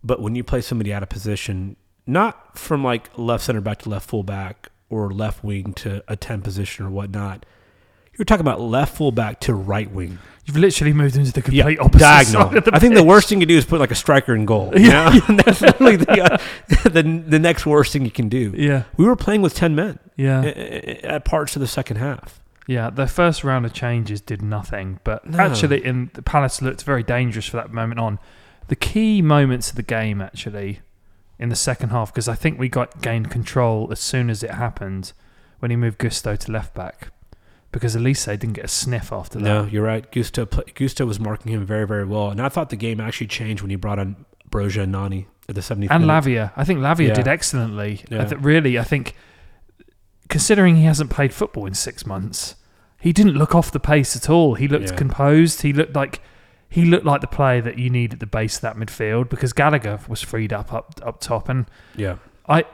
but 0.03 0.21
when 0.21 0.35
you 0.35 0.43
play 0.43 0.61
somebody 0.61 0.93
out 0.93 1.03
of 1.03 1.09
position, 1.09 1.75
not 2.05 2.57
from 2.57 2.83
like 2.83 3.09
left 3.17 3.43
center 3.43 3.61
back 3.61 3.79
to 3.79 3.89
left 3.89 4.07
full 4.09 4.23
back 4.23 4.69
or 4.89 5.11
left 5.11 5.43
wing 5.43 5.73
to 5.73 6.03
a 6.07 6.15
ten 6.15 6.41
position 6.41 6.85
or 6.85 6.89
whatnot. 6.89 7.45
You're 8.17 8.25
talking 8.25 8.41
about 8.41 8.61
left 8.61 8.95
full 8.95 9.11
back 9.11 9.39
to 9.41 9.53
right 9.53 9.89
wing. 9.91 10.17
You've 10.45 10.57
literally 10.57 10.93
moved 10.93 11.17
into 11.17 11.31
the 11.33 11.41
Yeah, 11.51 11.63
complete 11.63 11.79
opposite 11.79 11.99
diagonal. 11.99 12.41
side 12.49 12.57
of 12.57 12.63
the 12.65 12.71
I 12.75 12.79
think 12.79 12.95
the 12.95 13.03
worst 13.03 13.27
thing 13.27 13.41
you 13.41 13.45
do 13.45 13.57
is 13.57 13.65
put 13.65 13.79
like 13.81 13.91
a 13.91 13.95
striker 13.95 14.33
in 14.33 14.45
goal. 14.45 14.71
Yeah, 14.75 15.09
know? 15.27 15.35
That's 15.45 15.61
literally 15.61 15.97
the, 15.97 16.21
uh, 16.23 16.37
the 16.89 17.23
the 17.27 17.37
next 17.39 17.65
worst 17.65 17.91
thing 17.93 18.05
you 18.05 18.11
can 18.11 18.29
do. 18.29 18.53
Yeah, 18.55 18.83
We 18.95 19.05
were 19.05 19.15
playing 19.17 19.41
with 19.41 19.53
ten 19.55 19.75
men 19.75 19.99
yeah. 20.15 20.41
at 20.45 21.25
parts 21.25 21.55
of 21.55 21.59
the 21.59 21.67
second 21.67 21.97
half. 21.97 22.39
Yeah, 22.65 22.89
the 22.89 23.07
first 23.07 23.43
round 23.43 23.65
of 23.65 23.73
changes 23.73 24.19
did 24.21 24.41
nothing, 24.41 24.99
but 25.03 25.25
No. 25.29 25.37
actually, 25.39 25.83
in 25.85 26.11
the 26.13 26.21
Palace 26.21 26.61
looked 26.61 26.83
very 26.83 27.03
dangerous 27.03 27.45
for 27.45 27.57
that 27.57 27.71
moment 27.71 27.99
on. 27.99 28.19
The 28.67 28.75
key 28.75 29.21
moments 29.21 29.69
of 29.69 29.75
the 29.77 29.83
game, 29.83 30.21
actually, 30.21 30.79
in 31.39 31.47
the 31.49 31.55
second 31.55 31.89
half, 31.89 32.11
because 32.13 32.27
I 32.27 32.35
think 32.35 32.59
we 32.59 32.67
got 32.67 33.01
gained 33.01 33.31
control 33.31 33.87
as 33.91 33.99
soon 34.01 34.29
as 34.29 34.43
it 34.43 34.51
happened 34.51 35.13
when 35.59 35.71
he 35.71 35.77
moved 35.77 35.97
Gusto 35.97 36.35
to 36.35 36.51
left 36.51 36.73
back, 36.73 37.09
because 37.71 37.95
Olise 37.95 38.25
didn't 38.39 38.53
get 38.53 38.65
a 38.65 38.69
sniff 38.69 39.11
after 39.11 39.37
that. 39.39 39.43
No, 39.43 39.65
you're 39.65 39.83
right. 39.83 40.09
Gusto 40.11 40.45
Gusto 40.45 41.05
was 41.05 41.19
marking 41.19 41.51
him 41.51 41.65
very 41.65 41.85
very 41.87 42.05
well, 42.05 42.29
and 42.29 42.41
I 42.41 42.49
thought 42.49 42.69
the 42.69 42.75
game 42.75 42.99
actually 42.99 43.27
changed 43.27 43.61
when 43.61 43.69
he 43.69 43.75
brought 43.75 43.99
on 43.99 44.25
Broja 44.49 44.83
and 44.83 44.91
Noni 44.91 45.27
at 45.49 45.55
the 45.55 45.61
70th 45.61 45.87
and 45.91 46.05
minute. 46.07 46.23
Lavia, 46.23 46.51
I 46.55 46.63
think 46.63 46.79
Lavia 46.79 47.09
Yeah. 47.09 47.13
did 47.13 47.27
excellently. 47.27 48.03
I 48.11 48.25
th- 48.25 48.41
really, 48.41 48.77
I 48.79 48.83
think, 48.83 49.15
considering 50.29 50.75
he 50.75 50.83
hasn't 50.83 51.09
played 51.09 51.33
football 51.33 51.65
in 51.65 51.73
six 51.73 52.05
months, 52.05 52.55
he 52.99 53.13
didn't 53.13 53.33
look 53.35 53.55
off 53.55 53.71
the 53.71 53.79
pace 53.79 54.15
at 54.15 54.29
all. 54.29 54.55
He 54.55 54.67
looked 54.67 54.91
Yeah. 54.91 54.95
composed. 54.97 55.61
He 55.61 55.73
looked 55.73 55.95
like 55.95 56.21
he 56.69 56.83
looked 56.83 57.05
like 57.05 57.21
the 57.21 57.27
player 57.27 57.61
that 57.61 57.77
you 57.79 57.89
need 57.89 58.13
at 58.13 58.19
the 58.19 58.25
base 58.25 58.57
of 58.57 58.61
that 58.61 58.75
midfield 58.75 59.29
because 59.29 59.53
Gallagher 59.53 59.99
was 60.09 60.21
freed 60.21 60.51
up 60.51 60.73
up 60.73 60.99
up 61.01 61.21
top, 61.21 61.47
and 61.49 61.65
Yeah, 61.95 62.15
I 62.47 62.65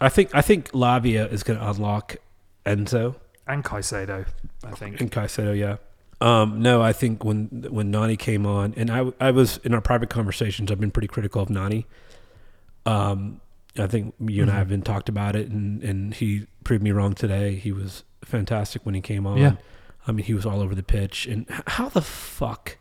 I 0.00 0.08
think 0.08 0.30
I 0.34 0.40
think 0.40 0.70
Lavia 0.72 1.30
is 1.30 1.42
going 1.42 1.58
to 1.58 1.68
unlock 1.70 2.16
Enzo 2.64 3.16
and 3.46 3.64
Caicedo, 3.64 4.26
I 4.64 4.70
think. 4.72 5.00
And 5.00 5.10
Caicedo, 5.12 5.56
yeah. 5.56 5.76
Um, 6.20 6.62
no, 6.62 6.80
I 6.80 6.92
think 6.92 7.24
when 7.24 7.66
when 7.70 7.90
Noni 7.90 8.16
came 8.16 8.46
on, 8.46 8.72
and 8.76 8.90
I 8.90 9.12
I 9.20 9.30
was 9.30 9.58
in 9.58 9.74
our 9.74 9.80
private 9.80 10.10
conversations, 10.10 10.70
I've 10.70 10.80
been 10.80 10.90
pretty 10.92 11.08
critical 11.08 11.42
of 11.42 11.50
Noni. 11.50 11.86
Um, 12.86 13.40
I 13.78 13.86
think 13.86 14.14
you 14.20 14.42
and 14.42 14.50
I 14.50 14.54
Mhm. 14.54 14.58
have 14.58 14.68
been 14.68 14.82
talked 14.82 15.08
about 15.08 15.34
it, 15.36 15.48
and 15.50 15.82
and 15.82 16.14
he 16.14 16.46
proved 16.62 16.82
me 16.82 16.92
wrong 16.92 17.14
today. 17.14 17.56
He 17.56 17.72
was 17.72 18.04
fantastic 18.24 18.86
when 18.86 18.94
he 18.94 19.00
came 19.00 19.26
on. 19.26 19.38
Yeah. 19.38 19.56
I 20.06 20.12
mean, 20.12 20.24
he 20.24 20.34
was 20.34 20.46
all 20.46 20.60
over 20.60 20.74
the 20.74 20.82
pitch. 20.82 21.26
And 21.26 21.46
how 21.66 21.88
the 21.88 22.02
fuck 22.02 22.76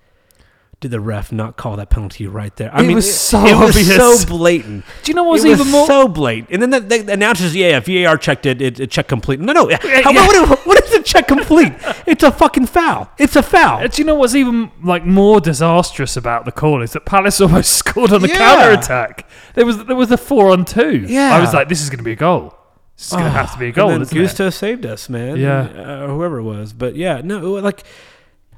did 0.84 0.92
the 0.92 1.00
ref 1.00 1.32
not 1.32 1.58
call 1.58 1.76
that 1.78 1.90
penalty 1.90 2.28
right 2.28 2.56
there? 2.58 2.70
I 2.74 2.82
It 2.84 2.88
mean, 2.88 2.96
was 2.96 3.12
so 3.20 3.44
it 3.46 3.56
was 3.56 3.96
so 3.96 4.28
blatant. 4.28 4.86
Do 5.04 5.12
you 5.12 5.16
know 5.16 5.24
what 5.24 5.32
was 5.34 5.46
it 5.46 5.50
was 5.50 5.60
even 5.62 5.72
more? 5.72 5.88
so 5.88 6.08
blatant. 6.08 6.52
And 6.52 6.62
then 6.62 6.70
the, 6.70 6.80
the 7.00 7.12
announcers, 7.14 7.56
yeah, 7.56 7.80
VAR 7.80 8.18
checked 8.18 8.46
it, 8.46 8.62
it, 8.62 8.80
it 8.80 8.92
checked 8.92 9.10
complete. 9.10 9.40
No, 9.40 9.54
no. 9.54 9.70
How, 9.72 10.12
yeah. 10.12 10.26
What, 10.28 10.60
what 10.68 10.84
is 10.84 10.94
a 10.94 11.02
check 11.02 11.28
complete? 11.28 11.74
it's 12.06 12.22
a 12.24 12.32
fucking 12.32 12.68
foul. 12.68 13.10
It's 13.18 13.36
a 13.36 13.42
foul. 13.42 13.88
Do 13.88 14.02
you 14.02 14.06
know 14.06 14.16
what's 14.16 14.36
even 14.36 14.72
like 14.84 15.06
more 15.06 15.42
disastrous 15.42 16.16
about 16.16 16.46
the 16.46 16.52
call 16.52 16.82
is 16.84 16.94
that 16.94 17.06
Palace 17.06 17.42
almost 17.42 17.72
scored 17.74 18.12
on 18.14 18.22
the 18.22 18.28
Yeah. 18.28 18.38
counter 18.38 18.72
attack. 18.80 19.28
There 19.56 19.66
was 19.66 19.84
there 19.86 19.96
was 19.96 20.12
a 20.12 20.18
four 20.18 20.52
on 20.52 20.66
two. 20.66 21.06
Yeah. 21.08 21.34
I 21.36 21.40
was 21.40 21.54
like, 21.54 21.70
this 21.70 21.82
is 21.82 21.90
going 21.90 21.98
to 22.00 22.04
be 22.04 22.12
a 22.14 22.16
goal. 22.16 22.54
This 22.98 23.08
is 23.08 23.14
going 23.14 23.24
to 23.26 23.30
have 23.32 23.52
to 23.54 23.58
be 23.58 23.70
a 23.70 23.72
goal, 23.72 23.90
And 23.90 24.04
isn't 24.04 24.16
it? 24.16 24.22
Gusto 24.22 24.50
saved 24.52 24.86
us, 24.86 25.10
man. 25.10 25.38
Yeah. 25.38 25.62
uh, 25.62 26.08
whoever 26.08 26.38
it 26.40 26.44
was. 26.44 26.74
But 26.74 26.96
yeah, 26.96 27.22
no, 27.24 27.40
like 27.54 27.84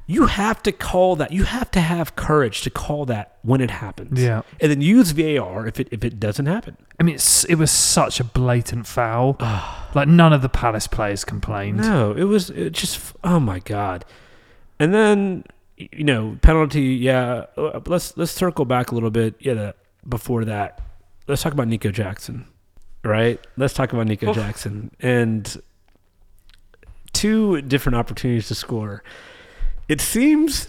you 0.07 0.27
have 0.27 0.61
to 0.63 0.71
call 0.71 1.15
that. 1.15 1.31
You 1.31 1.43
have 1.45 1.71
to 1.71 1.81
have 1.81 2.15
courage 2.15 2.61
to 2.61 2.69
call 2.69 3.05
that 3.05 3.37
when 3.41 3.61
it 3.61 3.71
happens. 3.71 4.21
Yeah. 4.21 4.43
and 4.61 4.71
then 4.71 4.81
use 4.81 5.11
VAR 5.11 5.67
if 5.67 5.79
it 5.79 5.87
if 5.91 6.03
it 6.03 6.19
doesn't 6.19 6.45
happen. 6.45 6.77
I 6.99 7.03
mean, 7.03 7.15
it's, 7.15 7.43
it 7.45 7.55
was 7.55 7.71
such 7.71 8.19
a 8.19 8.23
blatant 8.23 8.87
foul. 8.87 9.37
like 9.95 10.07
none 10.07 10.33
of 10.33 10.41
the 10.41 10.49
Palace 10.49 10.87
players 10.87 11.23
complained. 11.23 11.77
No, 11.77 12.11
it 12.11 12.25
was 12.25 12.49
it 12.51 12.71
just 12.73 13.13
oh 13.23 13.39
my 13.39 13.59
god. 13.59 14.05
And 14.79 14.93
then 14.93 15.43
you 15.77 16.03
know 16.03 16.37
penalty. 16.41 16.81
Yeah, 16.81 17.45
uh, 17.57 17.79
let's 17.85 18.15
let's 18.17 18.31
circle 18.31 18.65
back 18.65 18.91
a 18.91 18.93
little 18.93 19.11
bit. 19.11 19.35
Yeah, 19.39 19.53
the, 19.53 19.75
before 20.07 20.45
that, 20.45 20.81
let's 21.27 21.41
talk 21.41 21.53
about 21.53 21.67
Nico 21.67 21.89
Jackson. 21.89 22.45
Right. 23.03 23.39
Let's 23.55 23.73
talk 23.73 23.93
about 23.93 24.07
Nico 24.07 24.29
Oof. 24.29 24.35
Jackson 24.35 24.91
and 24.99 25.61
two 27.13 27.61
different 27.61 27.95
opportunities 27.95 28.47
to 28.47 28.55
score. 28.55 29.03
It 29.87 30.01
seems 30.01 30.67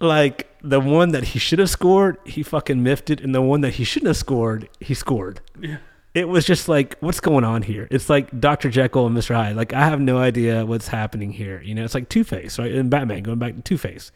like 0.00 0.48
the 0.62 0.80
one 0.80 1.10
that 1.10 1.24
he 1.24 1.38
should 1.38 1.58
have 1.58 1.70
scored, 1.70 2.18
he 2.24 2.42
fucking 2.42 2.82
miffed 2.82 3.10
it, 3.10 3.20
and 3.20 3.34
the 3.34 3.42
one 3.42 3.60
that 3.62 3.74
he 3.74 3.84
shouldn't 3.84 4.08
have 4.08 4.16
scored, 4.16 4.68
he 4.80 4.94
scored. 4.94 5.40
Yeah. 5.60 5.78
It 6.14 6.28
was 6.28 6.44
just 6.44 6.68
like, 6.68 6.96
what's 7.00 7.20
going 7.20 7.44
on 7.44 7.62
here? 7.62 7.86
It's 7.90 8.08
like 8.08 8.40
Dr. 8.40 8.70
Jekyll 8.70 9.06
and 9.06 9.16
Mr. 9.16 9.34
Hyde. 9.34 9.56
Like, 9.56 9.72
I 9.72 9.84
have 9.84 10.00
no 10.00 10.18
idea 10.18 10.64
what's 10.64 10.88
happening 10.88 11.32
here. 11.32 11.60
You 11.60 11.74
know, 11.74 11.84
it's 11.84 11.94
like 11.94 12.08
Two 12.08 12.24
Face, 12.24 12.58
right? 12.58 12.72
And 12.72 12.90
Batman, 12.90 13.22
going 13.22 13.38
back 13.38 13.54
to 13.54 13.62
Two 13.62 13.78
Face. 13.78 14.10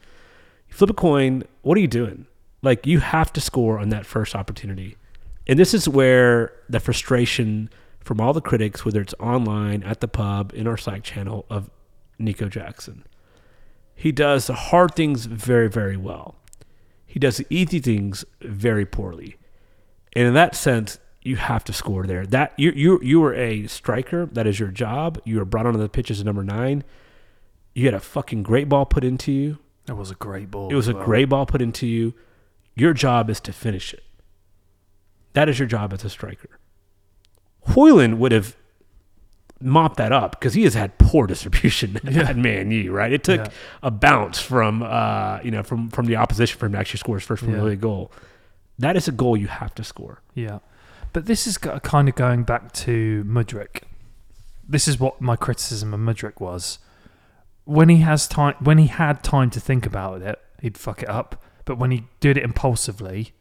You 0.69 0.75
flip 0.75 0.91
a 0.91 0.95
coin, 0.95 1.45
what 1.61 1.77
are 1.77 1.81
you 1.81 1.89
doing? 1.89 2.27
Like, 2.63 2.87
you 2.87 3.01
have 3.01 3.33
to 3.35 3.41
score 3.41 3.79
on 3.79 3.91
that 3.91 4.07
first 4.07 4.35
opportunity. 4.35 4.97
And 5.47 5.59
this 5.59 5.75
is 5.75 5.89
where 5.89 6.53
the 6.69 6.81
frustration 6.81 7.69
from 8.01 8.21
all 8.21 8.33
the 8.33 8.41
critics, 8.41 8.85
whether 8.85 9.01
it's 9.01 9.15
online, 9.21 9.83
at 9.83 10.01
the 10.01 10.09
pub, 10.09 10.53
in 10.55 10.67
our 10.67 10.77
Slack 10.77 11.03
channel, 11.03 11.45
of 11.51 11.71
Nico 12.19 12.49
Jackson. 12.49 13.05
He 14.03 14.11
does 14.11 14.49
the 14.49 14.55
hard 14.55 14.97
things 14.97 15.27
very, 15.27 15.69
very 15.69 15.97
well. 15.97 16.35
He 17.07 17.21
does 17.21 17.37
the 17.37 17.47
easy 17.49 17.79
things 17.79 18.25
very 18.41 18.85
poorly. 18.85 19.37
And 20.15 20.27
in 20.27 20.35
that 20.35 20.57
sense, 20.57 20.99
you 21.23 21.37
have 21.37 21.63
to 21.63 21.73
score 21.73 22.05
there. 22.05 22.27
That 22.27 22.53
you 22.57 22.73
you 22.75 22.99
you 23.01 23.23
are 23.23 23.33
a 23.33 23.69
striker. 23.69 24.27
That 24.27 24.45
is 24.49 24.59
your 24.59 24.71
job. 24.71 25.21
You 25.25 25.41
are 25.41 25.45
brought 25.45 25.67
onto 25.67 25.79
the 25.79 25.89
pitch 25.89 26.11
as 26.11 26.25
number 26.25 26.43
nine. 26.43 26.83
You 27.75 27.85
had 27.85 27.95
a 27.95 28.01
fucking 28.01 28.43
great 28.43 28.69
ball 28.69 28.87
put 28.87 29.05
into 29.05 29.31
you. 29.31 29.59
That 29.87 29.95
was 29.95 30.11
a 30.11 30.17
great 30.17 30.51
ball. 30.51 30.69
It 30.69 30.75
was 30.75 30.89
as 30.89 30.97
a 30.97 31.05
great 31.05 31.29
ball 31.29 31.47
put 31.47 31.63
into 31.63 31.87
you. 31.87 32.13
Your 32.75 32.95
job 32.95 33.31
is 33.31 33.39
to 33.43 33.53
finish 33.53 33.95
it. 33.95 34.03
That 35.35 35.49
is 35.49 35.61
your 35.61 35.69
job 35.69 35.93
as 35.93 36.05
a 36.05 36.11
striker. 36.11 36.59
Højlund 37.69 38.19
would 38.19 38.33
have 38.33 38.57
mopped 39.65 39.97
that 39.97 40.13
up 40.13 40.33
because 40.33 40.55
he 40.55 40.65
has 40.65 40.75
had 40.75 40.97
poor 40.99 41.27
distribution 41.35 41.99
Yeah. 42.05 42.29
at 42.31 42.37
Man 42.37 42.71
U, 42.71 42.93
right? 42.93 43.13
It 43.13 43.25
took 43.25 43.41
Yeah. 43.47 43.51
a 43.83 43.91
bounce 43.91 44.41
from 44.41 44.83
uh, 44.83 45.41
you 45.43 45.51
know 45.51 45.63
from 45.63 45.91
from 45.91 46.07
the 46.07 46.17
opposition 46.17 46.59
for 46.59 46.67
him 46.67 46.73
to 46.73 46.79
actually 46.79 46.99
score 46.99 47.17
his 47.17 47.25
first 47.25 47.43
Yeah. 47.43 47.49
Premier 47.51 47.71
League 47.71 47.81
goal. 47.81 48.13
That 48.79 48.97
is 48.97 49.07
a 49.09 49.13
goal 49.13 49.37
you 49.37 49.49
have 49.49 49.75
to 49.77 49.85
score. 49.85 50.23
Yeah. 50.35 50.59
But 51.13 51.27
this 51.27 51.47
is 51.47 51.59
kind 51.59 52.09
of 52.09 52.15
going 52.15 52.45
back 52.45 52.73
to 52.73 53.23
Mudryk. 53.29 53.83
This 54.67 54.89
is 54.89 54.99
what 54.99 55.21
my 55.21 55.37
criticism 55.37 55.93
of 55.93 56.01
Mudryk 56.01 56.41
was. 56.41 56.79
When 57.65 57.89
he 57.91 57.99
has 57.99 58.27
time, 58.27 58.55
when 58.61 58.79
he 58.79 58.87
had 58.87 59.23
time 59.23 59.51
to 59.51 59.61
think 59.61 59.85
about 59.87 60.23
it, 60.23 60.41
he'd 60.61 60.79
fuck 60.79 61.03
it 61.03 61.09
up. 61.11 61.43
But 61.67 61.77
when 61.79 61.91
he 61.91 62.05
did 62.21 62.39
it 62.39 62.43
impulsively, 62.43 63.33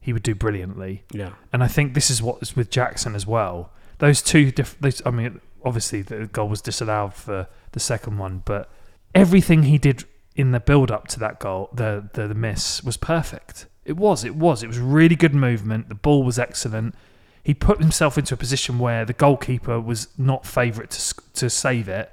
he 0.00 0.12
would 0.12 0.22
do 0.24 0.34
brilliantly. 0.34 1.04
Yeah. 1.12 1.30
And 1.52 1.62
I 1.62 1.68
think 1.68 1.94
this 1.94 2.10
is 2.10 2.20
what 2.20 2.42
is 2.42 2.56
with 2.56 2.68
Jackson 2.70 3.14
as 3.14 3.26
well. 3.26 3.70
Those 3.98 4.22
two 4.22 4.50
different. 4.50 5.00
I 5.04 5.10
mean, 5.10 5.40
obviously 5.64 6.02
the 6.02 6.26
goal 6.26 6.48
was 6.48 6.62
disallowed 6.62 7.14
for 7.14 7.48
the 7.72 7.80
second 7.80 8.18
one, 8.18 8.42
but 8.44 8.70
everything 9.14 9.64
he 9.64 9.78
did 9.78 10.04
in 10.36 10.52
the 10.52 10.60
build 10.60 10.90
up 10.90 11.08
to 11.08 11.18
that 11.18 11.40
goal, 11.40 11.68
the, 11.72 12.08
the 12.14 12.28
the 12.28 12.34
miss, 12.34 12.82
was 12.82 12.96
perfect. 12.96 13.66
It 13.84 13.96
was. 13.96 14.24
It 14.24 14.36
was. 14.36 14.62
It 14.62 14.68
was 14.68 14.78
really 14.78 15.16
good 15.16 15.34
movement. 15.34 15.88
The 15.88 15.94
ball 15.94 16.22
was 16.22 16.38
excellent. 16.38 16.94
He 17.42 17.54
put 17.54 17.80
himself 17.80 18.18
into 18.18 18.34
a 18.34 18.36
position 18.36 18.78
where 18.78 19.04
the 19.04 19.12
goalkeeper 19.12 19.80
was 19.80 20.08
not 20.16 20.46
favourite 20.46 20.90
to 20.90 21.14
to 21.34 21.50
save 21.50 21.88
it, 21.88 22.12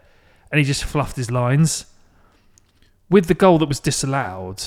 and 0.52 0.60
he 0.60 0.66
just 0.66 0.84
fluffed 0.84 1.18
his 1.18 1.30
lines. 1.30 1.86
With 3.10 3.28
the 3.28 3.36
goal 3.36 3.60
that 3.60 3.68
was 3.68 3.80
disallowed, 3.80 4.64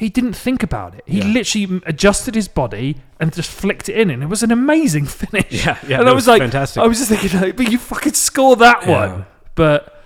he 0.00 0.08
didn't 0.08 0.32
think 0.32 0.62
about 0.62 0.94
it. 0.94 1.02
He 1.06 1.18
Yeah. 1.18 1.26
literally 1.26 1.82
adjusted 1.86 2.34
his 2.34 2.48
body 2.48 2.96
and 3.20 3.32
just 3.32 3.50
flicked 3.50 3.88
it 3.88 3.96
in, 3.96 4.10
and 4.10 4.22
it 4.22 4.26
was 4.30 4.42
an 4.42 4.50
amazing 4.50 5.04
finish. 5.20 5.64
Yeah, 5.64 5.76
yeah, 5.86 5.98
and 5.98 6.06
that 6.06 6.08
I 6.08 6.12
was 6.14 6.22
was 6.22 6.28
like, 6.28 6.40
fantastic. 6.42 6.82
I 6.82 6.86
was 6.86 6.98
just 6.98 7.10
thinking, 7.10 7.38
like, 7.40 7.56
but 7.56 7.70
you 7.70 7.78
fucking 7.78 8.14
score 8.14 8.56
that 8.56 8.86
Yeah. 8.86 9.12
one. 9.12 9.26
But 9.54 9.96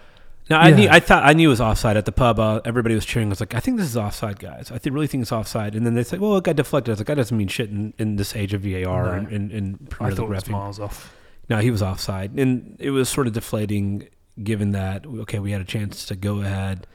No, 0.51 0.59
I 0.59 0.69
Yeah. 0.69 0.77
knew. 0.77 0.89
I 0.91 1.01
thought 1.01 1.23
I 1.25 1.33
knew 1.33 1.49
it 1.49 1.55
was 1.57 1.61
offside 1.63 1.97
at 1.97 2.05
the 2.05 2.13
pub. 2.13 2.39
Uh, 2.39 2.61
everybody 2.67 2.95
was 2.95 3.07
cheering. 3.07 3.29
I 3.29 3.31
was 3.31 3.41
like, 3.41 3.55
I 3.55 3.61
think 3.61 3.79
this 3.79 3.87
is 3.87 3.97
offside, 3.97 4.39
guys. 4.39 4.71
I 4.71 4.77
think, 4.77 4.93
really 4.95 5.07
think 5.07 5.23
it's 5.23 5.33
offside. 5.33 5.75
And 5.75 5.87
then 5.87 5.95
they 5.95 6.05
said, 6.05 6.21
well, 6.21 6.37
it 6.37 6.45
got 6.45 6.57
deflected. 6.57 6.91
I 6.91 6.93
was 6.93 7.01
like, 7.01 7.07
that 7.07 7.15
doesn't 7.15 7.35
mean 7.39 7.49
shit 7.49 7.71
in, 7.71 7.95
in 7.99 8.17
this 8.17 8.37
age 8.37 8.53
of 8.53 8.61
VAR 8.61 9.07
No. 9.07 9.13
and, 9.13 9.29
and, 9.29 9.51
and 9.53 9.89
I 10.01 10.11
thought 10.11 10.25
it 10.25 10.29
was 10.29 10.49
miles 10.51 10.79
off. 10.81 11.15
No, 11.49 11.59
he 11.61 11.71
was 11.71 11.81
offside, 11.83 12.33
and 12.39 12.77
it 12.79 12.91
was 12.91 13.09
sort 13.09 13.27
of 13.27 13.33
deflating, 13.33 14.07
given 14.43 14.73
that 14.73 15.07
okay, 15.07 15.39
we 15.39 15.53
had 15.53 15.63
a 15.63 15.65
chance 15.65 16.05
to 16.07 16.15
go 16.17 16.41
ahead, 16.43 16.87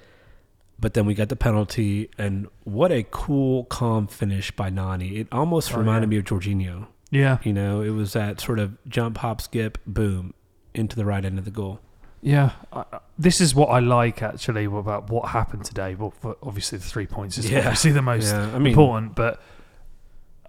but 0.80 0.94
then 0.94 1.06
we 1.06 1.13
got 1.13 1.30
the 1.30 1.36
penalty, 1.36 2.10
and 2.18 2.48
what 2.63 2.92
a 2.92 3.04
cool, 3.10 3.65
calm 3.65 4.08
finish 4.08 4.52
by 4.52 4.70
Noni. 4.70 5.18
It 5.18 5.28
almost 5.32 5.74
Oh, 5.74 5.78
reminded 5.80 6.08
yeah. 6.08 6.10
me 6.10 6.18
of 6.18 6.24
Jorginho. 6.26 6.88
Yeah, 7.12 7.38
You 7.44 7.54
know, 7.54 7.82
it 7.82 7.89
was 7.89 8.13
that 8.13 8.39
sort 8.39 8.60
of 8.60 8.78
jump, 8.88 9.18
hop, 9.18 9.42
skip, 9.42 9.80
boom, 9.88 10.34
into 10.76 10.96
the 10.96 11.06
right 11.06 11.26
end 11.26 11.39
of 11.39 11.46
the 11.46 11.52
goal. 11.52 11.80
yeah. 12.22 12.52
I, 12.72 12.84
this 13.18 13.42
is 13.42 13.56
what 13.56 13.68
I 13.70 13.80
like 13.80 14.22
actually 14.22 14.65
about 14.65 15.10
what 15.10 15.30
happened 15.30 15.65
today. 15.65 15.96
Well, 15.96 16.13
obviously 16.44 16.78
the 16.78 16.84
three 16.86 17.08
points 17.08 17.38
is 17.39 17.50
Yeah. 17.50 17.60
obviously 17.60 17.92
the 17.92 18.02
most 18.04 18.32
yeah, 18.32 18.54
I 18.56 18.60
mean, 18.60 18.68
important, 18.74 19.15
but 19.15 19.42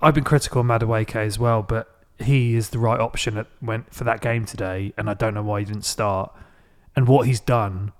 I've 0.02 0.14
been 0.14 0.24
critical 0.24 0.60
of 0.60 0.66
Madueke 0.66 1.16
as 1.16 1.38
well. 1.38 1.62
But 1.62 1.88
he 2.18 2.54
is 2.54 2.68
the 2.70 2.78
right 2.78 3.00
option 3.00 3.38
at, 3.38 3.46
when 3.60 3.84
for 3.90 4.04
that 4.04 4.20
game 4.20 4.44
today, 4.44 4.92
and 4.98 5.08
I 5.10 5.14
don't 5.14 5.32
know 5.34 5.42
why 5.42 5.60
he 5.60 5.64
didn't 5.66 5.84
start. 5.86 6.32
And 6.96 7.08
what 7.08 7.26
he's 7.26 7.40
done 7.40 7.92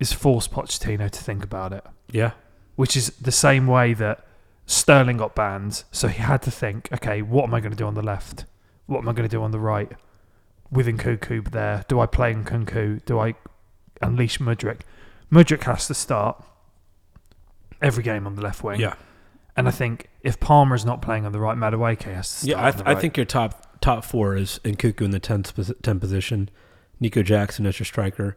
is 0.00 0.12
force 0.12 0.48
Pochettino 0.48 1.10
to 1.10 1.20
think 1.22 1.44
about 1.44 1.72
it. 1.72 1.84
yeah, 2.10 2.32
which 2.76 2.96
is 2.96 3.08
the 3.20 3.32
same 3.32 3.66
way 3.66 3.94
that 3.94 4.26
Sterling 4.66 5.18
got 5.18 5.34
banned. 5.34 5.84
So 5.92 6.08
he 6.08 6.20
had 6.22 6.42
to 6.42 6.50
think, 6.50 6.88
okay, 6.92 7.22
what 7.22 7.44
am 7.44 7.54
I 7.54 7.60
going 7.60 7.72
to 7.72 7.76
do 7.76 7.86
on 7.86 7.94
the 7.94 8.02
left? 8.02 8.44
What 8.86 8.98
am 8.98 9.08
I 9.08 9.12
going 9.12 9.28
to 9.28 9.34
do 9.36 9.42
on 9.42 9.50
the 9.50 9.58
right? 9.60 9.90
With 10.70 10.86
Nkunku 10.86 11.50
there, 11.50 11.84
do 11.88 12.00
I 12.00 12.06
play 12.06 12.34
Nkunku? 12.34 13.04
Do 13.04 13.18
I 13.20 13.34
unleash 14.02 14.38
Mudryk? 14.38 14.80
Mudryk 15.30 15.62
has 15.64 15.86
to 15.86 15.94
start 15.94 16.42
every 17.80 18.02
game 18.02 18.26
on 18.26 18.34
the 18.34 18.42
left 18.42 18.62
wing. 18.64 18.80
yeah, 18.80 18.94
And 19.56 19.68
I 19.68 19.70
think 19.70 20.08
if 20.22 20.40
Palmer 20.40 20.74
is 20.74 20.84
not 20.84 21.02
playing 21.02 21.26
on 21.26 21.32
the 21.32 21.38
right, 21.40 21.56
Madueke 21.56 22.02
has 22.14 22.28
to 22.28 22.34
start. 22.34 22.48
yeah. 22.48 22.66
I, 22.66 22.70
th- 22.70 22.84
the 22.84 22.90
I 22.90 22.94
think 22.94 23.16
your 23.16 23.26
top 23.26 23.80
top 23.80 24.04
four 24.04 24.36
is 24.36 24.58
Nkunku 24.64 25.02
in 25.02 25.10
the 25.10 25.20
10th, 25.20 25.52
posi- 25.54 25.80
10th 25.82 26.00
position, 26.00 26.48
Nico 27.00 27.22
Jackson 27.22 27.66
as 27.66 27.78
your 27.78 27.84
striker. 27.84 28.36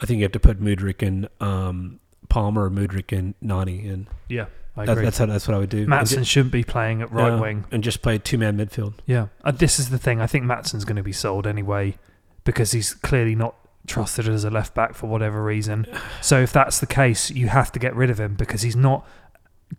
I 0.00 0.06
think 0.06 0.18
you 0.18 0.24
have 0.24 0.32
to 0.32 0.40
put 0.40 0.60
Mudryk 0.60 1.06
and 1.06 1.28
um, 1.40 2.00
Palmer, 2.28 2.68
Mudryk 2.70 3.16
and 3.16 3.34
Noni 3.40 3.86
in. 3.86 4.08
Yeah, 4.28 4.46
I 4.76 4.84
That, 4.84 4.96
that's 4.96 5.18
how 5.18 5.26
that's 5.26 5.48
what 5.48 5.54
I 5.54 5.58
would 5.58 5.70
do. 5.70 5.86
Maatsen 5.86 6.18
And 6.18 6.26
shouldn't 6.26 6.52
be 6.52 6.64
playing 6.64 7.02
at 7.02 7.10
right 7.10 7.32
Yeah, 7.32 7.40
wing. 7.40 7.64
and 7.70 7.82
just 7.82 8.02
play 8.02 8.18
two 8.18 8.38
man 8.38 8.58
midfield. 8.58 8.94
Yeah, 9.06 9.28
uh, 9.44 9.52
this 9.52 9.78
is 9.78 9.90
the 9.90 9.98
thing. 9.98 10.20
I 10.20 10.26
think 10.26 10.44
Maatsen's 10.44 10.84
going 10.84 10.96
to 10.96 11.02
be 11.02 11.12
sold 11.12 11.46
anyway 11.46 11.96
because 12.44 12.72
he's 12.72 12.94
clearly 12.94 13.34
not 13.34 13.54
trusted 13.86 14.28
as 14.28 14.44
a 14.44 14.50
left 14.50 14.74
back 14.74 14.94
for 14.94 15.06
whatever 15.06 15.42
reason. 15.42 15.86
So 16.20 16.40
if 16.40 16.52
that's 16.52 16.80
the 16.80 16.86
case, 16.86 17.30
you 17.30 17.48
have 17.48 17.72
to 17.72 17.78
get 17.78 17.94
rid 17.94 18.10
of 18.10 18.18
him 18.20 18.34
because 18.34 18.62
he's 18.62 18.76
not 18.76 19.06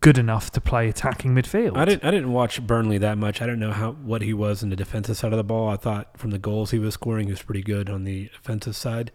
good 0.02 0.18
enough 0.18 0.52
to 0.52 0.62
play 0.62 0.90
attacking 0.90 1.34
midfield. 1.36 1.78
I 1.78 1.86
didn't. 1.86 2.04
I 2.04 2.12
didn't 2.12 2.32
watch 2.34 2.66
Burnley 2.66 2.98
that 2.98 3.18
much. 3.18 3.42
I 3.42 3.46
don't 3.46 3.60
know 3.60 3.72
how 3.72 3.92
what 3.92 4.22
he 4.22 4.34
was 4.34 4.64
in 4.64 4.70
the 4.70 4.76
defensive 4.76 5.18
side 5.18 5.32
of 5.32 5.38
the 5.38 5.44
ball. 5.44 5.70
I 5.70 5.76
thought 5.78 6.18
from 6.18 6.32
the 6.32 6.40
goals 6.40 6.72
he 6.72 6.80
was 6.80 6.96
scoring, 6.96 7.28
he 7.28 7.32
was 7.32 7.42
pretty 7.44 7.62
good 7.62 7.90
on 7.90 8.04
the 8.04 8.30
offensive 8.40 8.76
side. 8.76 9.12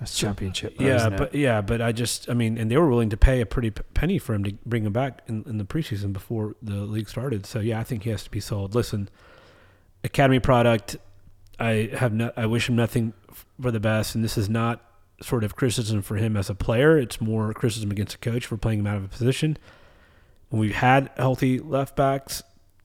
That's 0.00 0.18
championship. 0.18 0.78
Though, 0.78 0.86
yeah, 0.86 1.10
but 1.10 1.34
yeah, 1.34 1.60
but 1.60 1.82
I 1.82 1.92
just, 1.92 2.30
I 2.30 2.34
mean, 2.34 2.56
and 2.56 2.70
they 2.70 2.78
were 2.78 2.88
willing 2.88 3.10
to 3.10 3.18
pay 3.18 3.42
a 3.42 3.46
pretty 3.46 3.70
p- 3.70 3.82
penny 3.92 4.18
for 4.18 4.34
him 4.34 4.42
to 4.44 4.52
bring 4.64 4.84
him 4.84 4.94
back 4.94 5.20
in, 5.28 5.44
in 5.46 5.58
the 5.58 5.64
preseason 5.64 6.14
before 6.14 6.56
the 6.62 6.76
league 6.76 7.08
started. 7.08 7.44
So 7.44 7.60
yeah, 7.60 7.78
I 7.78 7.84
think 7.84 8.04
he 8.04 8.10
has 8.10 8.24
to 8.24 8.30
be 8.30 8.40
sold. 8.40 8.74
Listen, 8.74 9.10
academy 10.02 10.40
product. 10.40 10.96
I 11.58 11.90
have 11.94 12.14
not. 12.14 12.32
I 12.38 12.46
wish 12.46 12.68
him 12.68 12.76
nothing 12.76 13.12
for 13.60 13.70
the 13.70 13.78
best, 13.78 14.14
and 14.14 14.24
this 14.24 14.38
is 14.38 14.48
not 14.48 14.82
sort 15.20 15.44
of 15.44 15.54
criticism 15.54 16.00
for 16.00 16.16
him 16.16 16.34
as 16.34 16.48
a 16.48 16.54
player. 16.54 16.96
It's 16.96 17.20
more 17.20 17.52
criticism 17.52 17.90
against 17.90 18.14
a 18.14 18.18
coach 18.18 18.46
for 18.46 18.56
playing 18.56 18.80
him 18.80 18.86
out 18.86 18.96
of 18.96 19.04
a 19.04 19.08
position. 19.08 19.58
When 20.48 20.60
we've 20.60 20.74
had 20.74 21.10
healthy 21.18 21.58
left 21.58 21.94
backs 21.94 22.42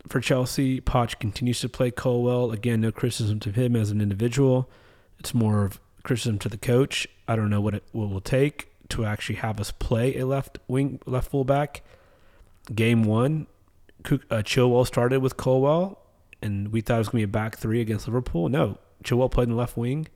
for 0.09 0.19
Chelsea, 0.19 0.81
Poch 0.81 1.17
continues 1.17 1.61
to 1.61 1.69
play 1.69 1.91
Colwill. 1.91 2.51
Again, 2.51 2.81
no 2.81 2.91
criticism 2.91 3.39
to 3.39 3.51
him 3.51 3.75
as 3.75 3.89
an 3.89 4.01
individual. 4.01 4.69
It's 5.17 5.33
more 5.33 5.63
of 5.63 5.79
criticism 6.05 6.39
to 6.39 6.49
the 6.49 6.57
coach. 6.57 7.07
I 7.27 7.35
don't 7.35 7.49
know 7.49 7.59
what 7.59 7.75
it 7.75 7.83
will 7.91 8.21
take 8.21 8.69
to 8.89 9.05
actually 9.05 9.35
have 9.37 9.59
us 9.59 9.71
play 9.71 10.17
a 10.17 10.25
left 10.25 10.59
wing, 10.67 10.99
left 11.05 11.31
fullback. 11.31 11.81
Game 12.73 13.03
one, 13.03 13.47
uh, 14.05 14.41
Chilwell 14.43 14.87
started 14.87 15.21
with 15.21 15.37
Colwill, 15.37 15.99
and 16.41 16.71
we 16.71 16.81
thought 16.81 16.95
it 16.95 16.99
was 16.99 17.09
going 17.09 17.21
to 17.21 17.27
be 17.27 17.31
a 17.31 17.33
back 17.33 17.57
three 17.57 17.81
against 17.81 18.07
Liverpool. 18.07 18.49
No, 18.49 18.77
Chilwell 19.03 19.29
played 19.29 19.45
in 19.45 19.51
the 19.51 19.55
left 19.57 19.75
wing. 19.75 20.07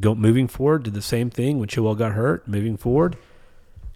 Go 0.00 0.14
moving 0.14 0.48
forward, 0.48 0.84
did 0.84 0.94
the 0.94 1.02
same 1.02 1.28
thing 1.30 1.58
when 1.58 1.68
Chilwell 1.68 1.96
got 1.96 2.12
hurt. 2.12 2.48
Moving 2.48 2.78
forward, 2.78 3.16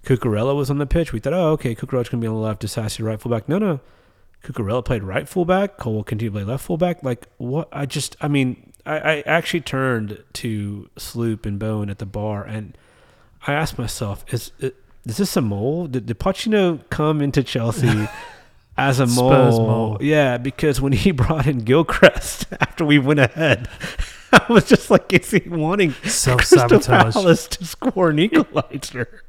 Cucurella 0.04 0.54
was 0.54 0.70
on 0.70 0.78
the 0.78 0.86
pitch. 0.86 1.12
We 1.12 1.20
thought, 1.20 1.32
oh, 1.32 1.52
okay, 1.52 1.74
Cucurella's 1.74 2.10
going 2.10 2.20
to 2.20 2.24
be 2.24 2.28
on 2.28 2.34
the 2.34 2.40
left, 2.40 2.62
Disasi 2.62 3.04
right 3.04 3.20
fullback. 3.20 3.48
No, 3.48 3.58
no, 3.58 3.80
Cucurella 4.44 4.84
played 4.84 5.02
right 5.02 5.28
fullback. 5.28 5.78
Colwill 5.78 6.04
continued 6.04 6.34
to 6.34 6.38
play 6.40 6.52
left 6.52 6.64
fullback. 6.64 7.02
Like 7.02 7.26
what? 7.38 7.68
I 7.72 7.86
just, 7.86 8.16
I 8.20 8.28
mean, 8.28 8.74
I, 8.86 8.96
I 8.96 9.20
actually 9.26 9.60
turned 9.62 10.22
to 10.34 10.88
Sloop 10.96 11.44
and 11.44 11.58
Bowen 11.58 11.90
at 11.90 11.98
the 11.98 12.06
bar, 12.06 12.44
and 12.44 12.76
I 13.46 13.52
asked 13.52 13.78
myself, 13.78 14.24
is 14.32 14.52
is 14.60 15.16
this 15.18 15.36
a 15.36 15.40
mole? 15.40 15.86
Did, 15.86 16.06
did 16.06 16.18
Pochettino 16.18 16.80
come 16.90 17.20
into 17.20 17.42
Chelsea 17.42 18.08
as 18.76 19.00
a 19.00 19.06
mole? 19.06 19.30
Mole. 19.30 19.98
Yeah, 20.00 20.38
because 20.38 20.80
when 20.80 20.92
he 20.92 21.10
brought 21.12 21.46
in 21.46 21.60
Gilchrist 21.60 22.46
after 22.60 22.84
we 22.84 22.98
went 22.98 23.20
ahead, 23.20 23.68
I 24.32 24.44
was 24.48 24.64
just 24.64 24.90
like, 24.90 25.12
is 25.12 25.30
he 25.30 25.42
wanting 25.48 25.92
Crystal 25.92 26.38
sabotage. 26.40 27.14
Palace 27.14 27.46
to 27.48 27.64
score 27.64 28.10
an 28.10 28.18
equalizer? 28.18 29.22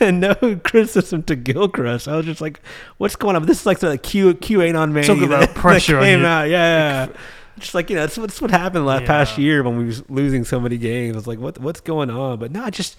and 0.00 0.20
no 0.20 0.34
criticism 0.64 1.22
to 1.24 1.36
Gilchrist. 1.36 2.08
I 2.08 2.16
was 2.16 2.26
just 2.26 2.40
like, 2.40 2.60
what's 2.98 3.16
going 3.16 3.36
on? 3.36 3.46
This 3.46 3.60
is 3.60 3.66
like 3.66 3.78
the 3.78 3.96
Q 3.98 4.34
Q 4.34 4.62
eight 4.62 4.74
on 4.74 4.92
Talk 4.94 5.20
about 5.20 5.54
pressure 5.54 5.94
that 5.94 5.98
on 5.98 6.04
came 6.04 6.20
you. 6.20 6.26
out. 6.26 6.48
Yeah, 6.48 7.06
yeah. 7.06 7.12
Just 7.60 7.74
like 7.74 7.90
you 7.90 7.96
know, 7.96 8.02
that's, 8.02 8.16
that's 8.16 8.40
what 8.40 8.50
happened 8.50 8.86
last 8.86 9.04
past 9.04 9.38
year 9.38 9.62
when 9.62 9.76
we 9.76 9.84
was 9.84 10.08
losing 10.10 10.44
so 10.44 10.60
many 10.60 10.78
games. 10.78 11.14
I 11.14 11.18
was 11.18 11.26
like, 11.26 11.38
what 11.38 11.58
what's 11.58 11.80
going 11.80 12.10
on? 12.10 12.38
But 12.38 12.52
not 12.52 12.72
just 12.72 12.96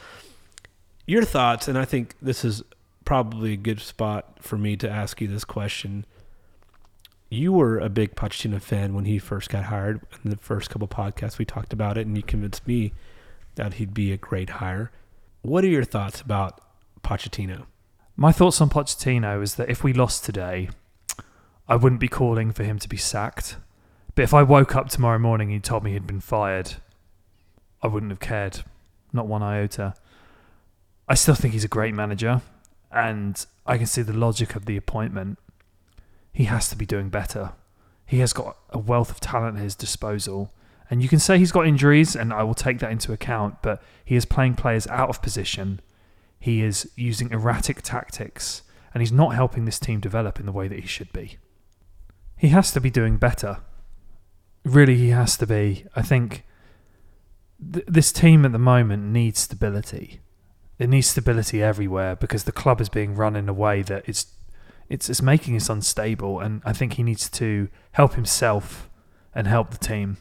your 1.06 1.24
thoughts, 1.24 1.68
and 1.68 1.78
I 1.78 1.86
think 1.86 2.16
this 2.22 2.46
is 2.46 2.64
probably 3.06 3.54
a 3.54 3.58
good 3.58 3.80
spot 3.80 4.38
for 4.40 4.58
me 4.58 4.78
to 4.78 4.90
ask 4.90 5.20
you 5.20 5.28
this 5.28 5.44
question. 5.44 6.06
You 7.32 7.54
were 7.54 7.80
a 7.80 7.90
big 7.90 8.16
Pochettino 8.16 8.62
fan 8.62 8.94
when 8.94 9.06
he 9.06 9.20
first 9.20 9.50
got 9.50 9.66
hired. 9.66 10.02
In 10.24 10.32
the 10.32 10.38
first 10.38 10.70
couple 10.70 10.88
podcasts, 10.88 11.38
we 11.38 11.46
talked 11.46 11.74
about 11.74 11.98
it, 11.98 12.06
and 12.06 12.16
you 12.16 12.24
convinced 12.24 12.68
me 12.68 12.94
that 13.56 13.76
he'd 13.76 13.94
be 13.94 14.12
a 14.12 14.18
great 14.18 14.52
hire. 14.52 14.92
What 15.42 15.64
are 15.64 15.68
your 15.68 15.84
thoughts 15.84 16.22
about 16.22 16.62
Pochettino? 17.04 17.66
My 18.16 18.32
thoughts 18.32 18.62
on 18.62 18.70
Pochettino 18.70 19.42
is 19.42 19.56
that 19.56 19.70
if 19.70 19.84
we 19.84 19.94
lost 19.94 20.26
today, 20.26 20.70
I 21.68 21.76
wouldn't 21.76 22.02
be 22.02 22.08
calling 22.08 22.52
for 22.52 22.64
him 22.64 22.80
to 22.80 22.90
be 22.90 22.98
sacked. 22.98 23.58
But 24.16 24.24
if 24.24 24.34
I 24.34 24.44
woke 24.44 24.76
up 24.76 24.90
tomorrow 24.90 25.20
morning 25.20 25.50
and 25.50 25.56
he 25.56 25.60
told 25.60 25.84
me 25.84 25.92
he'd 25.92 26.08
been 26.08 26.20
fired, 26.20 26.76
I 27.82 27.88
wouldn't 27.88 28.12
have 28.12 28.20
cared. 28.20 28.62
Not 29.14 29.28
one 29.28 29.42
iota. 29.42 29.94
I 31.08 31.16
still 31.16 31.36
think 31.36 31.54
he's 31.54 31.64
a 31.64 31.70
great 31.70 31.94
manager, 31.96 32.42
and 32.92 33.44
I 33.66 33.78
can 33.78 33.88
see 33.88 34.02
the 34.02 34.14
logic 34.14 34.56
of 34.56 34.66
the 34.66 34.78
appointment. 34.78 35.40
He 36.32 36.44
has 36.46 36.70
to 36.70 36.76
be 36.76 36.86
doing 36.86 37.10
better. 37.10 37.54
He 38.06 38.20
has 38.20 38.34
got 38.34 38.58
a 38.70 38.78
wealth 38.78 39.10
of 39.12 39.20
talent 39.20 39.58
at 39.58 39.64
his 39.64 39.76
disposal. 39.76 40.52
And 40.90 41.04
you 41.04 41.10
can 41.10 41.20
say 41.20 41.38
he's 41.38 41.52
got 41.52 41.68
injuries, 41.68 42.16
and 42.16 42.34
I 42.34 42.44
will 42.44 42.56
take 42.56 42.80
that 42.80 42.92
into 42.92 43.14
account, 43.14 43.62
but 43.62 43.82
he 44.04 44.16
is 44.16 44.26
playing 44.26 44.56
players 44.56 44.88
out 44.88 45.10
of 45.10 45.22
position. 45.22 45.82
He 46.40 46.64
is 46.64 46.92
using 46.96 47.32
erratic 47.32 47.82
tactics, 47.84 48.64
and 48.94 49.02
he's 49.02 49.12
not 49.12 49.36
helping 49.36 49.66
this 49.66 49.80
team 49.80 50.00
develop 50.00 50.40
in 50.40 50.48
the 50.48 50.52
way 50.52 50.68
that 50.68 50.80
he 50.80 50.88
should 50.88 51.14
be. 51.14 51.38
He 52.38 52.48
has 52.50 52.72
to 52.72 52.82
be 52.82 52.90
doing 52.90 53.18
better. 53.18 53.60
Really, 54.66 54.96
he 54.98 55.10
has 55.10 55.38
to 55.38 55.48
be. 55.48 55.86
I 55.96 56.02
think 56.02 56.44
th- 57.74 57.86
this 57.88 58.12
team 58.12 58.46
at 58.46 58.52
the 58.52 58.60
moment 58.60 59.04
needs 59.04 59.40
stability. 59.40 60.20
It 60.78 60.90
needs 60.90 61.08
stability 61.08 61.62
everywhere 61.62 62.16
because 62.16 62.44
the 62.46 62.52
club 62.52 62.80
is 62.82 62.90
being 62.90 63.16
run 63.16 63.36
in 63.36 63.50
a 63.50 63.54
way 63.54 63.82
that 63.84 64.08
it's 64.08 64.28
it's, 64.90 65.08
it's 65.10 65.22
making 65.22 65.56
us 65.56 65.70
unstable, 65.70 66.40
and 66.40 66.62
I 66.66 66.74
think 66.74 66.94
he 66.94 67.04
needs 67.04 67.30
to 67.32 67.70
help 67.92 68.14
himself 68.16 68.90
and 69.36 69.46
help 69.46 69.70
the 69.70 69.78
team 69.78 70.18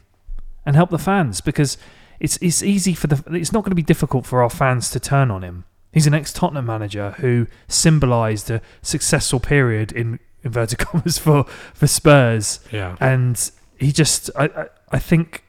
and 0.65 0.75
help 0.75 0.89
the 0.91 0.99
fans 0.99 1.41
because 1.41 1.77
it's 2.19 2.37
it's 2.41 2.61
easy 2.61 2.93
for 2.93 3.07
the 3.07 3.23
it's 3.35 3.51
not 3.51 3.63
going 3.63 3.71
to 3.71 3.75
be 3.75 3.81
difficult 3.81 4.25
for 4.25 4.43
our 4.43 4.49
fans 4.49 4.89
to 4.91 4.99
turn 4.99 5.31
on 5.31 5.41
him. 5.43 5.65
He's 5.91 6.05
an 6.07 6.13
ex 6.13 6.31
Tottenham 6.31 6.65
manager 6.67 7.11
who 7.17 7.47
symbolised 7.67 8.51
a 8.51 8.61
successful 8.81 9.39
period 9.39 9.91
in 9.91 10.19
inverted 10.43 10.77
commas 10.85 11.17
for 11.17 11.45
for 11.73 11.87
Spurs, 11.87 12.59
Yeah. 12.71 12.95
and 12.99 13.49
he 13.79 13.91
just 13.91 14.29
I 14.35 14.45
I, 14.45 14.65
I 14.91 14.99
think 14.99 15.43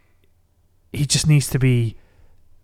he 0.92 1.06
just 1.06 1.26
needs 1.26 1.48
to 1.50 1.58
be 1.58 1.96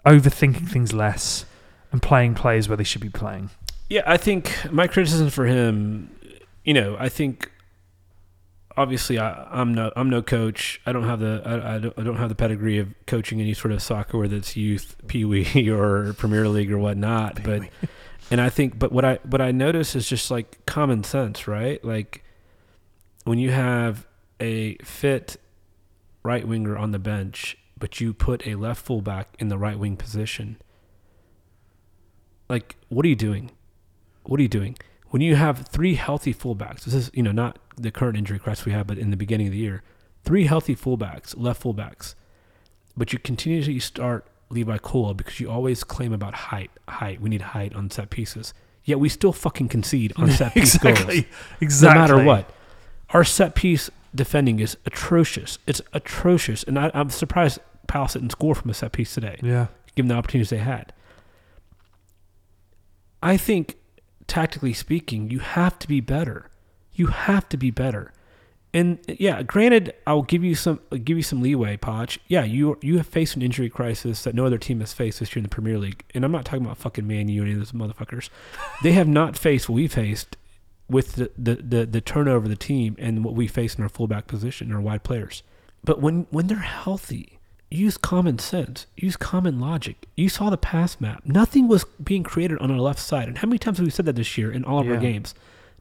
overthinking 0.04 0.68
things 0.68 0.92
less 0.92 1.44
and 1.92 2.02
playing 2.02 2.34
players 2.34 2.68
where 2.68 2.76
they 2.76 2.84
should 2.84 3.00
be 3.00 3.10
playing. 3.10 3.50
Yeah, 3.88 4.02
I 4.06 4.16
think 4.16 4.70
my 4.72 4.86
criticism 4.86 5.30
for 5.30 5.46
him, 5.46 6.10
you 6.64 6.74
know, 6.74 6.96
I 6.98 7.08
think 7.08 7.50
obviously 8.76 9.18
I, 9.18 9.46
I'm 9.50 9.74
no 9.74 9.92
I'm 9.96 10.10
no 10.10 10.22
coach. 10.22 10.80
I 10.86 10.92
don't 10.92 11.04
have 11.04 11.20
the 11.20 11.42
I, 11.44 11.76
I, 11.76 11.78
don't, 11.78 11.98
I 11.98 12.02
don't 12.02 12.16
have 12.16 12.28
the 12.28 12.34
pedigree 12.34 12.78
of 12.78 12.94
coaching 13.06 13.40
any 13.40 13.54
sort 13.54 13.72
of 13.72 13.82
soccer, 13.82 14.18
whether 14.18 14.36
it's 14.36 14.56
youth, 14.56 14.96
pee 15.06 15.24
wee, 15.24 15.70
or 15.70 16.12
Premier 16.14 16.48
League 16.48 16.72
or 16.72 16.78
whatnot. 16.78 17.42
But 17.42 17.62
and 18.30 18.40
I 18.40 18.48
think, 18.48 18.78
but 18.78 18.92
what 18.92 19.04
I 19.04 19.18
what 19.24 19.40
I 19.40 19.52
notice 19.52 19.94
is 19.94 20.08
just 20.08 20.30
like 20.30 20.64
common 20.66 21.04
sense, 21.04 21.46
right? 21.46 21.82
Like 21.84 22.24
when 23.24 23.38
you 23.38 23.50
have 23.50 24.06
a 24.40 24.76
fit 24.78 25.36
right 26.26 26.46
winger 26.46 26.76
on 26.76 26.90
the 26.90 26.98
bench, 26.98 27.56
but 27.78 28.00
you 28.00 28.12
put 28.12 28.46
a 28.46 28.56
left 28.56 28.84
fullback 28.84 29.34
in 29.38 29.48
the 29.48 29.56
right 29.56 29.78
wing 29.78 29.96
position. 29.96 30.60
Like, 32.48 32.76
what 32.88 33.06
are 33.06 33.08
you 33.08 33.16
doing? 33.16 33.52
What 34.24 34.40
are 34.40 34.42
you 34.42 34.48
doing? 34.48 34.76
When 35.10 35.22
you 35.22 35.36
have 35.36 35.68
three 35.68 35.94
healthy 35.94 36.34
fullbacks, 36.34 36.84
this 36.84 36.94
is, 36.94 37.10
you 37.14 37.22
know, 37.22 37.32
not 37.32 37.58
the 37.76 37.90
current 37.90 38.18
injury 38.18 38.38
crisis 38.38 38.66
we 38.66 38.72
have, 38.72 38.86
but 38.86 38.98
in 38.98 39.10
the 39.10 39.16
beginning 39.16 39.46
of 39.46 39.52
the 39.52 39.58
year, 39.58 39.82
three 40.24 40.46
healthy 40.46 40.74
fullbacks, 40.74 41.34
left 41.36 41.62
fullbacks, 41.62 42.14
but 42.96 43.12
you 43.12 43.18
continuously 43.18 43.78
start 43.78 44.26
Levi 44.50 44.78
Cole 44.78 45.14
because 45.14 45.38
you 45.38 45.50
always 45.50 45.84
claim 45.84 46.12
about 46.12 46.34
height, 46.34 46.70
height. 46.88 47.20
We 47.20 47.30
need 47.30 47.42
height 47.42 47.74
on 47.74 47.90
set 47.90 48.10
pieces. 48.10 48.52
Yet 48.84 49.00
we 49.00 49.08
still 49.08 49.32
fucking 49.32 49.68
concede 49.68 50.12
on 50.16 50.30
set 50.40 50.54
piece 50.54 50.76
goals. 50.78 50.98
exactly. 51.60 52.04
No 52.10 52.16
matter 52.16 52.24
what. 52.24 52.50
Our 53.10 53.24
set 53.24 53.54
piece 53.54 53.90
defending 54.14 54.60
is 54.60 54.76
atrocious. 54.86 55.58
It's 55.66 55.80
atrocious. 55.92 56.62
And 56.64 56.78
I, 56.78 56.90
I'm 56.94 57.10
surprised 57.10 57.58
Palace 57.86 58.14
didn't 58.14 58.30
score 58.32 58.54
from 58.54 58.70
a 58.70 58.74
set 58.74 58.92
piece 58.92 59.14
today, 59.14 59.38
Yeah. 59.42 59.66
given 59.94 60.08
the 60.08 60.14
opportunities 60.14 60.50
they 60.50 60.58
had. 60.58 60.92
I 63.22 63.36
think, 63.36 63.76
tactically 64.26 64.72
speaking, 64.72 65.30
you 65.30 65.38
have 65.40 65.78
to 65.80 65.88
be 65.88 66.00
better. 66.00 66.50
You 66.92 67.08
have 67.08 67.48
to 67.50 67.56
be 67.56 67.70
better. 67.70 68.12
And 68.74 68.98
yeah, 69.08 69.42
granted, 69.42 69.94
I'll 70.06 70.22
give 70.22 70.44
you 70.44 70.54
some 70.54 70.80
I'll 70.92 70.98
give 70.98 71.16
you 71.16 71.22
some 71.22 71.40
leeway, 71.40 71.78
Poch. 71.78 72.18
Yeah, 72.28 72.44
you 72.44 72.78
you 72.82 72.98
have 72.98 73.06
faced 73.06 73.34
an 73.34 73.40
injury 73.42 73.70
crisis 73.70 74.22
that 74.24 74.34
no 74.34 74.44
other 74.44 74.58
team 74.58 74.80
has 74.80 74.92
faced 74.92 75.20
this 75.20 75.34
year 75.34 75.38
in 75.38 75.44
the 75.44 75.48
Premier 75.48 75.78
League. 75.78 76.04
And 76.14 76.24
I'm 76.24 76.32
not 76.32 76.44
talking 76.44 76.64
about 76.64 76.76
fucking 76.76 77.06
Man 77.06 77.28
U 77.28 77.42
or 77.42 77.44
any 77.46 77.54
of 77.54 77.58
those 77.60 77.72
motherfuckers. 77.72 78.28
they 78.82 78.92
have 78.92 79.08
not 79.08 79.36
faced 79.38 79.68
what 79.68 79.76
we 79.76 79.88
faced 79.88 80.36
with 80.88 81.14
the, 81.14 81.30
the, 81.36 81.54
the, 81.56 81.86
the 81.86 82.00
turnover 82.00 82.44
of 82.44 82.48
the 82.48 82.56
team 82.56 82.94
and 82.98 83.24
what 83.24 83.34
we 83.34 83.46
face 83.46 83.74
in 83.74 83.82
our 83.82 83.88
fullback 83.88 84.26
position, 84.26 84.72
our 84.72 84.80
wide 84.80 85.02
players. 85.02 85.42
But 85.84 86.00
when 86.00 86.26
when 86.30 86.46
they're 86.48 86.58
healthy, 86.58 87.38
use 87.70 87.96
common 87.96 88.38
sense, 88.38 88.86
use 88.96 89.16
common 89.16 89.60
logic. 89.60 90.06
You 90.16 90.28
saw 90.28 90.50
the 90.50 90.56
pass 90.56 91.00
map. 91.00 91.22
Nothing 91.24 91.68
was 91.68 91.84
being 92.02 92.22
created 92.22 92.58
on 92.58 92.70
our 92.70 92.78
left 92.78 92.98
side. 93.00 93.28
And 93.28 93.38
how 93.38 93.46
many 93.46 93.58
times 93.58 93.78
have 93.78 93.84
we 93.86 93.90
said 93.90 94.06
that 94.06 94.16
this 94.16 94.36
year 94.38 94.50
in 94.52 94.64
all 94.64 94.80
of 94.80 94.88
our 94.88 94.96
games? 94.96 95.34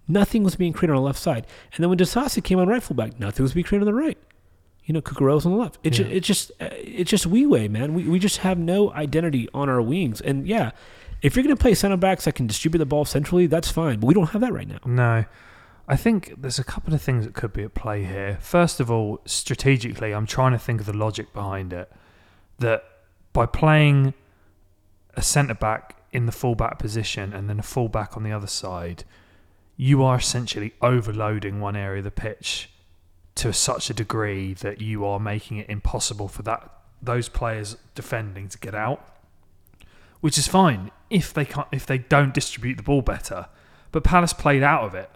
Nothing 0.08 0.44
was 0.44 0.56
being 0.56 0.74
created 0.74 0.92
on 0.94 0.98
the 0.98 1.06
left 1.06 1.18
side. 1.20 1.48
And 1.74 1.82
then 1.84 1.90
when 1.90 1.98
Disasi 1.98 2.44
came 2.44 2.60
on 2.60 2.68
right 2.68 2.84
fullback, 2.84 3.20
nothing 3.20 3.42
was 3.44 3.54
being 3.54 3.64
created 3.64 3.88
on 3.88 3.94
the 3.94 4.00
right. 4.00 4.18
You 4.84 4.94
know, 4.94 5.02
Cucurella's 5.02 5.48
on 5.48 5.52
the 5.54 5.58
left. 5.58 5.80
It's 5.84 5.98
Yeah. 5.98 6.06
ju- 6.06 6.12
it's 6.12 6.28
just 6.28 6.52
uh, 6.62 6.70
it's 6.72 7.10
just 7.10 7.26
we 7.26 7.46
way, 7.48 7.68
man. 7.68 7.96
We 7.96 8.04
we 8.08 8.20
just 8.20 8.38
have 8.40 8.60
no 8.60 8.92
identity 8.94 9.50
on 9.52 9.68
our 9.70 9.82
wings. 9.82 10.22
And 10.22 10.48
yeah, 10.48 10.72
If 11.22 11.36
you're 11.36 11.44
going 11.44 11.56
to 11.56 11.62
play 11.62 11.74
center 11.74 11.98
backs 11.98 12.26
that 12.26 12.36
can 12.36 12.48
distribute 12.48 12.80
the 12.80 12.86
ball 12.86 13.06
centrally, 13.06 13.48
that's 13.48 13.72
fine. 13.72 14.00
But 14.00 14.08
we 14.08 14.14
don't 14.14 14.30
have 14.30 14.42
that 14.42 14.54
right 14.54 14.68
now. 14.68 14.80
No. 14.86 15.26
I 15.88 15.96
think 15.96 16.34
there's 16.38 16.60
a 16.60 16.64
couple 16.64 16.94
of 16.94 17.02
things 17.02 17.26
that 17.26 17.36
could 17.36 17.54
be 17.54 17.64
at 17.64 17.74
play 17.74 18.04
here. 18.04 18.38
First 18.42 18.80
of 18.80 18.90
all, 18.90 19.22
strategically, 19.26 20.14
I'm 20.14 20.26
trying 20.26 20.52
to 20.52 20.60
think 20.60 20.80
of 20.80 20.88
the 20.88 20.98
logic 20.98 21.32
behind 21.34 21.74
it. 21.74 21.92
That 22.60 22.84
by 23.34 23.46
playing 23.46 24.14
a 25.16 25.22
centre 25.22 25.54
back 25.54 25.96
in 26.12 26.26
the 26.26 26.32
fullback 26.32 26.80
position 26.80 27.34
and 27.34 27.50
then 27.50 27.60
a 27.60 27.64
fullback 27.64 28.18
on 28.18 28.24
the 28.24 28.32
other 28.32 28.48
side, 28.48 29.04
you 29.78 30.04
are 30.04 30.18
essentially 30.18 30.74
overloading 30.82 31.60
one 31.60 31.76
area 31.76 32.00
of 32.00 32.06
the 32.06 32.12
pitch 32.12 32.70
to 33.36 33.52
such 33.52 33.90
a 33.90 33.94
degree 33.94 34.54
that 34.54 34.82
you 34.82 35.06
are 35.06 35.20
making 35.20 35.58
it 35.58 35.70
impossible 35.70 36.28
for 36.28 36.42
that 36.44 36.72
those 37.02 37.30
players 37.30 37.78
defending 37.94 38.48
to 38.50 38.58
get 38.58 38.74
out. 38.74 39.15
Which 40.26 40.40
is 40.40 40.48
fine 40.48 40.90
if 41.12 41.36
they 41.36 41.46
can't 41.46 41.68
if 41.72 41.86
they 41.86 42.00
don't 42.00 42.34
distribute 42.34 42.78
the 42.78 42.82
ball 42.82 43.04
better. 43.04 43.46
But 43.92 44.04
Palace 44.04 44.34
played 44.34 44.64
out 44.64 44.84
of 44.84 44.96
it 44.96 45.12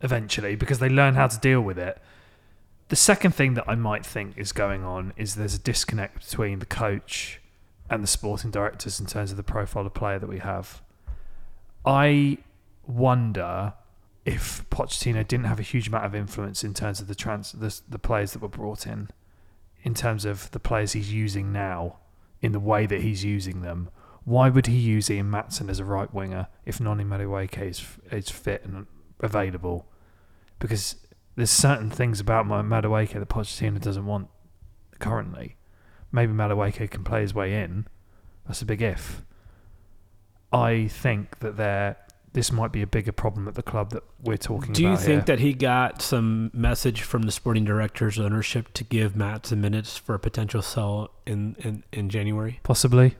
eventually 0.00 0.56
because 0.56 0.78
they 0.78 0.88
learn 0.88 1.14
how 1.14 1.26
to 1.26 1.38
deal 1.38 1.60
with 1.60 1.78
it. 1.78 2.00
The 2.88 2.96
second 2.96 3.34
thing 3.34 3.52
that 3.52 3.64
I 3.68 3.74
might 3.74 4.06
think 4.06 4.38
is 4.38 4.52
going 4.52 4.82
on 4.82 5.12
is 5.14 5.34
there's 5.34 5.56
a 5.56 5.58
disconnect 5.58 6.26
between 6.26 6.58
the 6.58 6.64
coach 6.64 7.42
and 7.90 8.02
the 8.02 8.06
sporting 8.06 8.50
directors 8.50 8.98
in 8.98 9.04
terms 9.04 9.30
of 9.30 9.36
the 9.36 9.42
profile 9.42 9.84
of 9.84 9.92
player 9.92 10.18
that 10.18 10.26
we 10.26 10.38
have. 10.38 10.80
I 11.84 12.38
wonder 12.86 13.74
if 14.24 14.64
Pochettino 14.70 15.28
didn't 15.28 15.48
have 15.48 15.60
a 15.60 15.64
huge 15.64 15.88
amount 15.88 16.06
of 16.06 16.14
influence 16.14 16.64
in 16.64 16.72
terms 16.72 16.98
of 17.02 17.08
the 17.08 17.14
trans 17.14 17.52
the, 17.52 17.78
the 17.86 17.98
players 17.98 18.32
that 18.32 18.40
were 18.40 18.48
brought 18.48 18.86
in, 18.86 19.10
in 19.82 19.92
terms 19.92 20.24
of 20.24 20.50
the 20.52 20.58
players 20.58 20.92
he's 20.92 21.12
using 21.12 21.52
now, 21.52 21.98
in 22.40 22.52
the 22.52 22.58
way 22.58 22.86
that 22.86 23.02
he's 23.02 23.22
using 23.22 23.60
them. 23.60 23.90
Why 24.30 24.48
would 24.48 24.66
he 24.66 24.76
use 24.76 25.10
Ian 25.10 25.28
Maatsen 25.28 25.68
as 25.68 25.80
a 25.80 25.84
right 25.84 26.14
winger 26.14 26.46
if 26.64 26.78
Noni 26.78 27.02
Madueke 27.02 27.60
is 27.62 27.84
is 28.12 28.30
fit 28.30 28.64
and 28.64 28.86
available? 29.18 29.86
Because 30.60 30.94
there's 31.34 31.50
certain 31.50 31.90
things 31.90 32.20
about 32.20 32.46
my 32.46 32.62
Madueke 32.62 33.14
that 33.14 33.28
Pochettino 33.28 33.80
doesn't 33.80 34.06
want 34.06 34.28
currently. 35.00 35.56
Maybe 36.12 36.32
Madueke 36.32 36.88
can 36.88 37.02
play 37.02 37.22
his 37.22 37.34
way 37.34 37.60
in. 37.60 37.88
That's 38.46 38.62
a 38.62 38.66
big 38.66 38.80
if. 38.80 39.24
I 40.52 40.86
think 40.86 41.40
that 41.40 41.56
there 41.56 41.96
this 42.32 42.52
might 42.52 42.70
be 42.70 42.82
a 42.82 42.86
bigger 42.86 43.10
problem 43.10 43.48
at 43.48 43.56
the 43.56 43.64
club 43.64 43.90
that 43.90 44.04
we're 44.22 44.36
talking 44.36 44.72
Do 44.72 44.84
you 44.84 44.96
think 44.96 45.26
here. 45.26 45.36
that 45.36 45.40
he 45.40 45.54
got 45.54 46.00
some 46.00 46.52
message 46.54 47.02
from 47.02 47.22
the 47.22 47.32
sporting 47.32 47.64
director's 47.64 48.20
ownership 48.20 48.72
to 48.74 48.84
give 48.84 49.16
Matt 49.16 49.46
some 49.46 49.60
minutes 49.60 49.96
for 49.96 50.14
a 50.14 50.20
potential 50.20 50.62
sell 50.62 51.10
in, 51.26 51.56
in, 51.58 51.82
in 51.92 52.08
January? 52.08 52.60
possibly? 52.62 53.16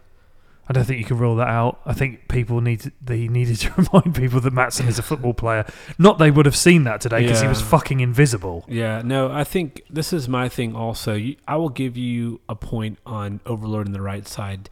I 0.71 0.73
don't 0.73 0.85
think 0.85 1.01
you 1.01 1.05
can 1.05 1.19
rule 1.19 1.35
that 1.35 1.49
out. 1.49 1.81
I 1.85 1.95
think 1.95 2.29
people 2.29 2.61
need 2.61 2.83
to, 2.83 2.93
they 3.03 3.27
needed 3.27 3.57
to 3.57 3.73
remind 3.77 4.15
people 4.15 4.39
that 4.39 4.53
Maatsen 4.53 4.87
is 4.87 5.01
a 5.01 5.03
football 5.03 5.35
player. 5.35 5.67
Not 5.99 6.19
they 6.19 6.31
would 6.31 6.47
have 6.47 6.55
seen 6.55 6.85
that 6.85 7.01
today 7.01 7.23
because 7.23 7.41
he 7.41 7.49
was 7.49 7.61
fucking 7.61 7.99
invisible. 7.99 8.65
Yeah, 8.69 9.03
no, 9.05 9.33
I 9.33 9.43
think 9.43 9.83
this 9.91 10.13
is 10.13 10.29
my 10.29 10.49
thing 10.49 10.77
also. 10.77 11.15
You, 11.15 11.35
I 11.49 11.57
will 11.57 11.71
give 11.71 11.97
you 11.97 12.41
a 12.49 12.55
point 12.55 13.01
on 13.05 13.41
overloading 13.47 13.93
the 13.93 14.01
right 14.01 14.29
side. 14.29 14.71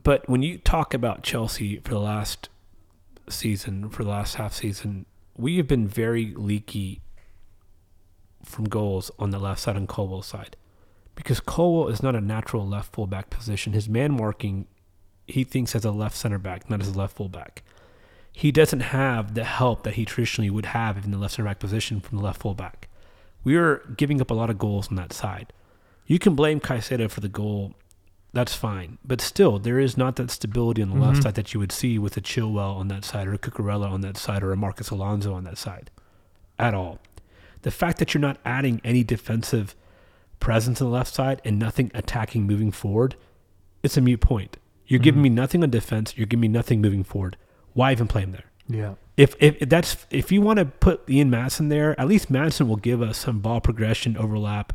But 0.00 0.28
when 0.28 0.42
you 0.42 0.58
talk 0.58 0.94
about 0.94 1.24
Chelsea 1.24 1.80
for 1.80 1.94
the 1.94 1.98
last 1.98 2.48
season, 3.28 3.88
for 3.88 4.04
the 4.04 4.10
last 4.10 4.36
half 4.36 4.54
season, 4.54 5.06
we 5.36 5.56
have 5.56 5.66
been 5.66 5.88
very 5.88 6.34
leaky 6.36 7.00
from 8.44 8.66
goals 8.66 9.10
on 9.18 9.30
the 9.30 9.40
left 9.40 9.62
side 9.62 9.74
and 9.74 9.88
Colwill's 9.88 10.26
side. 10.26 10.56
Because 11.14 11.40
Colwill 11.40 11.88
is 11.88 12.02
not 12.02 12.14
a 12.16 12.20
natural 12.20 12.66
left 12.66 12.94
fullback 12.94 13.30
position. 13.30 13.72
His 13.74 13.88
man 13.88 14.12
marking, 14.12 14.66
he 15.26 15.44
thinks 15.44 15.74
as 15.74 15.84
a 15.84 15.90
left 15.90 16.16
center 16.16 16.38
back, 16.38 16.70
not 16.70 16.80
as 16.80 16.88
a 16.88 16.98
left 16.98 17.16
fullback. 17.16 17.62
He 18.32 18.50
doesn't 18.50 18.80
have 18.80 19.34
the 19.34 19.44
help 19.44 19.82
that 19.82 19.94
he 19.94 20.04
traditionally 20.06 20.48
would 20.50 20.66
have 20.66 21.04
in 21.04 21.10
the 21.10 21.18
left 21.18 21.34
center 21.34 21.48
back 21.48 21.58
position 21.58 22.00
from 22.00 22.18
the 22.18 22.24
left 22.24 22.40
fullback. 22.40 22.88
We 23.44 23.56
are 23.56 23.82
giving 23.96 24.20
up 24.20 24.30
a 24.30 24.34
lot 24.34 24.48
of 24.50 24.58
goals 24.58 24.88
on 24.88 24.96
that 24.96 25.12
side. 25.12 25.52
You 26.06 26.18
can 26.18 26.34
blame 26.34 26.60
Caicedo 26.60 27.10
for 27.10 27.20
the 27.20 27.28
goal. 27.28 27.74
That's 28.32 28.54
fine. 28.54 28.96
But 29.04 29.20
still, 29.20 29.58
there 29.58 29.78
is 29.78 29.98
not 29.98 30.16
that 30.16 30.30
stability 30.30 30.80
on 30.82 30.88
the 30.88 30.96
left 30.96 31.18
Mhm. 31.18 31.22
side 31.24 31.34
that 31.34 31.52
you 31.52 31.60
would 31.60 31.72
see 31.72 31.98
with 31.98 32.16
a 32.16 32.22
Chilwell 32.22 32.74
on 32.76 32.88
that 32.88 33.04
side 33.04 33.26
or 33.28 33.34
a 33.34 33.38
Cucurella 33.38 33.90
on 33.90 34.00
that 34.00 34.16
side 34.16 34.42
or 34.42 34.52
a 34.52 34.56
Marcos 34.56 34.88
Alonso 34.88 35.34
on 35.34 35.44
that 35.44 35.58
side 35.58 35.90
at 36.58 36.72
all. 36.72 36.98
The 37.60 37.70
fact 37.70 37.98
that 37.98 38.14
you're 38.14 38.20
not 38.22 38.38
adding 38.46 38.80
any 38.82 39.04
defensive 39.04 39.74
presence 40.42 40.80
on 40.82 40.88
the 40.88 40.92
left 40.92 41.14
side 41.14 41.40
and 41.44 41.58
nothing 41.58 41.90
attacking 41.94 42.42
moving 42.46 42.70
forward, 42.72 43.14
it's 43.82 43.96
a 43.96 44.00
mute 44.00 44.20
point. 44.20 44.58
You're 44.86 45.00
giving 45.00 45.20
Mhm. 45.20 45.24
me 45.24 45.28
nothing 45.30 45.62
on 45.62 45.70
defense. 45.70 46.14
You're 46.16 46.26
giving 46.26 46.40
me 46.42 46.48
nothing 46.48 46.80
moving 46.82 47.04
forward. 47.04 47.36
Why 47.72 47.92
even 47.92 48.08
play 48.08 48.22
him 48.22 48.32
there? 48.32 48.44
Yeah. 48.68 48.94
If, 49.16 49.34
if 49.40 49.56
if 49.62 49.68
that's 49.68 50.06
if 50.10 50.32
you 50.32 50.40
want 50.42 50.58
to 50.58 50.64
put 50.66 51.08
Ian 51.08 51.30
Maatsen 51.30 51.68
there, 51.68 51.98
at 52.00 52.06
least 52.08 52.30
Maatsen 52.32 52.66
will 52.66 52.76
give 52.76 53.00
us 53.02 53.18
some 53.18 53.38
ball 53.40 53.60
progression 53.60 54.16
overlap 54.16 54.72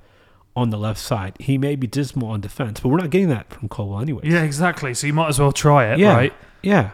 on 0.55 0.70
the 0.72 0.78
left 0.78 0.99
side. 0.99 1.36
He 1.39 1.57
may 1.57 1.76
be 1.76 1.86
dismal 1.88 2.30
on 2.30 2.41
defense, 2.41 2.80
but 2.80 2.89
we're 2.89 2.97
not 2.97 3.09
getting 3.11 3.30
that 3.30 3.51
from 3.53 3.70
Colwill 3.70 3.99
anyway. 3.99 4.22
Yeah, 4.24 4.43
exactly. 4.43 4.93
So 4.93 5.05
you 5.07 5.13
might 5.13 5.28
as 5.30 5.39
well 5.39 5.51
try 5.51 5.86
it, 5.93 5.99
Yeah. 5.99 6.15
right? 6.15 6.34
Yeah. 6.63 6.91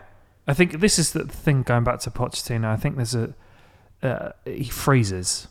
I 0.48 0.54
think 0.54 0.80
this 0.82 0.98
is 1.00 1.14
the 1.14 1.26
thing 1.26 1.64
going 1.64 1.84
back 1.86 2.00
to 2.02 2.12
Pochettino. 2.12 2.66
I 2.66 2.76
think 2.76 2.96
there's 2.98 3.16
a 3.16 3.34
uh, 4.02 4.32
he 4.46 4.66
freezes. 4.66 5.48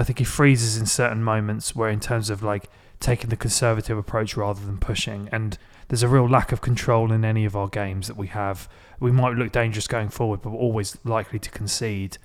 I 0.00 0.04
think 0.04 0.18
he 0.18 0.24
freezes 0.24 0.78
in 0.78 0.86
certain 0.86 1.22
moments 1.22 1.76
where, 1.76 1.90
in 1.90 2.00
terms 2.00 2.30
of 2.30 2.42
like 2.42 2.70
taking 3.00 3.28
the 3.28 3.36
conservative 3.36 3.98
approach 3.98 4.34
rather 4.34 4.64
than 4.64 4.78
pushing, 4.78 5.28
and 5.30 5.58
there's 5.88 6.02
a 6.02 6.08
real 6.08 6.26
lack 6.26 6.52
of 6.52 6.62
control 6.62 7.12
in 7.12 7.22
any 7.22 7.44
of 7.44 7.54
our 7.54 7.68
games 7.68 8.06
that 8.06 8.16
we 8.16 8.28
have. 8.28 8.66
We 8.98 9.12
might 9.12 9.34
look 9.34 9.52
dangerous 9.52 9.86
going 9.86 10.08
forward, 10.08 10.40
but 10.40 10.50
we're 10.52 10.58
always 10.58 10.96
likely 11.04 11.38
to 11.40 11.50
concede, 11.50 12.16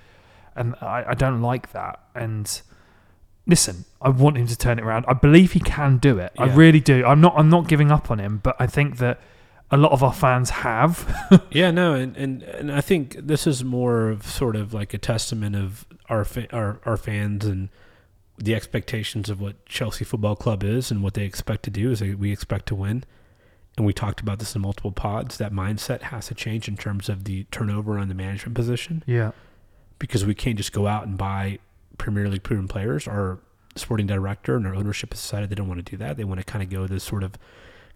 and 0.56 0.76
I, 0.82 1.04
I 1.10 1.14
don't 1.16 1.42
like 1.42 1.74
that. 1.74 2.00
And 2.16 2.62
listen, 3.46 3.84
I 4.02 4.08
want 4.08 4.38
him 4.38 4.48
to 4.48 4.58
turn 4.58 4.80
it 4.80 4.86
around. 4.86 5.04
I 5.10 5.14
believe 5.14 5.52
he 5.52 5.60
can 5.60 5.98
do 5.98 6.18
it. 6.18 6.32
I 6.38 6.46
really 6.46 6.80
do. 6.80 7.04
I'm 7.06 7.20
not. 7.20 7.34
I'm 7.36 7.50
not 7.50 7.68
giving 7.68 7.92
up 7.92 8.10
on 8.10 8.20
him, 8.20 8.40
but 8.42 8.56
I 8.58 8.68
think 8.68 9.00
that 9.00 9.20
a 9.72 9.78
lot 9.78 9.92
of 9.92 10.04
our 10.04 10.14
fans 10.14 10.50
have. 10.52 11.12
Yeah, 11.52 11.72
no, 11.72 11.94
and, 11.94 12.16
and, 12.18 12.44
and 12.44 12.72
I 12.72 12.82
think 12.82 13.16
this 13.16 13.48
is 13.48 13.64
more 13.64 14.10
of 14.10 14.24
sort 14.28 14.56
of 14.56 14.74
like 14.74 14.94
a 14.94 14.98
testament 14.98 15.56
of 15.56 15.86
our 16.10 16.24
fa- 16.26 16.54
our 16.56 16.80
our 16.86 16.98
fans 16.98 17.46
and 17.46 17.70
the 18.38 18.54
expectations 18.54 19.30
of 19.30 19.40
what 19.40 19.66
Chelsea 19.66 20.04
Football 20.06 20.36
Club 20.36 20.64
is 20.64 20.92
and 20.92 21.02
what 21.02 21.14
they 21.14 21.24
expect 21.24 21.64
to 21.64 21.70
do 21.72 21.92
is 21.92 22.00
they, 22.00 22.14
we 22.14 22.32
expect 22.32 22.66
to 22.68 22.76
win. 22.76 23.04
And 23.78 23.86
we 23.86 23.94
talked 23.94 24.20
about 24.22 24.40
this 24.40 24.56
in 24.56 24.62
multiple 24.62 24.92
pods. 24.92 25.38
That 25.38 25.52
mindset 25.54 26.02
has 26.04 26.28
to 26.28 26.34
change 26.36 26.68
in 26.68 26.76
terms 26.78 27.10
of 27.10 27.24
the 27.24 27.46
turnover 27.52 27.98
on 27.98 28.08
the 28.10 28.14
management 28.14 28.56
position 28.56 29.04
Yeah. 29.08 29.32
because 30.00 30.26
we 30.26 30.36
can't 30.36 30.58
just 30.58 30.72
go 30.74 30.86
out 30.88 31.08
and 31.08 31.18
buy 31.18 31.60
Premier 31.98 32.28
League 32.30 32.44
proven 32.44 32.68
players. 32.68 33.08
Our 33.08 33.40
sporting 33.76 34.08
director 34.08 34.56
and 34.58 34.66
our 34.68 34.76
ownership 34.76 35.12
has 35.14 35.22
decided 35.22 35.50
they 35.50 35.56
don't 35.56 35.68
want 35.70 35.84
to 35.86 35.92
do 35.92 35.98
that. 35.98 36.16
They 36.18 36.24
want 36.26 36.40
to 36.40 36.46
kind 36.46 36.62
of 36.64 36.70
go 36.70 36.88
this 36.88 37.04
sort 37.04 37.24
of 37.24 37.34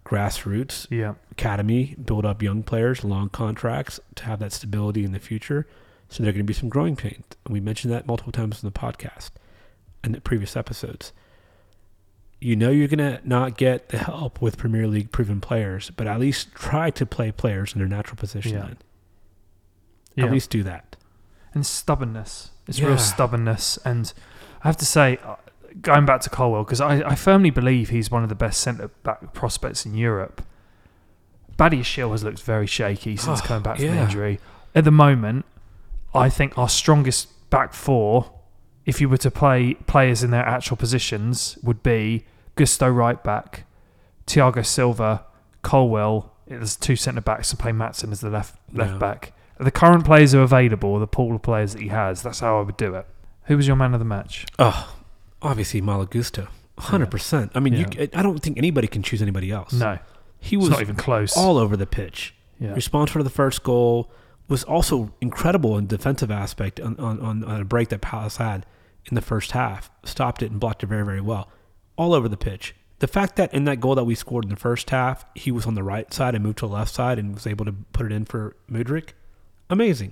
grassroots 0.09 0.87
Yeah. 0.89 1.13
academy, 1.31 1.95
build 2.03 2.25
up 2.25 2.41
young 2.41 2.63
players, 2.63 3.03
long 3.03 3.29
contracts 3.29 3.99
to 4.15 4.23
have 4.25 4.39
that 4.39 4.51
stability 4.51 5.03
in 5.05 5.11
the 5.11 5.19
future. 5.19 5.67
So 6.09 6.23
there 6.23 6.29
are 6.31 6.33
going 6.33 6.45
to 6.45 6.47
be 6.47 6.53
some 6.53 6.69
growing 6.69 6.95
pains. 6.95 7.23
We 7.47 7.59
mentioned 7.59 7.93
that 7.93 8.07
multiple 8.07 8.31
times 8.31 8.63
in 8.63 8.67
the 8.67 8.77
podcast 8.77 9.29
and 10.03 10.15
the 10.15 10.21
previous 10.21 10.57
episodes. 10.57 11.13
You 12.41 12.55
know 12.55 12.71
you're 12.71 12.87
going 12.87 12.97
to 12.99 13.19
not 13.23 13.57
get 13.57 13.89
the 13.89 13.97
help 13.99 14.41
with 14.41 14.57
Premier 14.57 14.87
League 14.87 15.11
proven 15.11 15.41
players, 15.41 15.91
but 15.91 16.07
at 16.07 16.19
least 16.19 16.53
try 16.55 16.89
to 16.89 17.05
play 17.05 17.31
players 17.31 17.73
in 17.73 17.79
their 17.79 17.87
natural 17.87 18.15
position. 18.15 18.53
Yeah. 18.53 18.61
Then. 18.61 18.77
Yeah. 20.15 20.25
At 20.25 20.31
least 20.31 20.49
do 20.49 20.63
that. 20.63 20.95
and 21.53 21.65
stubbornness. 21.65 22.51
It's 22.67 22.77
Yeah. 22.79 22.89
real 22.89 22.97
stubbornness. 22.99 23.77
And 23.83 24.13
I 24.63 24.67
have 24.67 24.77
to 24.77 24.85
say, 24.85 25.17
uh, 25.23 25.35
going 25.81 26.05
back 26.05 26.21
to 26.21 26.29
Colwill, 26.29 26.63
because 26.63 26.81
I, 26.81 27.01
I 27.01 27.15
firmly 27.15 27.49
believe 27.49 27.89
he's 27.89 28.09
one 28.11 28.23
of 28.23 28.29
the 28.29 28.35
best 28.35 28.61
centre 28.61 28.89
back 29.03 29.33
prospects 29.33 29.85
in 29.85 29.93
Europe. 29.95 30.41
Badiashile 31.57 32.11
has 32.11 32.23
looked 32.23 32.41
very 32.41 32.67
shaky 32.67 33.17
since 33.17 33.41
Oh, 33.41 33.45
coming 33.45 33.63
back 33.63 33.77
from 33.77 33.85
yeah. 33.87 34.03
injury. 34.03 34.39
At 34.73 34.85
the 34.85 34.91
moment, 34.91 35.45
I 36.13 36.29
think 36.29 36.57
our 36.57 36.69
strongest 36.69 37.49
back 37.49 37.73
four, 37.73 38.31
if 38.85 39.01
you 39.01 39.09
were 39.09 39.17
to 39.17 39.31
play 39.31 39.73
players 39.73 40.23
in 40.23 40.31
their 40.31 40.45
actual 40.45 40.77
positions, 40.77 41.57
would 41.63 41.83
be 41.83 42.25
Gusto 42.55 42.87
right 42.89 43.21
back, 43.23 43.65
Thiago 44.25 44.65
Silva, 44.65 45.25
Colwill. 45.61 46.31
There's 46.47 46.75
two 46.75 46.95
centre 46.95 47.21
backs 47.21 47.51
and 47.51 47.59
play 47.59 47.71
Maatsen 47.71 48.11
as 48.11 48.21
the 48.21 48.29
left 48.29 48.55
left 48.73 48.93
Yeah. 48.93 48.97
back. 48.97 49.33
The 49.59 49.71
current 49.71 50.05
players 50.05 50.33
are 50.33 50.41
available, 50.41 50.97
the 50.99 51.07
pool 51.07 51.35
of 51.35 51.41
players 51.41 51.73
that 51.73 51.81
he 51.81 51.89
has, 51.89 52.21
that's 52.23 52.39
how 52.39 52.59
I 52.59 52.61
would 52.61 52.77
do 52.77 52.95
it. 52.95 53.05
Who 53.45 53.57
was 53.57 53.67
your 53.67 53.75
man 53.75 53.93
of 53.93 53.99
the 53.99 54.05
match? 54.05 54.45
Oh, 54.57 54.95
obviously 55.41 55.81
Malo 55.81 56.05
Gusto. 56.05 56.47
100%. 56.77 57.51
I 57.55 57.59
mean, 57.59 57.73
Yeah. 57.73 57.85
you, 57.97 58.09
I 58.13 58.21
don't 58.21 58.39
think 58.39 58.57
anybody 58.57 58.87
can 58.87 59.03
choose 59.03 59.21
anybody 59.21 59.51
else. 59.51 59.73
No, 59.73 59.99
He 60.39 60.55
it's 60.55 60.61
was 60.61 60.69
not 60.71 60.81
even 60.81 60.95
close. 60.95 61.35
all 61.35 61.57
over 61.57 61.75
the 61.75 61.85
pitch. 61.87 62.33
yeah. 62.59 62.73
responsible 62.73 63.19
for 63.19 63.23
the 63.23 63.29
first 63.29 63.63
goal, 63.63 64.11
was 64.47 64.63
also 64.63 65.13
incredible 65.21 65.77
in 65.77 65.87
defensive 65.87 66.31
aspect 66.31 66.79
on, 66.79 66.97
on, 66.99 67.19
on, 67.21 67.43
on 67.43 67.61
a 67.61 67.65
break 67.65 67.89
that 67.89 68.01
Palace 68.01 68.37
had 68.37 68.65
in 69.05 69.15
the 69.15 69.21
first 69.21 69.51
half. 69.51 69.89
Stopped 70.03 70.41
it 70.41 70.51
and 70.51 70.59
blocked 70.59 70.83
it 70.83 70.87
very, 70.87 71.05
very 71.05 71.21
well. 71.21 71.49
All 71.97 72.13
over 72.13 72.27
the 72.29 72.37
pitch. 72.37 72.73
the 72.99 73.07
fact 73.07 73.35
that 73.37 73.53
in 73.53 73.63
that 73.65 73.79
goal 73.79 73.95
that 73.95 74.03
we 74.05 74.15
scored 74.15 74.43
in 74.45 74.49
the 74.49 74.55
first 74.57 74.89
half, 74.89 75.25
he 75.35 75.51
was 75.51 75.65
on 75.65 75.75
the 75.75 75.83
right 75.83 76.11
side 76.13 76.33
and 76.35 76.43
moved 76.43 76.57
to 76.59 76.67
the 76.67 76.73
left 76.73 76.93
side 76.93 77.17
and 77.19 77.33
was 77.33 77.45
able 77.47 77.63
to 77.65 77.73
put 77.93 78.05
it 78.05 78.11
in 78.11 78.25
for 78.25 78.55
Mudryk, 78.71 79.09
amazing. 79.69 80.11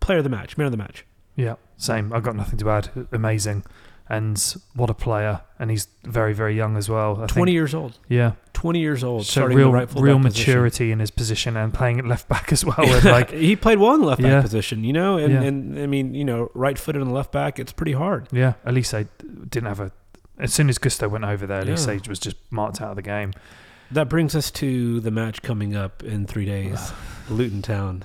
Player 0.00 0.18
of 0.18 0.24
the 0.24 0.30
match, 0.30 0.56
man 0.56 0.66
of 0.66 0.70
the 0.70 0.78
match. 0.78 1.04
Yeah, 1.36 1.56
same. 1.76 2.12
I've 2.12 2.22
got 2.22 2.34
nothing 2.36 2.58
to 2.60 2.70
add. 2.70 2.90
Amazing. 3.12 3.64
And 4.10 4.42
what 4.74 4.88
a 4.88 4.94
player. 4.94 5.42
And 5.58 5.70
he's 5.70 5.88
very, 6.04 6.32
very 6.32 6.56
young 6.56 6.76
as 6.78 6.88
well. 6.88 7.14
I 7.22 7.26
20 7.26 7.32
think. 7.32 7.48
years 7.54 7.74
old. 7.74 7.98
Yeah. 8.08 8.32
20 8.54 8.78
years 8.80 9.04
old. 9.04 9.26
So 9.26 9.32
starting 9.32 9.58
real, 9.58 9.68
the 9.68 9.74
right 9.74 9.88
fullback 9.90 10.04
real 10.06 10.20
position. 10.20 10.50
maturity 10.52 10.92
in 10.92 10.98
his 11.00 11.10
position 11.10 11.56
and 11.56 11.74
playing 11.74 11.98
at 11.98 12.06
left 12.06 12.26
back 12.34 12.50
as 12.52 12.64
well. 12.64 12.80
and 12.80 13.04
like, 13.04 13.30
he 13.32 13.54
played 13.54 13.78
well 13.78 13.94
in 13.94 14.00
the 14.00 14.06
left 14.06 14.22
back 14.22 14.42
position, 14.42 14.82
you 14.82 14.92
know, 14.94 15.18
and, 15.18 15.32
Yeah. 15.34 15.42
and 15.42 15.78
I 15.78 15.86
mean, 15.86 16.14
you 16.14 16.24
know, 16.24 16.50
right 16.54 16.78
footed 16.78 17.02
the 17.02 17.10
left 17.10 17.32
back, 17.32 17.58
it's 17.58 17.72
pretty 17.72 17.92
hard. 17.92 18.28
yeah, 18.32 18.54
at 18.64 18.72
least 18.74 18.94
I 18.94 19.06
didn't 19.48 19.68
have 19.68 19.80
a. 19.80 19.92
As 20.38 20.54
soon 20.54 20.68
as 20.70 20.78
Gusto 20.78 21.08
went 21.08 21.24
over 21.24 21.46
there, 21.46 21.62
Olise 21.64 21.86
Yeah. 22.04 22.08
was 22.08 22.18
just 22.18 22.36
marked 22.50 22.80
out 22.80 22.90
of 22.90 22.96
the 22.96 23.02
game. 23.02 23.32
That 23.90 24.08
brings 24.08 24.34
us 24.36 24.50
to 24.52 25.00
the 25.00 25.10
match 25.10 25.42
coming 25.42 25.74
up 25.76 26.02
in 26.02 26.26
three 26.26 26.44
days, 26.46 26.92
Luton 27.28 27.60
Town, 27.62 28.04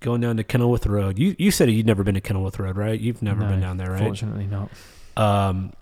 going 0.00 0.20
down 0.20 0.36
to 0.36 0.44
Kenilworth 0.44 0.86
Road. 0.86 1.18
You 1.18 1.34
you 1.38 1.50
said 1.50 1.68
you'd 1.70 1.86
never 1.86 2.02
been 2.04 2.14
to 2.14 2.20
Kenilworth 2.20 2.58
Road, 2.58 2.76
right? 2.76 2.98
You've 3.00 3.22
never 3.22 3.40
No, 3.42 3.48
been 3.48 3.60
down 3.60 3.76
there, 3.78 3.90
right? 3.90 4.00
Fortunately 4.02 4.46
not. 4.46 4.70
Um, 5.16 5.72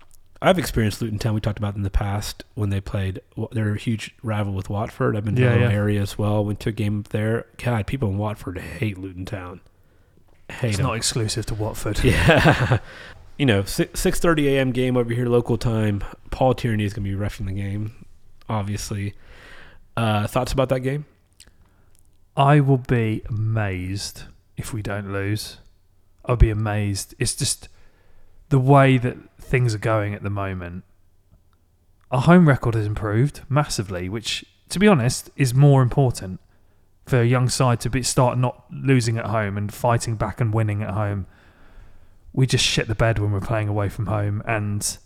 I've 0.41 0.57
experienced 0.57 1.01
Luton 1.01 1.19
Town. 1.19 1.35
We 1.35 1.41
talked 1.41 1.59
about 1.59 1.75
in 1.75 1.83
the 1.83 1.89
past 1.91 2.43
when 2.55 2.69
they 2.71 2.81
played. 2.81 3.21
They're 3.51 3.73
a 3.75 3.77
huge 3.77 4.15
rival 4.23 4.53
with 4.53 4.69
Watford. 4.69 5.15
I've 5.15 5.23
been 5.25 5.35
to 5.35 5.41
Yeah, 5.41 5.53
the 5.55 5.59
yeah. 5.61 5.69
area 5.71 6.01
as 6.01 6.17
well. 6.17 6.43
Went 6.43 6.59
to 6.61 6.69
a 6.69 6.71
game 6.71 6.99
up 6.99 7.09
there. 7.09 7.45
God, 7.57 7.85
people 7.85 8.09
in 8.09 8.17
Watford 8.17 8.57
hate 8.57 8.97
Luton 8.97 9.25
Town. 9.25 9.61
Hate 10.49 10.71
It's 10.71 10.79
'em. 10.79 10.85
not 10.87 10.93
exclusive 10.95 11.45
to 11.47 11.53
Watford. 11.55 11.99
Yeah. 12.03 12.79
you 13.37 13.45
know, 13.45 13.63
six 13.63 14.19
thirty 14.19 14.47
a.m. 14.55 14.71
game 14.71 14.97
over 14.97 15.13
here 15.13 15.27
local 15.27 15.57
time. 15.57 16.03
Paul 16.31 16.53
Tierney 16.55 16.85
is 16.85 16.93
going 16.93 17.05
to 17.05 17.15
be 17.17 17.23
refing 17.23 17.45
the 17.45 17.53
game, 17.53 18.05
obviously. 18.49 19.13
Uh, 19.95 20.25
thoughts 20.27 20.51
about 20.53 20.69
that 20.69 20.79
game? 20.79 21.05
I 22.35 22.59
will 22.61 22.77
be 22.77 23.21
amazed 23.29 24.23
if 24.57 24.73
we 24.73 24.81
don't 24.81 25.11
lose. 25.11 25.57
I'll 26.25 26.35
be 26.37 26.49
amazed. 26.49 27.13
It's 27.19 27.35
just 27.35 27.67
the 28.51 28.59
way 28.59 28.97
that 28.97 29.17
things 29.39 29.73
are 29.73 29.79
going 29.79 30.13
at 30.13 30.23
the 30.23 30.29
moment. 30.29 30.83
Our 32.11 32.21
home 32.21 32.47
record 32.47 32.75
has 32.75 32.85
improved 32.85 33.41
massively, 33.47 34.09
which, 34.09 34.45
to 34.69 34.77
be 34.77 34.89
honest, 34.89 35.29
is 35.37 35.53
more 35.53 35.81
important 35.81 36.41
for 37.05 37.21
a 37.21 37.25
young 37.25 37.47
side 37.47 37.79
to 37.79 37.89
be 37.89 38.03
start 38.03 38.37
not 38.37 38.65
losing 38.69 39.17
at 39.17 39.27
home 39.27 39.57
and 39.57 39.73
fighting 39.73 40.15
back 40.15 40.41
and 40.41 40.53
winning 40.53 40.83
at 40.83 40.91
home. 40.91 41.27
We 42.33 42.45
just 42.45 42.65
shit 42.65 42.89
the 42.89 42.95
bed 42.95 43.19
when 43.19 43.31
we're 43.31 43.39
playing 43.39 43.69
away 43.69 43.87
from 43.87 44.07
home, 44.07 44.43
and 44.45 44.97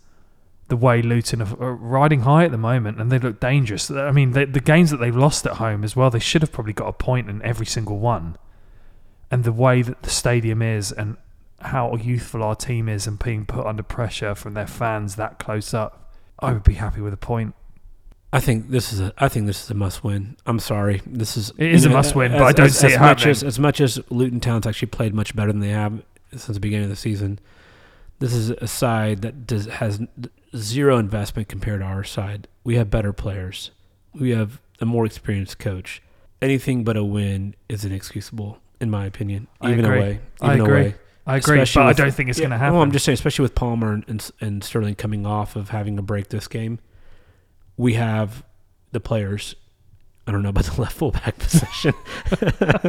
the 0.66 0.76
way 0.76 1.00
Luton 1.00 1.40
are 1.40 1.74
riding 1.74 2.22
high 2.22 2.44
at 2.44 2.50
the 2.50 2.58
moment, 2.58 3.00
and 3.00 3.12
they 3.12 3.20
look 3.20 3.38
dangerous. 3.38 3.88
I 3.92 4.10
mean, 4.10 4.32
the 4.32 4.46
games 4.46 4.90
that 4.90 4.96
they've 4.96 5.16
lost 5.16 5.46
at 5.46 5.54
home 5.54 5.84
as 5.84 5.94
well, 5.94 6.10
they 6.10 6.18
should 6.18 6.42
have 6.42 6.50
probably 6.50 6.72
got 6.72 6.88
a 6.88 6.92
point 6.92 7.30
in 7.30 7.40
every 7.42 7.66
single 7.66 7.98
one. 8.00 8.36
And 9.30 9.44
the 9.44 9.52
way 9.52 9.82
that 9.82 10.02
the 10.02 10.10
stadium 10.10 10.62
is, 10.62 10.90
and 10.90 11.16
how 11.60 11.94
youthful 11.96 12.42
our 12.42 12.54
team 12.56 12.88
is, 12.88 13.06
and 13.06 13.18
being 13.18 13.46
put 13.46 13.66
under 13.66 13.82
pressure 13.82 14.34
from 14.34 14.54
their 14.54 14.66
fans 14.66 15.16
that 15.16 15.38
close 15.38 15.72
up, 15.74 16.12
I 16.38 16.52
would 16.52 16.64
be 16.64 16.74
happy 16.74 17.00
with 17.00 17.14
a 17.14 17.18
point. 17.18 17.54
I 18.32 18.40
think 18.40 18.70
this 18.70 18.92
is 18.92 19.00
a. 19.00 19.14
I 19.16 19.28
think 19.28 19.46
this 19.46 19.64
is 19.64 19.70
a 19.70 19.74
must 19.74 20.04
win. 20.04 20.36
I'm 20.46 20.58
sorry. 20.58 21.00
This 21.06 21.36
is. 21.36 21.50
It 21.56 21.72
is 21.72 21.84
you 21.84 21.90
a 21.90 21.94
must-win, 21.94 22.32
as- 22.32 22.38
but 22.40 22.44
I 22.46 22.52
don't 22.52 22.66
as, 22.66 22.78
see 22.78 22.88
as 22.88 22.92
it 22.94 23.00
much 23.00 23.20
happening. 23.20 23.30
as 23.30 23.42
as 23.44 23.58
much 23.58 23.80
as 23.80 24.00
Luton 24.10 24.40
Town's 24.40 24.66
actually 24.66 24.88
played 24.88 25.14
much 25.14 25.34
better 25.34 25.52
than 25.52 25.60
they 25.60 25.70
have 25.70 26.02
since 26.32 26.46
the 26.46 26.60
beginning 26.60 26.84
of 26.84 26.90
the 26.90 26.96
season. 26.96 27.38
This 28.18 28.34
is 28.34 28.50
a 28.50 28.66
side 28.66 29.22
that 29.22 29.46
does 29.46 29.66
has 29.66 30.00
zero 30.56 30.98
investment 30.98 31.48
compared 31.48 31.80
to 31.80 31.86
our 31.86 32.04
side. 32.04 32.48
We 32.64 32.76
have 32.76 32.90
better 32.90 33.12
players. 33.12 33.70
We 34.12 34.30
have 34.30 34.60
a 34.80 34.86
more 34.86 35.06
experienced 35.06 35.58
coach. 35.58 36.02
Anything 36.42 36.84
but 36.84 36.96
a 36.96 37.04
win 37.04 37.54
is 37.68 37.84
inexcusable, 37.84 38.58
in 38.80 38.90
my 38.90 39.06
opinion. 39.06 39.46
Even 39.64 39.84
away, 39.84 40.20
even 40.42 40.60
away. 40.60 40.94
I 41.26 41.36
agree, 41.38 41.58
Especially 41.60 41.80
but 41.80 41.86
with- 41.88 42.00
I 42.00 42.02
don't 42.04 42.14
think 42.14 42.28
it's 42.30 42.38
Yeah, 42.38 42.42
going 42.44 42.50
to 42.52 42.58
happen. 42.58 42.74
Well, 42.74 42.82
I'm 42.82 42.92
just 42.92 43.04
saying, 43.04 43.14
especially 43.14 43.42
with 43.42 43.54
Palmer 43.56 43.92
and, 43.92 44.04
and, 44.06 44.30
and 44.40 44.62
Sterling 44.62 44.94
coming 44.94 45.26
off 45.26 45.56
of 45.56 45.70
having 45.70 45.98
a 45.98 46.02
break 46.02 46.28
this 46.28 46.46
game, 46.46 46.78
we 47.76 47.94
have 47.94 48.44
the 48.92 49.00
players. 49.00 49.56
I 50.26 50.32
don't 50.32 50.42
know 50.42 50.50
about 50.50 50.64
the 50.74 50.80
left 50.80 50.96
fullback 50.96 51.36
position, 51.40 51.94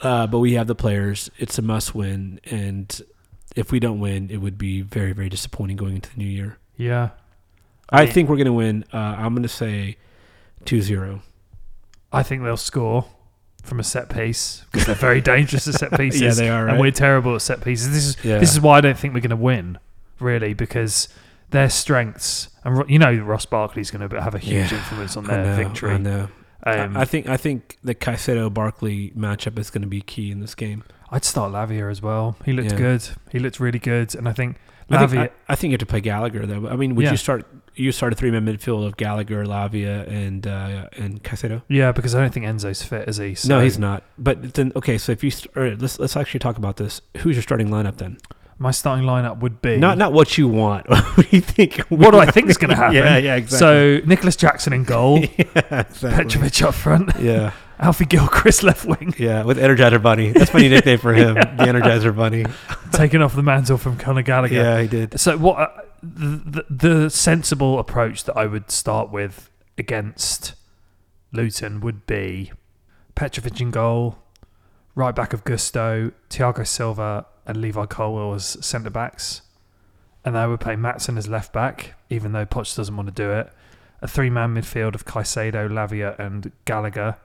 uh, 0.00 0.26
but 0.26 0.38
we 0.38 0.52
have 0.54 0.66
the 0.66 0.74
players. 0.74 1.30
It's 1.38 1.58
a 1.58 1.62
must 1.62 1.94
win, 1.94 2.40
and 2.44 3.00
if 3.54 3.72
we 3.72 3.80
don't 3.80 4.00
win, 4.00 4.30
it 4.30 4.38
would 4.38 4.58
be 4.58 4.82
very, 4.82 5.12
very 5.12 5.28
disappointing 5.28 5.76
going 5.76 5.96
into 5.96 6.10
the 6.10 6.18
new 6.18 6.28
year. 6.28 6.58
yeah. 6.76 7.10
I 7.88 8.04
mean- 8.04 8.12
think 8.14 8.28
we're 8.28 8.34
going 8.36 8.46
to 8.46 8.52
win. 8.52 8.84
Uh, 8.92 8.96
I'm 8.96 9.32
going 9.32 9.44
to 9.44 9.48
say 9.48 9.96
2-0. 10.64 11.20
I 12.12 12.22
think 12.24 12.42
they'll 12.42 12.56
score 12.56 13.04
from 13.66 13.80
a 13.80 13.84
set 13.84 14.08
piece 14.08 14.64
because 14.70 14.86
they're 14.86 14.94
very 14.94 15.20
dangerous 15.34 15.66
at 15.68 15.74
set 15.74 15.92
pieces. 15.98 16.20
Yeah, 16.22 16.34
they 16.34 16.48
are, 16.48 16.68
and 16.68 16.78
we're 16.80 16.90
terrible 16.90 17.34
at 17.34 17.42
set 17.42 17.62
pieces. 17.62 17.90
This 17.92 18.04
is 18.06 18.24
Yeah. 18.24 18.38
this 18.38 18.52
is 18.52 18.60
why 18.60 18.78
I 18.78 18.80
don't 18.80 18.98
think 18.98 19.14
we're 19.14 19.20
going 19.20 19.30
to 19.30 19.36
win, 19.36 19.78
really, 20.20 20.54
because 20.54 21.08
their 21.50 21.68
strengths 21.70 22.48
and 22.64 22.88
you 22.90 22.98
know 22.98 23.14
Ross 23.16 23.46
Barkley's 23.46 23.90
going 23.90 24.08
to 24.08 24.20
have 24.20 24.34
a 24.34 24.38
huge 24.38 24.72
Yeah, 24.72 24.78
influence 24.78 25.16
on 25.16 25.30
I 25.30 25.36
their 25.36 25.44
know, 25.44 25.56
victory. 25.56 25.92
I 25.92 25.98
know. 25.98 26.28
Um, 26.64 26.96
I 26.96 27.02
I 27.02 27.04
think 27.04 27.28
I 27.28 27.36
think 27.36 27.78
the 27.84 27.94
Caicedo 27.94 28.52
Barkley 28.52 29.12
matchup 29.16 29.58
is 29.58 29.70
going 29.70 29.82
to 29.82 29.88
be 29.88 30.00
key 30.00 30.30
in 30.32 30.40
this 30.40 30.54
game. 30.54 30.82
I'd 31.10 31.24
start 31.24 31.52
Lavia 31.52 31.88
as 31.90 32.02
well. 32.02 32.36
He 32.44 32.52
looked 32.52 32.72
Yeah. 32.72 32.78
good. 32.78 33.08
He 33.30 33.38
looked 33.38 33.60
really 33.60 33.78
good, 33.78 34.14
and 34.16 34.28
I 34.28 34.32
think 34.32 34.56
I 34.90 34.96
Lavia. 34.96 35.10
think, 35.10 35.32
I, 35.48 35.52
I 35.52 35.54
think 35.54 35.70
you 35.70 35.74
have 35.74 35.80
to 35.80 35.86
play 35.86 36.00
Gallagher 36.00 36.44
though. 36.46 36.66
I 36.68 36.74
mean, 36.74 36.94
would 36.96 37.08
you 37.10 37.16
start 37.16 37.46
you 37.76 37.92
start 37.92 38.12
a 38.12 38.16
three 38.16 38.30
man 38.30 38.44
midfield 38.46 38.86
of 38.86 38.96
Gallagher, 38.96 39.44
Lavia, 39.44 40.06
and 40.08 40.46
uh, 40.46 40.88
and 40.96 41.22
Caicedo? 41.22 41.62
yeah, 41.68 41.92
because 41.92 42.14
I 42.14 42.20
don't 42.20 42.32
think 42.32 42.46
Enzo's 42.46 42.82
fit, 42.82 43.08
is 43.08 43.18
he? 43.18 43.34
So 43.34 43.48
no, 43.48 43.60
he's 43.60 43.78
not. 43.78 44.02
But 44.18 44.54
then 44.54 44.72
okay, 44.76 44.98
so 44.98 45.12
if 45.12 45.22
you 45.22 45.30
st- 45.30 45.80
let's 45.80 45.98
let's 45.98 46.16
actually 46.16 46.40
talk 46.40 46.56
about 46.58 46.76
this. 46.76 47.00
Who's 47.18 47.36
your 47.36 47.42
starting 47.42 47.68
lineup 47.68 47.96
then? 47.98 48.18
My 48.58 48.70
starting 48.70 49.04
lineup 49.04 49.40
would 49.40 49.60
be 49.60 49.76
Not 49.76 49.98
not 49.98 50.14
what 50.14 50.38
you 50.38 50.48
want. 50.48 50.88
what 50.90 51.14
do 51.16 51.36
you 51.36 51.42
think? 51.42 51.78
What 51.90 52.12
do 52.12 52.18
I 52.18 52.30
think 52.30 52.48
is 52.48 52.56
going 52.56 52.70
to 52.74 52.76
happen? 52.76 52.96
Yeah, 52.96 53.18
yeah, 53.18 53.36
exactly. 53.36 54.00
So 54.02 54.06
Nicholas 54.08 54.34
Jackson 54.36 54.72
in 54.72 54.84
goal, 54.84 55.18
yeah, 55.36 55.80
exactly. 55.80 56.10
Petrovic 56.24 56.62
up 56.62 56.74
front, 56.74 57.10
Yeah, 57.20 57.52
Alfie 57.78 58.06
Gilchrist 58.06 58.62
left 58.62 58.86
wing, 58.86 59.14
yeah, 59.18 59.42
with 59.44 59.58
Energizer 59.58 60.02
Bunny. 60.02 60.30
That's 60.32 60.54
my 60.54 60.60
new 60.60 60.70
nickname 60.70 60.98
for 60.98 61.12
him, 61.12 61.34
the 61.34 61.64
Energizer 61.68 62.16
Bunny. 62.16 62.46
taking 62.92 63.20
off 63.20 63.36
the 63.36 63.42
mantle 63.42 63.76
from 63.76 63.98
Conor 63.98 64.22
Gallagher. 64.22 64.54
Yeah, 64.54 64.80
he 64.80 64.88
did. 64.88 65.20
So 65.20 65.36
what 65.36 65.58
uh, 65.58 65.68
the, 66.14 66.64
the 66.70 67.10
sensible 67.10 67.78
approach 67.78 68.24
that 68.24 68.36
I 68.36 68.46
would 68.46 68.70
start 68.70 69.10
with 69.10 69.50
against 69.78 70.54
Luton 71.32 71.80
would 71.80 72.06
be 72.06 72.52
Petrovic 73.14 73.60
in 73.60 73.70
goal, 73.70 74.18
right 74.94 75.14
back 75.14 75.32
of 75.32 75.44
Gusto, 75.44 76.12
Thiago 76.30 76.66
Silva, 76.66 77.26
and 77.46 77.58
Levi 77.58 77.86
Colwill 77.86 78.34
as 78.34 78.64
centre 78.64 78.90
backs, 78.90 79.42
and 80.24 80.36
I 80.36 80.46
would 80.46 80.60
play 80.60 80.74
Maatsen 80.74 81.16
as 81.16 81.28
left 81.28 81.52
back, 81.52 81.94
even 82.10 82.32
though 82.32 82.46
Poch 82.46 82.74
doesn't 82.76 82.96
want 82.96 83.08
to 83.08 83.14
do 83.14 83.30
it. 83.30 83.50
A 84.02 84.08
three 84.08 84.30
man 84.30 84.54
midfield 84.54 84.94
of 84.94 85.04
Caicedo, 85.04 85.68
Lavia, 85.68 86.18
and 86.18 86.52
Gallagher, 86.64 87.16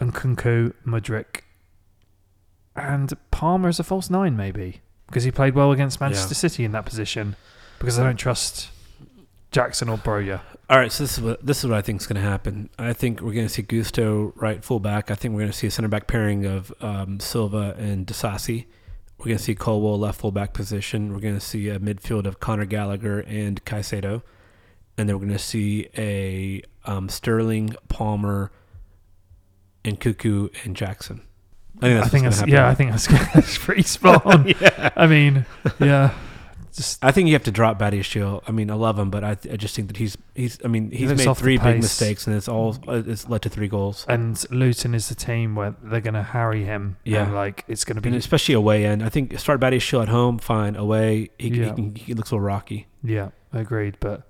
and 0.00 0.14
Nkunku, 0.14 0.72
Mudryk, 0.86 1.40
and 2.76 3.12
Palmer 3.30 3.68
as 3.68 3.78
a 3.80 3.84
false 3.84 4.10
nine, 4.10 4.36
maybe 4.36 4.80
because 5.06 5.24
he 5.24 5.30
played 5.30 5.54
well 5.54 5.70
against 5.70 6.00
Manchester 6.00 6.32
Yeah. 6.32 6.38
City 6.38 6.64
in 6.64 6.72
that 6.72 6.86
position. 6.86 7.36
Because 7.84 7.98
I 7.98 8.04
don't 8.04 8.16
trust 8.16 8.70
Jackson 9.50 9.88
or 9.88 9.98
Broja. 9.98 10.40
All 10.70 10.78
right, 10.78 10.90
so 10.90 11.04
this 11.04 11.18
is 11.18 11.20
what 11.20 11.44
this 11.44 11.58
is 11.58 11.70
what 11.70 11.76
I 11.76 11.82
think 11.82 12.00
is 12.00 12.06
going 12.06 12.20
to 12.20 12.26
happen. 12.26 12.70
I 12.78 12.94
think 12.94 13.20
we're 13.20 13.34
going 13.34 13.46
to 13.46 13.52
see 13.52 13.60
Gusto 13.60 14.32
right 14.36 14.64
fullback. 14.64 15.10
I 15.10 15.14
think 15.14 15.34
we're 15.34 15.42
going 15.42 15.52
to 15.52 15.56
see 15.56 15.66
a 15.66 15.70
center 15.70 15.88
back 15.88 16.06
pairing 16.06 16.46
of 16.46 16.72
um, 16.80 17.20
Silva 17.20 17.74
and 17.78 18.06
Disasi. 18.06 18.64
We're 19.18 19.26
going 19.26 19.36
to 19.36 19.42
see 19.44 19.54
Colwill 19.54 19.98
left 19.98 20.20
fullback 20.20 20.54
position. 20.54 21.12
We're 21.12 21.20
going 21.20 21.34
to 21.34 21.40
see 21.40 21.68
a 21.68 21.78
midfield 21.78 22.24
of 22.24 22.40
Conor 22.40 22.64
Gallagher 22.64 23.20
and 23.20 23.62
Caicedo, 23.66 24.22
and 24.96 25.08
then 25.08 25.16
we're 25.16 25.26
going 25.26 25.36
to 25.36 25.38
see 25.38 25.88
a 25.96 26.62
um, 26.86 27.10
Sterling, 27.10 27.76
Palmer, 27.88 28.50
and 29.84 30.00
Cuckoo 30.00 30.48
and 30.64 30.74
Jackson. 30.74 31.20
I 31.82 31.88
think 31.88 31.94
that's, 31.94 32.06
I 32.06 32.08
think 32.08 32.24
that's, 32.24 32.46
yeah, 32.46 32.68
I 32.68 32.74
think 32.74 32.90
that's, 32.90 33.06
that's 33.34 33.58
pretty 33.58 33.82
spot 33.82 34.24
on. 34.24 34.48
yeah. 34.60 34.90
I 34.96 35.06
mean, 35.06 35.44
yeah, 35.78 36.14
just 36.76 37.04
I 37.04 37.10
think 37.12 37.28
you 37.28 37.34
have 37.34 37.44
to 37.44 37.50
drop 37.50 37.78
Badiashile. 37.78 38.42
I 38.46 38.50
mean, 38.52 38.70
I 38.70 38.74
love 38.74 38.98
him, 38.98 39.10
but 39.10 39.22
I, 39.24 39.30
I 39.50 39.56
just 39.56 39.74
think 39.76 39.88
that 39.88 39.96
he's 39.96 40.16
he's. 40.34 40.58
I 40.64 40.68
mean, 40.68 40.90
he's 40.90 41.08
made 41.12 41.36
three 41.36 41.56
big 41.58 41.76
mistakes, 41.80 42.26
and 42.26 42.34
it's 42.36 42.48
all 42.48 42.76
uh, 42.88 43.02
it's 43.06 43.28
led 43.28 43.42
to 43.42 43.48
three 43.48 43.68
goals. 43.68 44.04
and 44.08 44.42
Luton 44.50 44.94
is 44.94 45.08
the 45.08 45.14
team 45.14 45.54
where 45.54 45.74
they're 45.82 46.00
going 46.00 46.14
to 46.14 46.22
harry 46.22 46.64
him. 46.64 46.96
Yeah. 47.04 47.24
and 47.24 47.34
like 47.34 47.64
it's 47.68 47.84
going 47.84 48.00
to 48.00 48.06
And 48.06 48.12
be 48.14 48.18
especially 48.18 48.54
away 48.54 48.84
end. 48.84 49.02
I 49.02 49.08
think 49.08 49.38
start 49.38 49.60
Badiashile 49.60 50.02
at 50.02 50.08
home, 50.08 50.38
fine. 50.38 50.76
Away, 50.76 51.30
he, 51.38 51.50
he, 51.50 51.60
Yeah. 51.60 51.72
can, 51.74 51.94
he 51.94 52.14
looks 52.14 52.30
a 52.30 52.34
little 52.34 52.46
rocky. 52.46 52.86
yeah, 53.02 53.30
agreed. 53.52 53.96
But 54.00 54.22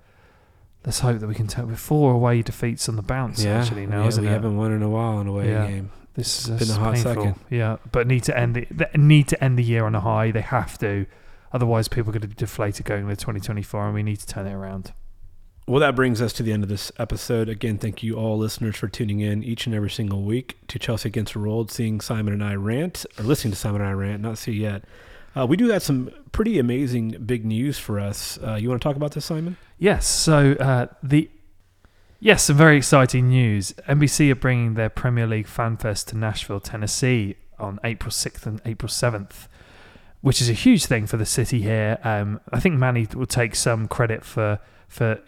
let's 0.85 0.99
hope 0.99 1.19
that 1.19 1.27
we 1.27 1.35
can 1.35 1.47
take 1.47 1.65
with 1.65 1.79
four 1.79 2.13
away 2.13 2.41
defeats 2.43 2.87
on 2.87 2.95
the 2.95 3.01
bounce. 3.01 3.43
Yeah, 3.43 3.59
actually, 3.61 3.87
now 3.87 4.03
yeah, 4.03 4.07
isn't 4.09 4.23
we 4.23 4.29
it? 4.29 4.33
haven't 4.33 4.55
won 4.55 4.71
in 4.71 4.83
a 4.83 4.89
while 4.89 5.19
in 5.19 5.27
away 5.27 5.49
Yeah. 5.49 5.67
game. 5.67 5.91
This 6.13 6.47
It's 6.47 6.61
is 6.61 6.69
been 6.69 6.77
a 6.77 6.79
hot 6.79 6.93
painful. 6.93 7.13
second. 7.15 7.35
Yeah, 7.49 7.77
but 7.91 8.07
need 8.07 8.23
to 8.23 8.37
end 8.39 8.55
the 8.71 8.87
need 8.95 9.27
to 9.29 9.43
end 9.43 9.57
the 9.59 9.63
year 9.63 9.85
on 9.85 9.95
a 9.95 9.99
high. 9.99 10.31
They 10.31 10.39
have 10.41 10.77
to, 10.77 11.05
otherwise 11.55 11.87
people 11.87 12.09
are 12.09 12.13
going 12.13 12.21
to 12.21 12.27
be 12.27 12.35
deflated 12.35 12.85
going 12.85 13.03
into 13.03 13.15
2024, 13.15 13.85
and 13.85 13.93
we 13.93 14.03
need 14.03 14.17
to 14.17 14.27
turn 14.27 14.45
it 14.45 14.53
around. 14.53 14.91
well, 15.67 15.79
that 15.79 15.95
brings 15.95 16.21
us 16.21 16.33
to 16.33 16.43
the 16.43 16.51
end 16.51 16.63
of 16.63 16.69
this 16.69 16.91
episode. 16.99 17.47
Again, 17.49 17.77
thank 17.77 18.03
you 18.03 18.15
all 18.17 18.37
listeners 18.37 18.75
for 18.75 18.87
tuning 18.89 19.21
in 19.21 19.41
each 19.41 19.65
and 19.65 19.73
every 19.73 19.89
single 19.89 20.23
week 20.23 20.57
to 20.67 20.77
Chelsea 20.77 21.07
Against 21.09 21.33
the 21.33 21.39
World, 21.39 21.71
seeing 21.71 22.01
Simon 22.01 22.33
and 22.33 22.43
I 22.43 22.55
rant, 22.55 23.05
or 23.17 23.23
listening 23.23 23.53
to 23.53 23.57
Simon 23.57 23.81
and 23.81 23.89
I 23.89 23.93
rant, 23.93 24.21
not 24.21 24.37
see 24.37 24.51
yet. 24.51 24.83
Uh, 25.35 25.45
we 25.45 25.57
do 25.57 25.69
have 25.69 25.81
some 25.81 26.11
pretty 26.33 26.59
amazing 26.59 27.11
big 27.25 27.45
news 27.45 27.79
for 27.79 27.99
us. 27.99 28.37
Uh, 28.45 28.55
you 28.55 28.69
want 28.69 28.81
to 28.81 28.87
talk 28.87 28.95
about 28.95 29.13
this, 29.13 29.25
Simon? 29.25 29.57
Yes. 29.79 30.05
So 30.05 30.53
uh, 30.59 30.87
the 31.01 31.29
yes, 32.19 32.43
some 32.43 32.57
very 32.57 32.77
exciting 32.77 33.29
news. 33.29 33.73
NBC 33.87 34.31
are 34.31 34.35
bringing 34.35 34.75
their 34.75 34.89
Premier 34.89 35.25
League 35.27 35.47
Fan 35.47 35.77
Fest 35.77 36.09
to 36.09 36.17
Nashville, 36.17 36.59
Tennessee, 36.59 37.35
on 37.57 37.79
April 37.83 38.11
sixth 38.11 38.45
and 38.45 38.61
April 38.65 38.89
seventh, 38.89 39.47
which 40.25 40.41
is 40.41 40.49
a 40.49 40.53
huge 40.53 40.87
thing 40.87 41.05
for 41.05 41.17
the 41.17 41.25
city 41.25 41.61
here. 41.61 41.99
Um, 42.03 42.41
I 42.51 42.59
think 42.59 42.79
Manny 42.79 43.07
will 43.13 43.27
take 43.27 43.53
some 43.53 43.87
credit 43.87 44.25
for 44.25 44.59
for 44.87 45.19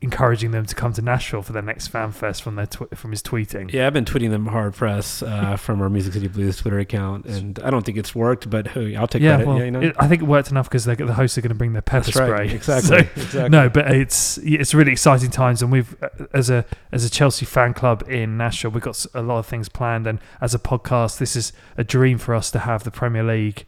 encouraging 0.00 0.50
them 0.50 0.64
to 0.64 0.74
come 0.74 0.94
to 0.94 1.02
Nashville 1.02 1.42
for 1.42 1.52
their 1.52 1.60
next 1.60 1.88
fan 1.88 2.10
fest 2.10 2.42
from 2.42 2.54
their 2.54 2.64
tw- 2.64 2.88
from 2.94 3.10
his 3.10 3.22
tweeting. 3.22 3.70
Yeah, 3.70 3.86
I've 3.86 3.92
been 3.92 4.06
tweeting 4.06 4.30
them 4.30 4.46
hard 4.46 4.72
press 4.72 5.22
uh, 5.22 5.56
from 5.58 5.82
our 5.82 5.90
Music 5.90 6.14
City 6.14 6.26
Blues 6.26 6.56
Twitter 6.56 6.78
account, 6.78 7.26
and 7.26 7.58
I 7.58 7.68
don't 7.68 7.84
think 7.84 7.98
it's 7.98 8.14
worked, 8.14 8.48
but 8.48 8.68
hey, 8.68 8.96
I'll 8.96 9.06
take 9.06 9.20
yeah, 9.20 9.34
credit. 9.34 9.46
well, 9.46 9.58
yeah, 9.58 9.64
you 9.64 9.70
know? 9.72 9.80
it, 9.82 9.96
I 9.98 10.08
think 10.08 10.22
it 10.22 10.24
worked 10.24 10.50
enough 10.50 10.70
because 10.70 10.86
the 10.86 10.96
hosts 11.12 11.36
are 11.36 11.42
going 11.42 11.50
to 11.50 11.54
bring 11.54 11.74
their 11.74 11.82
pepper 11.82 12.06
That's 12.06 12.16
right. 12.16 12.48
spray. 12.48 12.54
Exactly. 12.54 12.88
So- 12.88 13.20
exactly. 13.20 13.48
No, 13.50 13.68
but 13.68 13.90
it's 13.90 14.38
it's 14.38 14.72
really 14.72 14.92
exciting 14.92 15.28
times, 15.30 15.60
and 15.60 15.70
we've 15.70 15.94
as 16.32 16.48
a 16.48 16.64
as 16.92 17.04
a 17.04 17.10
Chelsea 17.10 17.44
fan 17.44 17.74
club 17.74 18.08
in 18.08 18.38
Nashville, 18.38 18.70
we've 18.70 18.82
got 18.82 19.04
a 19.12 19.20
lot 19.20 19.40
of 19.40 19.44
things 19.44 19.68
planned, 19.68 20.06
and 20.06 20.18
as 20.40 20.54
a 20.54 20.58
podcast, 20.58 21.18
this 21.18 21.36
is 21.36 21.52
a 21.76 21.84
dream 21.84 22.16
for 22.16 22.34
us 22.34 22.50
to 22.52 22.60
have 22.60 22.84
the 22.84 22.90
Premier 22.90 23.22
League 23.22 23.66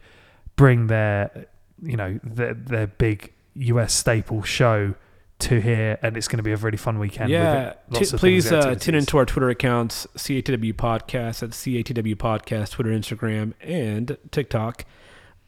bring 0.55 0.87
their 0.87 1.47
you 1.81 1.97
know 1.97 2.19
their 2.23 2.53
their 2.53 2.87
big 2.87 3.33
US 3.55 3.93
staple 3.93 4.41
show 4.43 4.95
to 5.39 5.59
here, 5.59 5.99
and 6.01 6.15
it's 6.15 6.27
going 6.27 6.37
to 6.37 6.43
be 6.43 6.51
a 6.51 6.57
really 6.57 6.77
fun 6.77 6.99
weekend. 6.99 7.29
yeah, 7.29 7.73
t- 7.91 8.05
please 8.17 8.51
uh, 8.51 8.75
tune 8.75 8.95
into 8.95 9.17
our 9.17 9.25
Twitter 9.25 9.49
accounts, 9.49 10.07
CATW 10.15 10.73
Podcast, 10.73 11.43
at 11.43 11.49
CATW 11.51 12.15
Podcast, 12.15 12.71
Twitter, 12.71 12.91
Instagram, 12.91 13.53
and 13.61 14.17
TikTok 14.31 14.85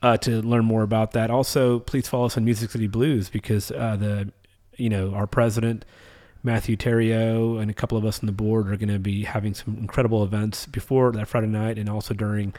uh, 0.01 0.17
to 0.17 0.41
learn 0.41 0.65
more 0.65 0.83
about 0.83 1.11
that. 1.11 1.31
Also, 1.31 1.79
please 1.79 2.07
follow 2.07 2.25
us 2.25 2.37
on 2.37 2.45
Music 2.45 2.69
City 2.71 2.87
Blues 2.87 3.29
because 3.29 3.71
uh, 3.71 3.95
the, 3.95 4.31
you 4.77 4.89
know, 4.89 5.13
our 5.13 5.27
president, 5.27 5.85
Matthew 6.43 6.75
Terrio, 6.75 7.59
and 7.61 7.71
a 7.71 7.73
couple 7.73 7.97
of 7.97 8.05
us 8.05 8.19
on 8.19 8.25
the 8.25 8.31
board 8.31 8.69
are 8.69 8.75
going 8.77 8.93
to 8.93 8.99
be 8.99 9.23
having 9.23 9.53
some 9.53 9.77
incredible 9.79 10.23
events 10.23 10.65
before 10.65 11.11
that 11.13 11.27
Friday 11.27 11.47
night 11.47 11.79
and 11.79 11.89
also 11.89 12.13
during 12.13 12.53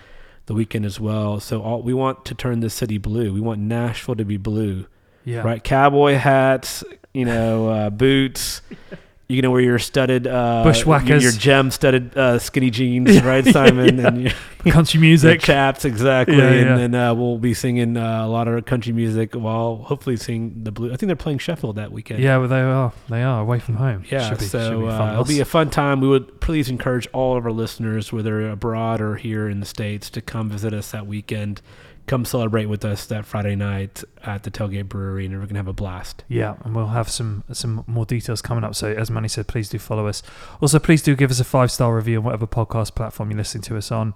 the 0.46 0.54
weekend 0.54 0.84
as 0.84 0.98
well. 0.98 1.40
So 1.40 1.62
all, 1.62 1.82
we 1.82 1.92
want 1.92 2.24
to 2.26 2.34
turn 2.34 2.60
this 2.60 2.74
city 2.74 2.98
blue. 2.98 3.32
We 3.32 3.40
want 3.40 3.60
Nashville 3.60 4.16
to 4.16 4.24
be 4.24 4.36
blue 4.36 4.86
yeah. 5.26 5.42
right? 5.42 5.62
Cowboy 5.62 6.14
hats, 6.14 6.82
you 7.12 7.26
know, 7.26 7.68
uh, 7.68 7.90
boots. 7.90 8.62
You 9.28 9.42
know, 9.42 9.50
where 9.50 9.60
your 9.60 9.80
studded, 9.80 10.28
uh, 10.28 10.62
Bushwhackers. 10.62 11.08
your, 11.08 11.20
your 11.20 11.32
gem 11.32 11.72
studded 11.72 12.16
uh, 12.16 12.38
skinny 12.38 12.70
jeans, 12.70 13.20
right, 13.24 13.44
Simon? 13.44 13.98
Yeah. 13.98 14.06
And 14.06 14.22
your, 14.22 14.32
country 14.72 15.00
music. 15.00 15.40
chaps, 15.42 15.84
exactly. 15.84 16.36
Yeah, 16.36 16.50
and 16.50 16.78
then 16.78 16.94
uh, 16.94 17.12
we'll 17.12 17.38
be 17.38 17.52
singing 17.52 17.96
uh, 17.96 18.24
a 18.24 18.28
lot 18.28 18.46
of 18.46 18.64
country 18.66 18.92
music 18.92 19.34
while 19.34 19.78
hopefully 19.78 20.16
seeing 20.16 20.62
the 20.62 20.70
blue. 20.70 20.92
I 20.92 20.96
think 20.96 21.08
they're 21.08 21.16
playing 21.16 21.38
Sheffield 21.38 21.74
that 21.74 21.90
weekend. 21.90 22.22
Yeah, 22.22 22.36
well, 22.38 22.48
they 22.48 22.60
are. 22.60 22.92
They 23.08 23.22
are 23.24 23.40
away 23.40 23.58
from 23.58 23.76
home. 23.76 24.04
Yeah, 24.08 24.28
should 24.28 24.38
be, 24.38 24.44
so 24.44 24.70
should 24.70 24.80
be 24.80 24.86
uh, 24.86 25.12
it'll 25.12 25.24
be 25.24 25.40
a 25.40 25.44
fun 25.44 25.70
time. 25.70 26.00
We 26.00 26.08
would 26.08 26.40
please 26.40 26.68
encourage 26.68 27.08
all 27.12 27.36
of 27.36 27.44
our 27.44 27.52
listeners, 27.52 28.12
whether 28.12 28.48
abroad 28.48 29.00
or 29.00 29.16
here 29.16 29.48
in 29.48 29.58
the 29.58 29.66
states, 29.66 30.08
to 30.10 30.20
come 30.20 30.50
visit 30.50 30.72
us 30.72 30.92
that 30.92 31.06
weekend. 31.06 31.62
Come 32.06 32.24
celebrate 32.24 32.66
with 32.66 32.84
us 32.84 33.06
that 33.06 33.26
Friday 33.26 33.56
night 33.56 34.04
at 34.24 34.44
the 34.44 34.50
Tailgate 34.50 34.88
Brewery, 34.88 35.26
and 35.26 35.38
we're 35.38 35.46
gonna 35.46 35.58
have 35.58 35.66
a 35.66 35.72
blast. 35.72 36.22
Yeah, 36.28 36.54
and 36.64 36.74
we'll 36.74 36.86
have 36.88 37.08
some 37.08 37.42
some 37.52 37.82
more 37.86 38.06
details 38.06 38.40
coming 38.40 38.62
up. 38.62 38.74
So 38.74 38.92
as 38.92 39.10
Manny 39.10 39.28
said, 39.28 39.48
please 39.48 39.68
do 39.68 39.78
follow 39.78 40.06
us. 40.06 40.22
Also, 40.60 40.78
please 40.78 41.02
do 41.02 41.16
give 41.16 41.30
us 41.30 41.40
a 41.40 41.44
five 41.44 41.72
star 41.72 41.96
review 41.96 42.18
on 42.18 42.24
whatever 42.24 42.46
podcast 42.46 42.94
platform 42.94 43.30
you're 43.30 43.38
listening 43.38 43.62
to 43.62 43.76
us 43.76 43.90
on. 43.90 44.14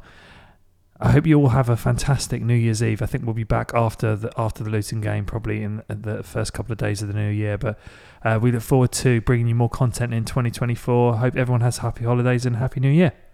I 1.03 1.13
hope 1.13 1.27
you 1.27 1.41
all 1.41 1.49
have 1.49 1.71
a 1.71 1.79
fantastic 1.79 2.43
New 2.43 2.55
Year's 2.55 2.83
Eve. 2.83 3.01
I 3.01 3.07
think 3.07 3.25
we'll 3.25 3.33
be 3.33 3.43
back 3.43 3.73
after 3.75 4.15
the 4.15 4.31
after 4.37 4.63
the 4.63 4.69
Luton 4.69 5.01
game, 5.01 5.25
probably 5.25 5.63
in 5.63 5.83
the 5.89 6.23
first 6.23 6.53
couple 6.53 6.73
of 6.73 6.79
days 6.79 7.01
of 7.01 7.09
the 7.09 7.15
new 7.15 7.31
year. 7.31 7.57
But 7.57 7.79
uh, 8.23 8.39
we 8.41 8.53
look 8.53 8.63
forward 8.63 8.93
to 8.93 9.23
bringing 9.23 9.49
you 9.49 9.55
more 9.55 9.71
content 9.71 10.13
in 10.13 10.27
2024. 10.27 11.17
Hope 11.17 11.37
everyone 11.37 11.63
has 11.63 11.79
happy 11.79 12.05
holidays 12.05 12.45
and 12.45 12.57
happy 12.57 12.81
New 12.81 12.91
Year. 12.91 13.15